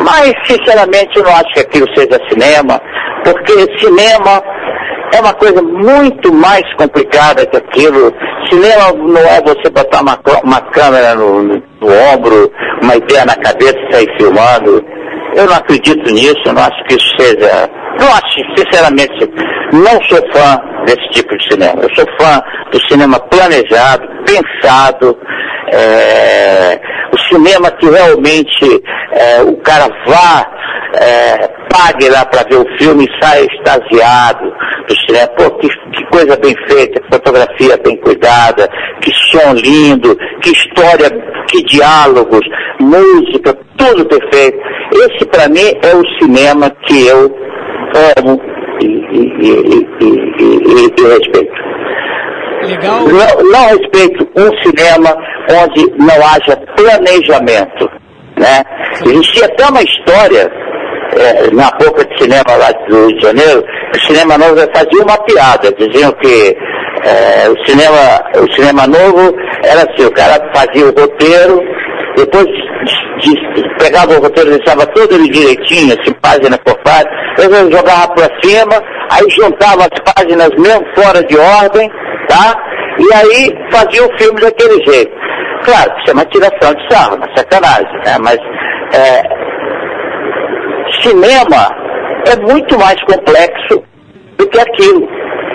Mas, 0.00 0.32
sinceramente, 0.46 1.16
eu 1.16 1.22
não 1.22 1.32
acho 1.32 1.52
que 1.54 1.60
aquilo 1.60 1.86
seja 1.94 2.18
cinema, 2.28 2.80
porque 3.24 3.52
cinema 3.78 4.42
é 5.12 5.20
uma 5.20 5.34
coisa 5.34 5.60
muito 5.62 6.32
mais 6.32 6.62
complicada 6.76 7.46
que 7.46 7.56
aquilo. 7.56 8.12
Cinema 8.50 8.92
não 8.92 9.20
é 9.20 9.40
você 9.42 9.70
botar 9.70 10.00
uma, 10.00 10.18
uma 10.42 10.60
câmera 10.72 11.14
no, 11.14 11.42
no, 11.42 11.62
no 11.80 11.88
ombro, 12.12 12.50
uma 12.82 12.96
ideia 12.96 13.24
na 13.24 13.36
cabeça 13.36 13.76
e 13.76 13.92
sair 13.92 14.16
filmando. 14.18 14.82
Eu 15.34 15.46
não 15.46 15.54
acredito 15.54 16.12
nisso, 16.12 16.42
não 16.46 16.62
acho 16.62 16.84
que 16.84 16.94
isso 16.94 17.08
seja. 17.18 17.68
Não 17.98 18.08
acho, 18.08 18.40
sinceramente, 18.56 19.30
não 19.72 20.02
sou 20.08 20.18
fã 20.32 20.58
desse 20.86 21.08
tipo 21.10 21.36
de 21.36 21.48
cinema. 21.50 21.82
Eu 21.82 21.94
sou 21.94 22.06
fã 22.18 22.42
do 22.70 22.80
cinema 22.88 23.20
planejado, 23.20 24.08
pensado, 24.24 25.16
é, 25.72 26.80
o 27.12 27.18
cinema 27.34 27.70
que 27.72 27.88
realmente 27.88 28.82
é, 29.12 29.42
o 29.42 29.56
cara 29.58 29.88
vá, 30.06 30.50
é, 31.00 31.48
pague 31.70 32.10
lá 32.10 32.24
para 32.26 32.46
ver 32.48 32.56
o 32.56 32.78
filme 32.78 33.06
e 33.06 33.24
saia 33.24 33.46
extasiado 33.46 34.52
do 34.86 34.94
cinema. 35.06 35.28
Pô, 35.28 35.50
que, 35.52 35.68
que 35.68 36.04
coisa 36.10 36.36
bem 36.36 36.54
feita, 36.68 37.00
que 37.00 37.08
fotografia 37.10 37.76
bem 37.82 37.96
cuidada, 37.96 38.68
que 39.00 39.10
som 39.30 39.54
lindo, 39.54 40.16
que 40.42 40.50
história, 40.50 41.08
que 41.48 41.62
diálogos, 41.64 42.46
música, 42.78 43.56
tudo 43.78 44.04
perfeito. 44.04 44.58
Esse 44.92 45.24
para 45.26 45.48
mim 45.48 45.72
é 45.82 45.94
o 45.96 46.02
cinema 46.20 46.70
que 46.86 47.06
eu 47.06 47.34
amo 48.18 48.40
e, 48.80 48.86
e, 48.86 49.86
e, 50.00 50.94
e 50.98 51.08
respeito. 51.08 51.71
Legal. 52.66 53.00
Não, 53.00 53.50
não 53.50 53.66
respeito 53.68 54.28
um 54.36 54.62
cinema 54.62 55.16
onde 55.50 55.86
não 55.98 56.26
haja 56.26 56.56
planejamento. 56.76 57.90
Né? 58.38 58.62
Existia 59.04 59.46
até 59.46 59.66
uma 59.66 59.82
história 59.82 60.50
é, 61.16 61.50
na 61.52 61.70
boca 61.72 62.04
de 62.04 62.18
cinema 62.18 62.56
lá 62.56 62.70
do 62.88 63.06
Rio 63.08 63.16
de 63.16 63.22
Janeiro, 63.22 63.64
o 63.94 64.00
cinema 64.00 64.38
novo 64.38 64.56
fazia 64.74 65.02
uma 65.02 65.18
piada, 65.24 65.72
diziam 65.72 66.12
que 66.12 66.56
é, 67.04 67.48
o, 67.48 67.66
cinema, 67.66 68.22
o 68.36 68.52
cinema 68.54 68.86
novo 68.86 69.34
era 69.64 69.82
assim, 69.82 70.06
o 70.06 70.12
cara 70.12 70.50
fazia 70.54 70.86
o 70.86 70.94
roteiro, 70.98 71.60
depois 72.16 72.46
de, 72.46 73.30
de, 73.30 73.74
pegava 73.78 74.14
o 74.14 74.22
roteiro, 74.22 74.50
deixava 74.56 74.86
todo 74.86 75.14
ele 75.14 75.28
direitinho, 75.28 75.94
assim, 75.98 76.12
página 76.22 76.56
por 76.58 76.76
página, 76.82 77.10
depois 77.36 77.70
jogava 77.70 78.08
para 78.14 78.40
cima, 78.42 78.82
aí 79.10 79.30
juntava 79.30 79.82
as 79.82 80.14
páginas 80.14 80.50
mesmo 80.56 80.86
fora 80.94 81.22
de 81.24 81.36
ordem, 81.36 81.90
tá? 82.32 82.54
E 82.98 83.14
aí 83.14 83.70
fazia 83.70 84.04
o 84.04 84.18
filme 84.18 84.40
daquele 84.40 84.82
jeito. 84.84 85.12
Claro, 85.64 85.92
isso 85.98 86.10
é 86.10 86.12
uma 86.12 86.24
tiração 86.26 86.74
de 86.74 86.94
sarro, 86.94 87.16
uma 87.16 87.36
sacanagem, 87.36 87.92
né? 88.04 88.16
Mas 88.20 88.38
é, 88.94 89.22
cinema 91.02 91.68
é 92.26 92.36
muito 92.40 92.78
mais 92.78 93.00
complexo 93.02 93.82
do 94.38 94.48
que 94.48 94.58
aquilo, 94.58 95.08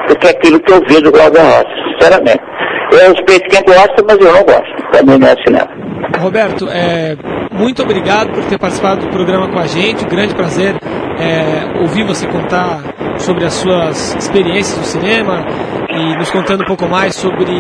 do 0.08 0.16
que 0.18 0.28
aquilo 0.28 0.60
que 0.60 0.74
eu 0.74 0.82
vi 0.88 1.02
do 1.02 1.12
Glauber 1.12 1.42
Rossi, 1.42 1.94
sinceramente. 1.94 2.44
Eu 2.92 3.14
respeito 3.14 3.50
quem 3.50 3.64
gosta, 3.64 4.04
mas 4.08 4.18
eu 4.20 4.32
não 4.32 4.44
gosto. 4.44 5.06
Mim 5.06 5.18
não 5.18 5.28
é 5.28 5.36
cinema. 5.46 5.87
Roberto, 6.16 6.68
é, 6.70 7.16
muito 7.52 7.84
obrigado 7.84 8.32
por 8.32 8.44
ter 8.46 8.58
participado 8.58 9.02
do 9.02 9.10
programa 9.10 9.50
com 9.50 9.60
a 9.60 9.68
gente. 9.68 10.06
Um 10.06 10.08
grande 10.08 10.34
prazer 10.34 10.76
é, 11.20 11.80
ouvir 11.82 12.04
você 12.04 12.28
contar 12.28 12.80
sobre 13.18 13.46
as 13.46 13.54
suas 13.54 14.16
experiências 14.16 14.78
no 14.78 14.84
cinema 14.84 15.46
e 15.90 16.16
nos 16.18 16.30
contando 16.30 16.62
um 16.62 16.68
pouco 16.68 16.88
mais 16.88 17.16
sobre 17.16 17.52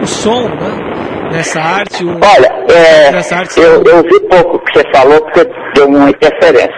o 0.00 0.06
som 0.06 0.48
né, 0.48 1.30
nessa 1.32 1.60
arte. 1.60 2.04
O, 2.04 2.10
Olha, 2.10 2.48
é, 2.70 3.10
nessa 3.10 3.36
arte 3.36 3.58
eu, 3.58 3.82
eu 3.84 4.02
vi 4.02 4.20
pouco 4.28 4.58
que 4.60 4.78
você 4.78 4.84
falou 4.94 5.20
porque 5.22 5.48
deu 5.74 5.88
uma 5.88 6.10
interferência. 6.10 6.74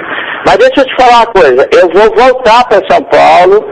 Mas 0.46 0.56
deixa 0.56 0.80
eu 0.80 0.84
te 0.84 0.96
falar 0.96 1.16
uma 1.18 1.26
coisa. 1.26 1.68
Eu 1.72 1.88
vou 1.90 2.14
voltar 2.16 2.64
para 2.68 2.80
São 2.88 3.02
Paulo 3.04 3.64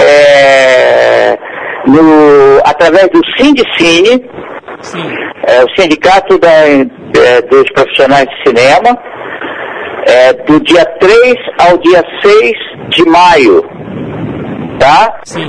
é, 0.00 1.38
no, 1.86 2.60
através 2.64 3.08
do 3.08 3.20
Sindicine, 4.82 5.30
é, 5.46 5.64
o 5.64 5.68
Sindicato 5.76 6.38
da, 6.38 6.48
é, 6.48 7.42
dos 7.42 7.64
Profissionais 7.72 8.26
de 8.26 8.48
Cinema, 8.48 8.98
é, 10.06 10.32
do 10.44 10.60
dia 10.60 10.84
3 10.98 11.34
ao 11.58 11.78
dia 11.78 12.02
6 12.22 12.52
de 12.90 13.04
maio. 13.08 13.62
Tá? 14.78 15.20
Sim. 15.24 15.48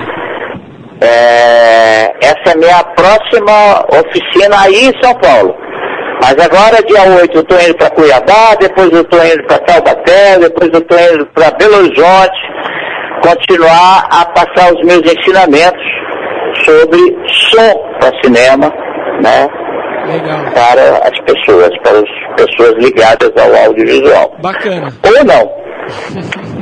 É, 1.02 2.14
essa 2.22 2.50
é 2.50 2.54
a 2.54 2.58
minha 2.58 2.84
próxima 2.96 3.86
oficina 3.90 4.62
aí 4.62 4.90
em 4.90 5.04
São 5.04 5.14
Paulo. 5.16 5.56
Mas 6.22 6.36
agora, 6.38 6.84
dia 6.84 7.02
8, 7.20 7.36
eu 7.36 7.42
estou 7.42 7.60
indo 7.60 7.76
para 7.76 7.90
Cuiabá, 7.90 8.56
depois 8.60 8.92
eu 8.92 9.02
estou 9.02 9.20
indo 9.26 9.44
para 9.48 9.58
Taubaté, 9.60 10.38
depois 10.38 10.70
eu 10.72 10.80
estou 10.80 11.00
indo 11.00 11.26
para 11.34 11.50
Belo 11.58 11.78
Horizonte, 11.78 12.38
continuar 13.24 14.08
a 14.12 14.26
passar 14.26 14.72
os 14.72 14.86
meus 14.86 15.02
ensinamentos 15.02 15.84
sobre 16.64 17.00
som 17.50 17.92
para 18.00 18.22
cinema, 18.24 18.72
né? 19.22 19.48
Legal. 20.08 20.52
Para 20.54 21.08
as 21.08 21.20
pessoas, 21.22 21.70
para 21.84 22.00
as 22.00 22.46
pessoas 22.46 22.84
ligadas 22.84 23.32
ao 23.38 23.66
audiovisual. 23.66 24.36
Bacana. 24.42 24.94
Ou 25.04 25.24
não. 25.24 25.62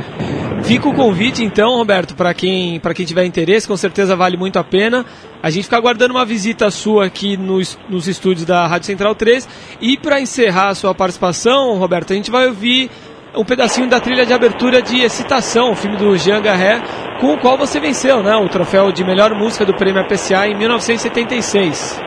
Fica 0.64 0.88
o 0.88 0.94
convite 0.94 1.42
então, 1.42 1.76
Roberto, 1.76 2.14
para 2.14 2.32
quem, 2.34 2.80
quem 2.94 3.06
tiver 3.06 3.24
interesse, 3.24 3.66
com 3.66 3.76
certeza 3.76 4.14
vale 4.14 4.36
muito 4.36 4.58
a 4.58 4.64
pena. 4.64 5.04
A 5.42 5.50
gente 5.50 5.64
fica 5.64 5.76
aguardando 5.76 6.14
uma 6.14 6.24
visita 6.24 6.70
sua 6.70 7.06
aqui 7.06 7.36
nos, 7.36 7.78
nos 7.88 8.06
estúdios 8.06 8.44
da 8.44 8.66
Rádio 8.66 8.86
Central 8.86 9.14
3. 9.14 9.48
E 9.80 9.96
para 9.96 10.20
encerrar 10.20 10.68
a 10.68 10.74
sua 10.74 10.94
participação, 10.94 11.76
Roberto, 11.78 12.12
a 12.12 12.16
gente 12.16 12.30
vai 12.30 12.46
ouvir 12.46 12.90
um 13.34 13.44
pedacinho 13.44 13.88
da 13.88 14.00
trilha 14.00 14.26
de 14.26 14.32
abertura 14.32 14.82
de 14.82 15.00
Excitação, 15.00 15.72
o 15.72 15.74
filme 15.74 15.96
do 15.96 16.16
Jean 16.16 16.42
Garret, 16.42 16.82
com 17.20 17.34
o 17.34 17.38
qual 17.38 17.56
você 17.56 17.80
venceu 17.80 18.22
né, 18.22 18.36
o 18.36 18.48
troféu 18.48 18.92
de 18.92 19.02
melhor 19.02 19.34
música 19.34 19.64
do 19.64 19.74
Prêmio 19.74 20.02
APCA 20.02 20.46
em 20.46 20.56
1976. 20.56 22.00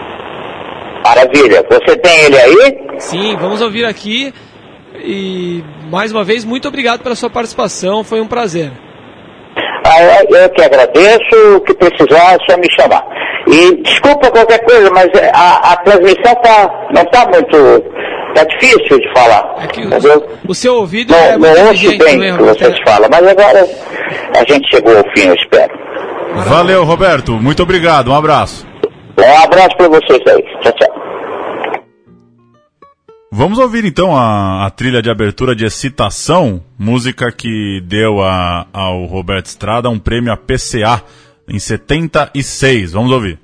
Maravilha. 1.03 1.65
Você 1.69 1.97
tem 1.97 2.19
ele 2.25 2.39
aí? 2.39 2.77
Sim, 2.99 3.35
vamos 3.37 3.61
ouvir 3.61 3.85
aqui. 3.85 4.33
E 4.95 5.63
mais 5.89 6.11
uma 6.11 6.23
vez, 6.23 6.45
muito 6.45 6.67
obrigado 6.67 7.01
pela 7.01 7.15
sua 7.15 7.29
participação, 7.29 8.03
foi 8.03 8.21
um 8.21 8.27
prazer. 8.27 8.71
Ah, 9.85 10.23
eu 10.29 10.49
que 10.49 10.61
agradeço, 10.61 11.57
o 11.57 11.61
que 11.61 11.73
precisar 11.73 12.35
é 12.35 12.37
só 12.49 12.57
me 12.57 12.71
chamar. 12.71 13.03
E 13.47 13.81
desculpa 13.83 14.31
qualquer 14.31 14.63
coisa, 14.63 14.89
mas 14.91 15.09
a, 15.33 15.73
a 15.73 15.77
transmissão 15.77 16.33
tá, 16.35 16.87
não 16.93 17.01
está 17.01 17.25
muito. 17.27 17.83
Tá 18.33 18.43
difícil 18.45 18.97
de 18.97 19.13
falar. 19.13 19.55
É 19.59 20.17
o, 20.17 20.51
o 20.51 20.55
seu 20.55 20.75
ouvido 20.75 21.11
Não, 21.13 21.19
é 21.19 21.37
muito 21.37 21.55
não 21.59 21.67
ouço 21.67 21.97
bem 21.99 22.17
né, 22.17 22.33
o 22.33 22.37
que 22.37 22.43
Roberto? 22.43 22.59
vocês 22.59 22.75
falam, 22.83 23.07
mas 23.11 23.27
agora 23.27 23.67
a 24.35 24.51
gente 24.51 24.67
chegou 24.71 24.97
ao 24.97 25.03
fim, 25.15 25.27
eu 25.27 25.35
espero. 25.35 25.71
Valeu, 26.47 26.83
Roberto. 26.83 27.33
Muito 27.33 27.61
obrigado. 27.61 28.09
Um 28.09 28.15
abraço. 28.15 28.65
Um 29.17 29.43
abraço 29.43 29.75
para 29.77 29.89
vocês 29.89 30.21
aí. 30.27 30.61
Tchau, 30.61 30.73
tchau. 30.73 31.03
Vamos 33.35 33.57
ouvir 33.57 33.83
então 33.83 34.15
a, 34.15 34.65
a 34.65 34.69
trilha 34.69 35.01
de 35.01 35.09
abertura 35.09 35.55
de 35.55 35.65
Excitação, 35.65 36.61
música 36.77 37.31
que 37.31 37.81
deu 37.81 38.21
a, 38.21 38.67
ao 38.71 39.05
Roberto 39.05 39.47
Estrada 39.47 39.89
um 39.89 39.97
prêmio 39.97 40.31
APCA 40.31 41.01
em 41.47 41.57
76. 41.57 42.91
Vamos 42.91 43.11
ouvir. 43.11 43.39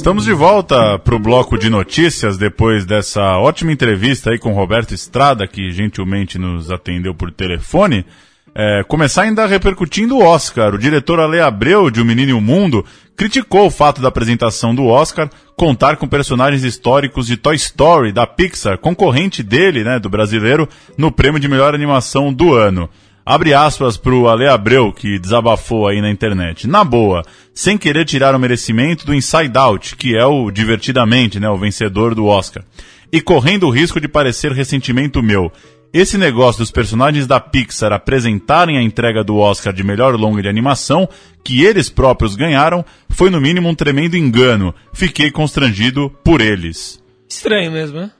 Estamos 0.00 0.24
de 0.24 0.32
volta 0.32 0.98
para 0.98 1.14
o 1.14 1.18
bloco 1.18 1.58
de 1.58 1.68
notícias 1.68 2.38
depois 2.38 2.86
dessa 2.86 3.36
ótima 3.36 3.70
entrevista 3.70 4.30
aí 4.30 4.38
com 4.38 4.54
Roberto 4.54 4.94
Estrada, 4.94 5.46
que 5.46 5.70
gentilmente 5.72 6.38
nos 6.38 6.70
atendeu 6.70 7.14
por 7.14 7.30
telefone. 7.30 8.06
É, 8.54 8.82
começar 8.82 9.24
ainda 9.24 9.44
repercutindo 9.44 10.16
o 10.16 10.24
Oscar. 10.24 10.74
O 10.74 10.78
diretor 10.78 11.20
Ale 11.20 11.38
Abreu, 11.38 11.90
de 11.90 12.00
O 12.00 12.04
Menino 12.06 12.30
e 12.30 12.32
o 12.32 12.40
Mundo, 12.40 12.82
criticou 13.14 13.66
o 13.66 13.70
fato 13.70 14.00
da 14.00 14.08
apresentação 14.08 14.74
do 14.74 14.86
Oscar 14.86 15.28
contar 15.54 15.98
com 15.98 16.08
personagens 16.08 16.64
históricos 16.64 17.26
de 17.26 17.36
Toy 17.36 17.56
Story, 17.56 18.10
da 18.10 18.26
Pixar, 18.26 18.78
concorrente 18.78 19.42
dele, 19.42 19.84
né, 19.84 19.98
do 19.98 20.08
brasileiro, 20.08 20.66
no 20.96 21.12
prêmio 21.12 21.38
de 21.38 21.46
melhor 21.46 21.74
animação 21.74 22.32
do 22.32 22.54
ano. 22.54 22.88
Abre 23.24 23.52
aspas 23.54 23.96
pro 23.96 24.28
Ale 24.28 24.46
Abreu, 24.46 24.92
que 24.92 25.18
desabafou 25.18 25.86
aí 25.86 26.00
na 26.00 26.10
internet. 26.10 26.66
Na 26.66 26.82
boa, 26.82 27.22
sem 27.54 27.76
querer 27.76 28.04
tirar 28.04 28.34
o 28.34 28.38
merecimento 28.38 29.04
do 29.06 29.14
Inside 29.14 29.56
Out, 29.56 29.96
que 29.96 30.16
é 30.16 30.24
o 30.24 30.50
Divertidamente, 30.50 31.38
né, 31.38 31.48
o 31.48 31.56
vencedor 31.58 32.14
do 32.14 32.26
Oscar. 32.26 32.64
E 33.12 33.20
correndo 33.20 33.66
o 33.66 33.70
risco 33.70 34.00
de 34.00 34.08
parecer 34.08 34.52
ressentimento 34.52 35.22
meu. 35.22 35.52
Esse 35.92 36.16
negócio 36.16 36.60
dos 36.60 36.70
personagens 36.70 37.26
da 37.26 37.40
Pixar 37.40 37.92
apresentarem 37.92 38.78
a 38.78 38.82
entrega 38.82 39.24
do 39.24 39.36
Oscar 39.38 39.72
de 39.72 39.82
melhor 39.82 40.14
longa 40.14 40.40
de 40.40 40.48
animação, 40.48 41.08
que 41.44 41.64
eles 41.64 41.90
próprios 41.90 42.36
ganharam, 42.36 42.84
foi 43.08 43.28
no 43.28 43.40
mínimo 43.40 43.68
um 43.68 43.74
tremendo 43.74 44.16
engano. 44.16 44.72
Fiquei 44.92 45.32
constrangido 45.32 46.08
por 46.22 46.40
eles. 46.40 47.02
Estranho 47.28 47.72
mesmo, 47.72 47.98
né? 47.98 48.10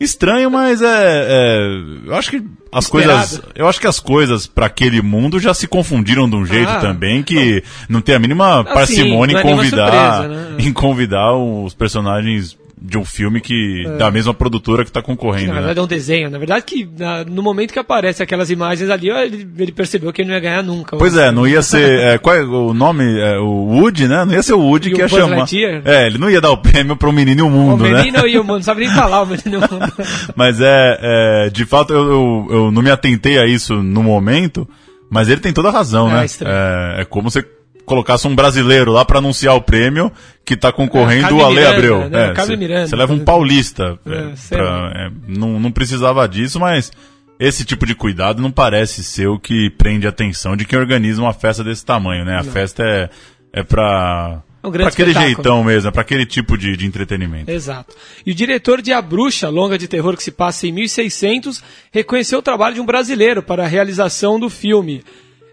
Estranho, 0.00 0.50
mas 0.50 0.80
é, 0.80 0.86
é, 0.88 1.58
eu 2.06 2.14
acho 2.14 2.30
que 2.30 2.42
as 2.72 2.84
Esperado. 2.84 3.18
coisas, 3.18 3.42
eu 3.54 3.68
acho 3.68 3.78
que 3.78 3.86
as 3.86 4.00
coisas 4.00 4.46
para 4.46 4.64
aquele 4.64 5.02
mundo 5.02 5.38
já 5.38 5.52
se 5.52 5.66
confundiram 5.68 6.28
de 6.28 6.36
um 6.36 6.46
jeito 6.46 6.70
Ah, 6.70 6.80
também 6.80 7.22
que 7.22 7.62
não 7.86 8.00
tem 8.00 8.14
a 8.14 8.18
mínima 8.18 8.64
parcimônia 8.64 9.34
não 9.34 9.40
em 9.42 9.46
é 9.46 9.54
convidar, 9.56 10.16
surpresa, 10.22 10.28
né? 10.28 10.56
em 10.64 10.72
convidar 10.72 11.34
os 11.34 11.74
personagens 11.74 12.56
de 12.82 12.96
um 12.96 13.04
filme 13.04 13.40
que 13.42 13.84
da 13.98 14.10
mesma 14.10 14.32
produtora 14.32 14.84
que 14.84 14.90
tá 14.90 15.02
concorrendo, 15.02 15.48
Na 15.48 15.54
né? 15.54 15.58
verdade 15.60 15.78
é 15.80 15.82
um 15.82 15.86
desenho. 15.86 16.30
Na 16.30 16.38
verdade 16.38 16.64
que 16.64 16.88
na- 16.98 17.24
no 17.24 17.42
momento 17.42 17.72
que 17.72 17.78
aparece 17.78 18.22
aquelas 18.22 18.50
imagens 18.50 18.88
ali, 18.88 19.10
ele, 19.10 19.46
ele 19.58 19.70
percebeu 19.72 20.10
que 20.12 20.22
ele 20.22 20.28
não 20.28 20.34
ia 20.34 20.40
ganhar 20.40 20.62
nunca. 20.62 20.96
Pois 20.96 21.14
é, 21.16 21.30
não 21.30 21.46
ia 21.46 21.60
ser. 21.62 22.00
é, 22.00 22.18
qual 22.18 22.34
é 22.34 22.42
o 22.42 22.72
nome? 22.72 23.04
É, 23.20 23.38
o 23.38 23.44
Woody, 23.66 24.08
né? 24.08 24.24
Não 24.24 24.32
ia 24.32 24.42
ser 24.42 24.54
o 24.54 24.60
Woody 24.60 24.88
E 24.88 24.92
que 24.92 24.96
o 24.96 25.00
ia 25.02 25.08
Buzz 25.08 25.20
chamar. 25.22 25.36
Lightyear? 25.36 25.82
É, 25.84 26.06
ele 26.06 26.16
não 26.18 26.30
ia 26.30 26.40
dar 26.40 26.50
o 26.50 26.56
prêmio 26.56 26.96
pro 26.96 27.12
menino 27.12 27.40
e 27.40 27.42
o 27.42 27.46
O 27.48 27.50
mundo, 27.50 27.84
né? 27.84 27.98
menino 28.02 28.26
e 28.26 28.38
o 28.38 28.42
mundo, 28.44 28.56
não 28.56 28.62
sabe 28.62 28.80
nem 28.80 28.90
falar 28.94 29.22
o 29.22 29.26
menino 29.28 29.44
e 29.52 29.56
o 29.56 29.60
mundo. 29.60 29.92
Mas 30.34 30.60
é, 30.60 30.98
é, 31.02 31.50
de 31.50 31.64
fato, 31.66 31.92
eu, 31.92 32.02
eu, 32.10 32.46
eu 32.50 32.70
não 32.70 32.80
me 32.82 32.90
atentei 32.90 33.38
a 33.38 33.44
isso 33.46 33.74
no 33.82 34.02
momento, 34.02 34.66
mas 35.10 35.28
ele 35.28 35.40
tem 35.40 35.52
toda 35.52 35.68
a 35.68 35.72
razão, 35.72 36.08
É, 36.10 36.14
né? 36.22 36.26
É, 36.46 37.02
é 37.02 37.04
como 37.04 37.30
se 37.30 37.44
colocasse 37.84 38.26
um 38.28 38.34
brasileiro 38.34 38.92
lá 38.92 39.04
pra 39.04 39.18
anunciar 39.18 39.54
o 39.54 39.60
prêmio 39.62 40.12
que 40.44 40.56
tá 40.56 40.70
concorrendo 40.72 41.36
o 41.36 41.44
Ale 41.44 41.54
Miranda, 41.56 41.74
Abreu. 41.76 42.08
né? 42.08 42.30
É, 42.30 42.32
Carmen 42.32 42.46
cê- 42.46 42.56
Miranda, 42.56 42.86
Você 42.88 42.96
leva 42.96 43.12
um 43.12 43.18
por 43.18 43.24
paulista. 43.24 43.98
É, 44.06 44.54
é, 44.54 44.56
pra- 44.56 44.92
é, 44.96 45.10
não, 45.28 45.58
não 45.60 45.70
precisava 45.72 46.26
disso, 46.28 46.58
mas 46.60 46.90
esse 47.38 47.64
tipo 47.64 47.86
de 47.86 47.94
cuidado 47.94 48.42
não 48.42 48.50
parece 48.50 49.02
ser 49.04 49.28
o 49.28 49.38
que 49.38 49.70
prende 49.70 50.06
a 50.06 50.10
atenção 50.10 50.56
de 50.56 50.64
quem 50.64 50.78
organiza 50.78 51.20
uma 51.22 51.32
festa 51.32 51.62
desse 51.64 51.84
tamanho, 51.84 52.24
né? 52.24 52.36
A 52.38 52.44
festa 52.44 52.82
é, 52.84 53.08
é 53.52 53.62
pra, 53.62 54.42
É 54.62 54.66
um 54.66 54.70
pra 54.70 54.88
aquele 54.88 55.12
jeitão 55.14 55.64
mesmo, 55.64 55.88
é 55.88 55.90
pra 55.90 56.02
aquele 56.02 56.26
tipo 56.26 56.58
de, 56.58 56.76
de 56.76 56.84
entretenimento. 56.86 57.50
Exato. 57.50 57.94
E 58.26 58.32
o 58.32 58.34
diretor 58.34 58.82
de 58.82 58.92
A 58.92 59.00
Bruxa, 59.00 59.48
longa 59.48 59.78
de 59.78 59.88
terror 59.88 60.16
que 60.16 60.22
se 60.22 60.30
passa 60.30 60.66
em 60.66 60.72
1600, 60.72 61.62
reconheceu 61.92 62.40
o 62.40 62.42
trabalho 62.42 62.74
de 62.74 62.80
um 62.80 62.86
brasileiro 62.86 63.42
para 63.42 63.64
a 63.64 63.68
realização 63.68 64.38
do 64.38 64.50
filme. 64.50 65.02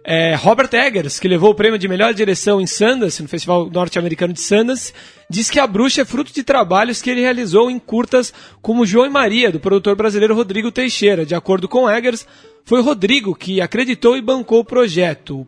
É, 0.10 0.36
Robert 0.36 0.70
Eggers, 0.72 1.20
que 1.20 1.28
levou 1.28 1.50
o 1.50 1.54
prêmio 1.54 1.78
de 1.78 1.86
melhor 1.86 2.14
direção 2.14 2.62
em 2.62 2.66
Sundance, 2.66 3.22
no 3.22 3.28
Festival 3.28 3.70
Norte-Americano 3.70 4.32
de 4.32 4.40
Sundance, 4.40 4.94
diz 5.30 5.50
que 5.50 5.60
A 5.60 5.68
Bruxa 5.68 6.04
é 6.04 6.06
fruto 6.06 6.32
de 6.32 6.44
trabalhos 6.44 7.02
que 7.02 7.10
ele 7.10 7.20
realizou 7.20 7.70
em 7.70 7.78
curtas 7.78 8.34
como 8.62 8.86
João 8.86 9.06
e 9.06 9.10
Maria, 9.10 9.52
do 9.52 9.60
produtor 9.60 9.98
brasileiro 9.98 10.34
Rodrigo 10.34 10.72
Teixeira. 10.72 11.26
De 11.26 11.36
acordo 11.36 11.68
com 11.68 11.90
Eggers, 11.90 12.26
foi 12.64 12.82
Rodrigo 12.82 13.36
que 13.36 13.60
acreditou 13.60 14.16
e 14.16 14.22
bancou 14.22 14.60
o 14.60 14.66
projeto. 14.66 15.46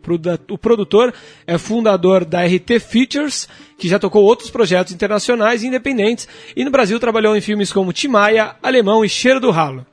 O 0.50 0.58
produtor 0.58 1.14
é 1.46 1.56
fundador 1.56 2.26
da 2.26 2.44
RT 2.44 2.80
Features, 2.80 3.48
que 3.78 3.88
já 3.88 3.98
tocou 3.98 4.22
outros 4.24 4.50
projetos 4.50 4.92
internacionais 4.92 5.62
e 5.62 5.68
independentes, 5.68 6.28
e 6.54 6.66
no 6.66 6.70
Brasil 6.70 7.00
trabalhou 7.00 7.34
em 7.34 7.40
filmes 7.40 7.72
como 7.72 7.94
Timaya, 7.94 8.56
Alemão 8.62 9.02
e 9.02 9.08
Cheiro 9.08 9.40
do 9.40 9.50
Ralo. 9.50 9.86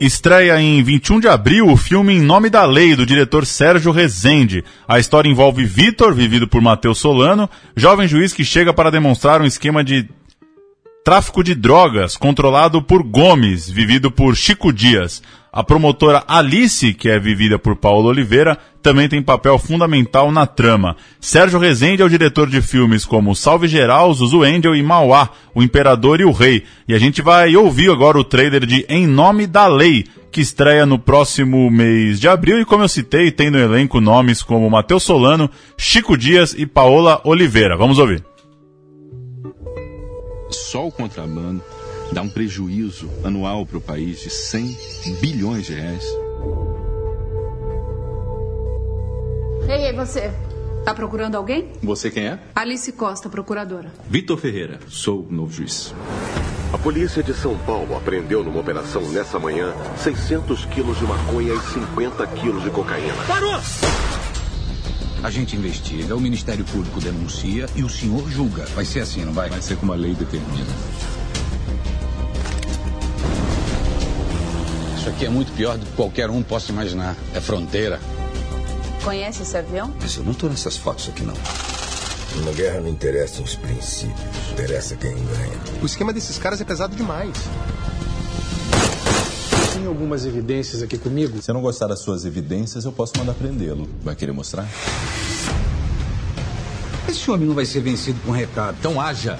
Estreia 0.00 0.60
em 0.60 0.82
21 0.82 1.20
de 1.20 1.28
abril 1.28 1.68
o 1.68 1.76
filme 1.76 2.14
Em 2.14 2.20
Nome 2.20 2.50
da 2.50 2.64
Lei, 2.64 2.96
do 2.96 3.06
diretor 3.06 3.46
Sérgio 3.46 3.92
Rezende. 3.92 4.64
A 4.88 4.98
história 4.98 5.28
envolve 5.28 5.64
Vitor, 5.64 6.12
vivido 6.12 6.48
por 6.48 6.60
Matheus 6.60 6.98
Solano, 6.98 7.48
jovem 7.76 8.08
juiz 8.08 8.32
que 8.32 8.44
chega 8.44 8.74
para 8.74 8.90
demonstrar 8.90 9.40
um 9.40 9.44
esquema 9.44 9.84
de 9.84 10.08
tráfico 11.04 11.44
de 11.44 11.54
drogas 11.54 12.16
controlado 12.16 12.82
por 12.82 13.04
Gomes, 13.04 13.70
vivido 13.70 14.10
por 14.10 14.34
Chico 14.34 14.72
Dias. 14.72 15.22
A 15.56 15.62
promotora 15.62 16.24
Alice, 16.26 16.92
que 16.94 17.08
é 17.08 17.16
vivida 17.16 17.60
por 17.60 17.76
Paulo 17.76 18.08
Oliveira, 18.08 18.58
também 18.82 19.08
tem 19.08 19.22
papel 19.22 19.56
fundamental 19.56 20.32
na 20.32 20.48
trama. 20.48 20.96
Sérgio 21.20 21.60
Rezende 21.60 22.02
é 22.02 22.04
o 22.04 22.08
diretor 22.08 22.50
de 22.50 22.60
filmes 22.60 23.04
como 23.04 23.36
Salve 23.36 23.68
Geral, 23.68 24.12
Zuzu 24.12 24.42
Angel 24.42 24.74
e 24.74 24.82
Mauá, 24.82 25.30
O 25.54 25.62
Imperador 25.62 26.20
e 26.20 26.24
o 26.24 26.32
Rei. 26.32 26.64
E 26.88 26.92
a 26.92 26.98
gente 26.98 27.22
vai 27.22 27.54
ouvir 27.54 27.88
agora 27.88 28.18
o 28.18 28.24
trailer 28.24 28.66
de 28.66 28.84
Em 28.88 29.06
Nome 29.06 29.46
da 29.46 29.68
Lei, 29.68 30.06
que 30.32 30.40
estreia 30.40 30.84
no 30.84 30.98
próximo 30.98 31.70
mês 31.70 32.18
de 32.18 32.26
abril 32.26 32.60
e 32.60 32.64
como 32.64 32.82
eu 32.82 32.88
citei, 32.88 33.30
tem 33.30 33.48
no 33.48 33.56
elenco 33.56 34.00
nomes 34.00 34.42
como 34.42 34.68
Matheus 34.68 35.04
Solano, 35.04 35.48
Chico 35.78 36.18
Dias 36.18 36.52
e 36.58 36.66
Paola 36.66 37.20
Oliveira. 37.22 37.76
Vamos 37.76 38.00
ouvir. 38.00 38.24
Só 40.50 40.88
o 40.88 40.90
contrabando 40.90 41.62
dá 42.12 42.22
um 42.22 42.28
prejuízo 42.28 43.08
anual 43.22 43.64
para 43.66 43.78
o 43.78 43.80
país 43.80 44.20
de 44.20 44.30
100 44.30 44.76
bilhões 45.20 45.66
de 45.66 45.74
reais. 45.74 46.04
Ei, 49.68 49.86
ei, 49.86 49.92
você. 49.92 50.32
Tá 50.84 50.92
procurando 50.92 51.36
alguém? 51.36 51.72
Você 51.82 52.10
quem 52.10 52.26
é? 52.26 52.38
Alice 52.54 52.92
Costa, 52.92 53.30
procuradora. 53.30 53.90
Vitor 54.08 54.36
Ferreira, 54.36 54.78
sou 54.88 55.26
o 55.28 55.32
novo 55.32 55.50
juiz. 55.50 55.94
A 56.74 56.76
polícia 56.76 57.22
de 57.22 57.32
São 57.32 57.56
Paulo 57.58 57.96
apreendeu 57.96 58.44
numa 58.44 58.60
operação 58.60 59.00
nessa 59.10 59.38
manhã 59.38 59.72
600 59.96 60.66
quilos 60.66 60.98
de 60.98 61.04
maconha 61.04 61.54
e 61.54 61.60
50 61.60 62.26
quilos 62.26 62.62
de 62.62 62.70
cocaína. 62.70 63.14
A 65.22 65.30
gente 65.30 65.56
investiga, 65.56 66.14
o 66.14 66.20
Ministério 66.20 66.66
Público 66.66 67.00
denuncia 67.00 67.66
e 67.74 67.82
o 67.82 67.88
senhor 67.88 68.28
julga. 68.28 68.66
Vai 68.74 68.84
ser 68.84 69.00
assim, 69.00 69.24
não 69.24 69.32
vai? 69.32 69.48
Vai 69.48 69.62
ser 69.62 69.76
como 69.78 69.92
a 69.92 69.96
lei 69.96 70.14
determina. 70.14 70.66
Isso 75.04 75.10
aqui 75.10 75.26
é 75.26 75.28
muito 75.28 75.52
pior 75.52 75.76
do 75.76 75.84
que 75.84 75.92
qualquer 75.92 76.30
um 76.30 76.42
possa 76.42 76.72
imaginar. 76.72 77.14
É 77.34 77.40
fronteira. 77.40 78.00
Conhece 79.04 79.42
esse 79.42 79.54
avião? 79.54 79.92
Mas 80.00 80.16
eu 80.16 80.24
não 80.24 80.32
tô 80.32 80.48
nessas 80.48 80.78
fotos 80.78 81.10
aqui, 81.10 81.22
não. 81.22 81.34
Na 82.42 82.52
guerra 82.52 82.80
não 82.80 82.88
interessam 82.88 83.44
os 83.44 83.54
princípios, 83.54 84.18
interessa 84.52 84.96
quem 84.96 85.12
ganha. 85.12 85.58
O 85.82 85.84
esquema 85.84 86.10
desses 86.10 86.38
caras 86.38 86.58
é 86.62 86.64
pesado 86.64 86.96
demais. 86.96 87.34
Tem 89.74 89.84
algumas 89.84 90.24
evidências 90.24 90.80
aqui 90.80 90.96
comigo? 90.96 91.42
Se 91.42 91.50
eu 91.50 91.54
não 91.54 91.60
gostar 91.60 91.86
das 91.86 91.98
suas 91.98 92.24
evidências, 92.24 92.86
eu 92.86 92.92
posso 92.92 93.12
mandar 93.18 93.34
prendê-lo. 93.34 93.86
Vai 94.02 94.16
querer 94.16 94.32
mostrar? 94.32 94.66
Esse 97.06 97.30
homem 97.30 97.46
não 97.46 97.54
vai 97.54 97.66
ser 97.66 97.80
vencido 97.80 98.18
com 98.24 98.32
recado. 98.32 98.78
Então 98.80 98.98
haja. 98.98 99.38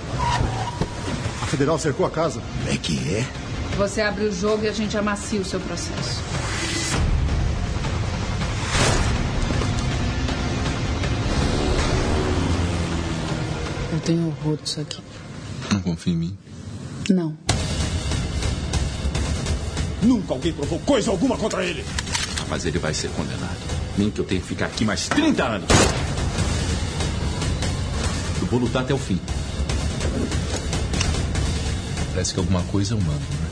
A 1.41 1.47
federal 1.47 1.79
cercou 1.79 2.05
a 2.05 2.11
casa. 2.11 2.43
É 2.69 2.77
que 2.77 2.99
é? 3.15 3.44
Você 3.77 4.01
abre 4.01 4.25
o 4.25 4.33
jogo 4.33 4.65
e 4.65 4.69
a 4.69 4.73
gente 4.73 4.97
amacia 4.97 5.41
o 5.41 5.45
seu 5.45 5.59
processo. 5.59 6.21
Eu 13.93 14.01
tenho 14.01 14.29
horror 14.29 14.57
disso 14.63 14.81
aqui. 14.81 15.03
Não 15.73 15.81
confia 15.81 16.13
em 16.13 16.17
mim. 16.17 16.39
Não. 17.11 17.37
Nunca 20.03 20.35
alguém 20.35 20.53
provou 20.53 20.79
coisa 20.81 21.11
alguma 21.11 21.37
contra 21.37 21.65
ele. 21.65 21.85
Mas 22.49 22.65
ele 22.65 22.79
vai 22.79 22.95
ser 22.95 23.11
condenado. 23.11 23.59
Nem 23.99 24.11
que 24.11 24.21
eu 24.21 24.25
tenha 24.25 24.41
que 24.41 24.47
ficar 24.47 24.67
aqui 24.67 24.85
mais 24.85 25.09
30 25.09 25.45
anos. 25.45 25.69
Eu 28.41 28.47
vou 28.47 28.61
lutar 28.61 28.83
até 28.83 28.95
o 28.95 28.99
fim. 28.99 29.21
Parece 32.13 32.35
que 32.35 32.39
alguma 32.39 32.63
coisa 32.65 32.95
eu 32.95 33.01
mando, 33.01 33.19
né? 33.19 33.44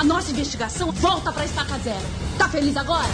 A 0.00 0.02
nossa 0.02 0.30
investigação 0.30 0.90
volta 0.92 1.30
pra 1.30 1.44
estaca 1.44 1.76
zero. 1.76 2.00
Tá 2.38 2.48
feliz 2.48 2.74
agora? 2.74 3.04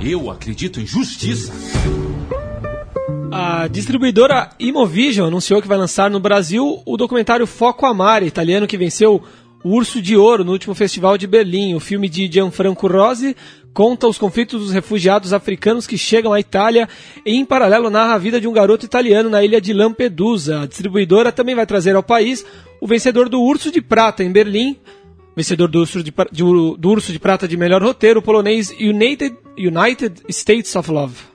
Eu 0.00 0.28
acredito 0.28 0.80
em 0.80 0.86
justiça. 0.88 1.52
A 3.30 3.68
distribuidora 3.68 4.50
Imovision 4.58 5.28
anunciou 5.28 5.62
que 5.62 5.68
vai 5.68 5.78
lançar 5.78 6.10
no 6.10 6.18
Brasil 6.18 6.82
o 6.84 6.96
documentário 6.96 7.46
Foco 7.46 7.86
Amare, 7.86 8.26
italiano 8.26 8.66
que 8.66 8.76
venceu 8.76 9.22
o 9.62 9.76
Urso 9.76 10.02
de 10.02 10.16
Ouro 10.16 10.44
no 10.44 10.50
último 10.50 10.74
festival 10.74 11.16
de 11.16 11.28
Berlim. 11.28 11.76
O 11.76 11.80
filme 11.80 12.08
de 12.08 12.26
Gianfranco 12.26 12.88
Rosi 12.88 13.36
conta 13.72 14.06
os 14.06 14.18
conflitos 14.18 14.60
dos 14.60 14.72
refugiados 14.72 15.32
africanos 15.32 15.86
que 15.86 15.96
chegam 15.96 16.32
à 16.32 16.40
Itália 16.40 16.88
e, 17.24 17.34
em 17.34 17.44
paralelo, 17.44 17.90
narra 17.90 18.14
a 18.14 18.18
vida 18.18 18.40
de 18.40 18.46
um 18.46 18.52
garoto 18.52 18.84
italiano 18.84 19.30
na 19.30 19.42
ilha 19.42 19.60
de 19.60 19.72
Lampedusa. 19.72 20.62
A 20.62 20.66
distribuidora 20.66 21.32
também 21.32 21.54
vai 21.54 21.66
trazer 21.66 21.96
ao 21.96 22.02
país 22.02 22.44
o 22.80 22.86
vencedor 22.86 23.28
do 23.28 23.40
Urso 23.40 23.70
de 23.70 23.80
Prata 23.80 24.22
em 24.22 24.30
Berlim, 24.30 24.76
vencedor 25.34 25.68
do 25.68 25.80
Urso 25.80 26.02
de, 26.02 26.12
do 26.30 26.90
Urso 26.90 27.12
de 27.12 27.18
Prata 27.18 27.48
de 27.48 27.56
melhor 27.56 27.82
roteiro, 27.82 28.20
o 28.20 28.22
polonês 28.22 28.70
United, 28.70 29.36
United 29.56 30.22
States 30.28 30.74
of 30.76 30.90
Love. 30.90 31.31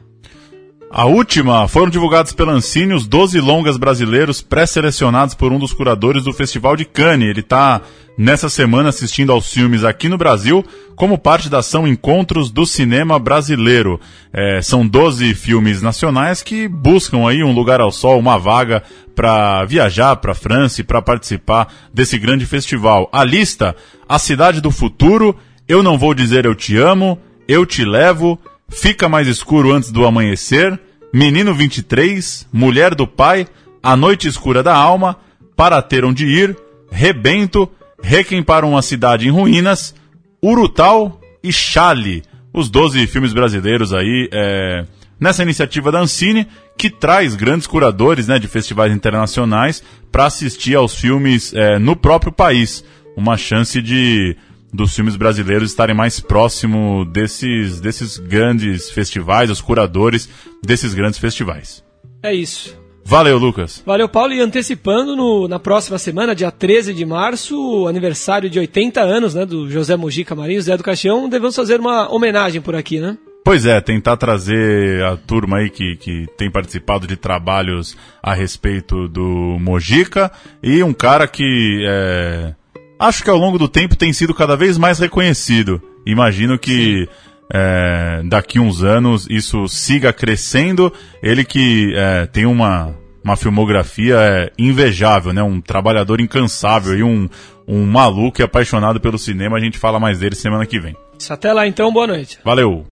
A 0.90 1.06
última 1.06 1.68
foram 1.68 1.90
divulgados 1.90 2.32
pela 2.32 2.54
Ancine 2.54 2.94
os 2.94 3.06
12 3.06 3.42
longas 3.42 3.76
brasileiros 3.76 4.42
pré-selecionados 4.42 5.36
por 5.36 5.52
um 5.52 5.60
dos 5.60 5.74
curadores 5.74 6.24
do 6.24 6.32
Festival 6.32 6.78
de 6.78 6.86
Cannes. 6.86 7.30
Ele 7.30 7.42
está 7.42 7.82
nessa 8.18 8.48
semana 8.48 8.88
assistindo 8.88 9.34
aos 9.34 9.52
filmes 9.52 9.84
aqui 9.84 10.08
no 10.08 10.18
Brasil 10.18 10.66
como 10.96 11.18
parte 11.18 11.50
da 11.50 11.60
ação 11.60 11.86
Encontros 11.86 12.50
do 12.50 12.66
Cinema 12.66 13.20
Brasileiro. 13.20 14.00
É, 14.32 14.62
são 14.62 14.88
12 14.88 15.36
filmes 15.36 15.82
nacionais 15.82 16.42
que 16.42 16.70
buscam 16.70 17.28
aí 17.28 17.44
um 17.44 17.52
lugar 17.52 17.82
ao 17.82 17.92
sol, 17.92 18.18
uma 18.18 18.40
vaga 18.40 18.82
para 19.14 19.66
viajar 19.66 20.16
para 20.16 20.32
a 20.32 20.36
França 20.36 20.80
e 20.80 20.86
para 20.86 21.02
participar 21.02 21.68
desse 21.94 22.18
grande 22.18 22.46
festival. 22.46 23.10
A 23.12 23.26
lista: 23.26 23.76
A 24.08 24.18
Cidade 24.18 24.62
do 24.62 24.72
Futuro, 24.72 25.36
Eu 25.68 25.84
Não 25.84 25.98
Vou 25.98 26.14
Dizer 26.14 26.46
Eu 26.46 26.56
Te 26.56 26.78
Amo, 26.78 27.20
Eu 27.46 27.66
Te 27.66 27.84
Levo, 27.84 28.40
Fica 28.70 29.08
Mais 29.10 29.28
Escuro 29.28 29.74
Antes 29.74 29.92
do 29.92 30.06
Amanhecer, 30.06 30.80
Menino 31.14 31.54
23, 31.54 32.48
Mulher 32.52 32.94
do 32.94 33.08
Pai, 33.08 33.48
A 33.82 33.96
Noite 33.96 34.28
Escura 34.28 34.62
da 34.62 34.76
Alma, 34.76 35.18
Para 35.56 35.82
Ter 35.82 36.04
Onde 36.06 36.26
Ir, 36.26 36.56
Rebento, 36.92 37.70
Requiem 38.02 38.44
para 38.44 38.66
uma 38.66 38.82
Cidade 38.82 39.28
em 39.28 39.32
Ruínas, 39.32 39.96
Urutau 40.42 41.20
e 41.44 41.52
Chale. 41.52 42.24
Os 42.54 42.70
12 42.70 43.08
filmes 43.08 43.34
brasileiros 43.34 43.94
aí 43.94 44.30
é, 44.32 44.86
nessa 45.20 45.44
iniciativa 45.44 45.92
da 45.92 46.00
Ancine, 46.00 46.48
que 46.78 46.90
traz 46.90 47.36
grandes 47.36 47.68
curadores 47.68 48.28
né, 48.28 48.38
de 48.38 48.48
festivais 48.48 48.94
internacionais 48.94 49.84
para 50.12 50.26
assistir 50.26 50.76
aos 50.76 50.96
filmes 50.96 51.54
é, 51.54 51.80
no 51.80 51.96
próprio 51.96 52.32
país. 52.32 52.84
Uma 53.16 53.36
chance 53.36 53.82
de 53.82 54.38
dos 54.74 54.96
filmes 54.96 55.16
brasileiros 55.16 55.70
estarem 55.70 55.96
mais 55.96 56.20
próximo 56.20 57.06
desses, 57.06 57.80
desses 57.80 58.18
grandes 58.18 58.90
festivais, 58.90 59.50
os 59.50 59.62
curadores 59.62 60.30
desses 60.64 60.94
grandes 60.94 61.20
festivais. 61.20 61.84
É 62.22 62.34
isso. 62.34 62.78
Valeu, 63.04 63.38
Lucas. 63.38 63.82
Valeu, 63.86 64.10
Paulo. 64.10 64.34
E 64.34 64.42
antecipando, 64.42 65.16
no, 65.16 65.48
na 65.48 65.58
próxima 65.58 65.98
semana, 65.98 66.36
dia 66.36 66.52
13 66.52 66.94
de 66.94 67.06
março, 67.06 67.58
o 67.58 67.88
aniversário 67.88 68.50
de 68.50 68.60
80 68.60 69.00
anos 69.00 69.34
né, 69.34 69.46
do 69.46 69.70
José 69.72 69.96
Mojica 69.96 70.36
Marinho, 70.36 70.62
Zé 70.62 70.76
do 70.76 70.84
Caixão, 70.84 71.30
devemos 71.30 71.56
fazer 71.56 71.80
uma 71.80 72.14
homenagem 72.14 72.60
por 72.60 72.76
aqui, 72.76 73.00
né? 73.00 73.18
Pois 73.46 73.66
é, 73.66 73.80
tentar 73.80 74.18
trazer 74.18 75.02
a 75.06 75.16
turma 75.16 75.60
aí 75.60 75.70
que, 75.70 75.96
que 75.96 76.26
tem 76.36 76.52
participado 76.52 77.08
de 77.08 77.16
trabalhos 77.16 77.96
a 78.22 78.34
respeito 78.34 79.08
do 79.08 79.58
Mojica 79.58 80.30
e 80.62 80.84
um 80.84 80.92
cara 80.92 81.26
que 81.30 81.86
é, 81.88 82.54
acho 83.00 83.24
que 83.24 83.30
ao 83.30 83.38
longo 83.38 83.58
do 83.58 83.68
tempo 83.68 83.96
tem 83.96 84.12
sido 84.14 84.34
cada 84.34 84.56
vez 84.56 84.78
mais 84.78 85.00
reconhecido. 85.00 85.82
Imagino 86.06 86.58
que 86.58 87.08
é, 87.54 88.22
daqui 88.26 88.60
uns 88.60 88.84
anos 88.84 89.28
isso 89.30 89.68
siga 89.68 90.12
crescendo. 90.12 90.92
Ele 91.22 91.44
que 91.44 91.94
é, 91.96 92.26
tem 92.26 92.46
uma, 92.46 92.96
uma 93.24 93.36
filmografia 93.36 94.18
é, 94.20 94.52
invejável, 94.58 95.34
né? 95.34 95.44
Um 95.44 95.62
trabalhador 95.62 96.20
incansável 96.20 96.98
e 96.98 97.04
um, 97.04 97.30
um 97.68 97.86
maluco 97.86 98.42
e 98.42 98.44
apaixonado 98.44 99.00
pelo 99.00 99.18
cinema. 99.18 99.58
A 99.58 99.62
gente 99.62 99.78
fala 99.78 100.00
mais 100.00 100.20
dele 100.20 100.36
semana 100.36 100.66
que 100.66 100.80
vem. 100.80 100.96
Até 101.30 101.52
lá 101.52 101.68
então, 101.68 101.92
boa 101.92 102.08
noite. 102.08 102.40
Valeu! 102.44 102.86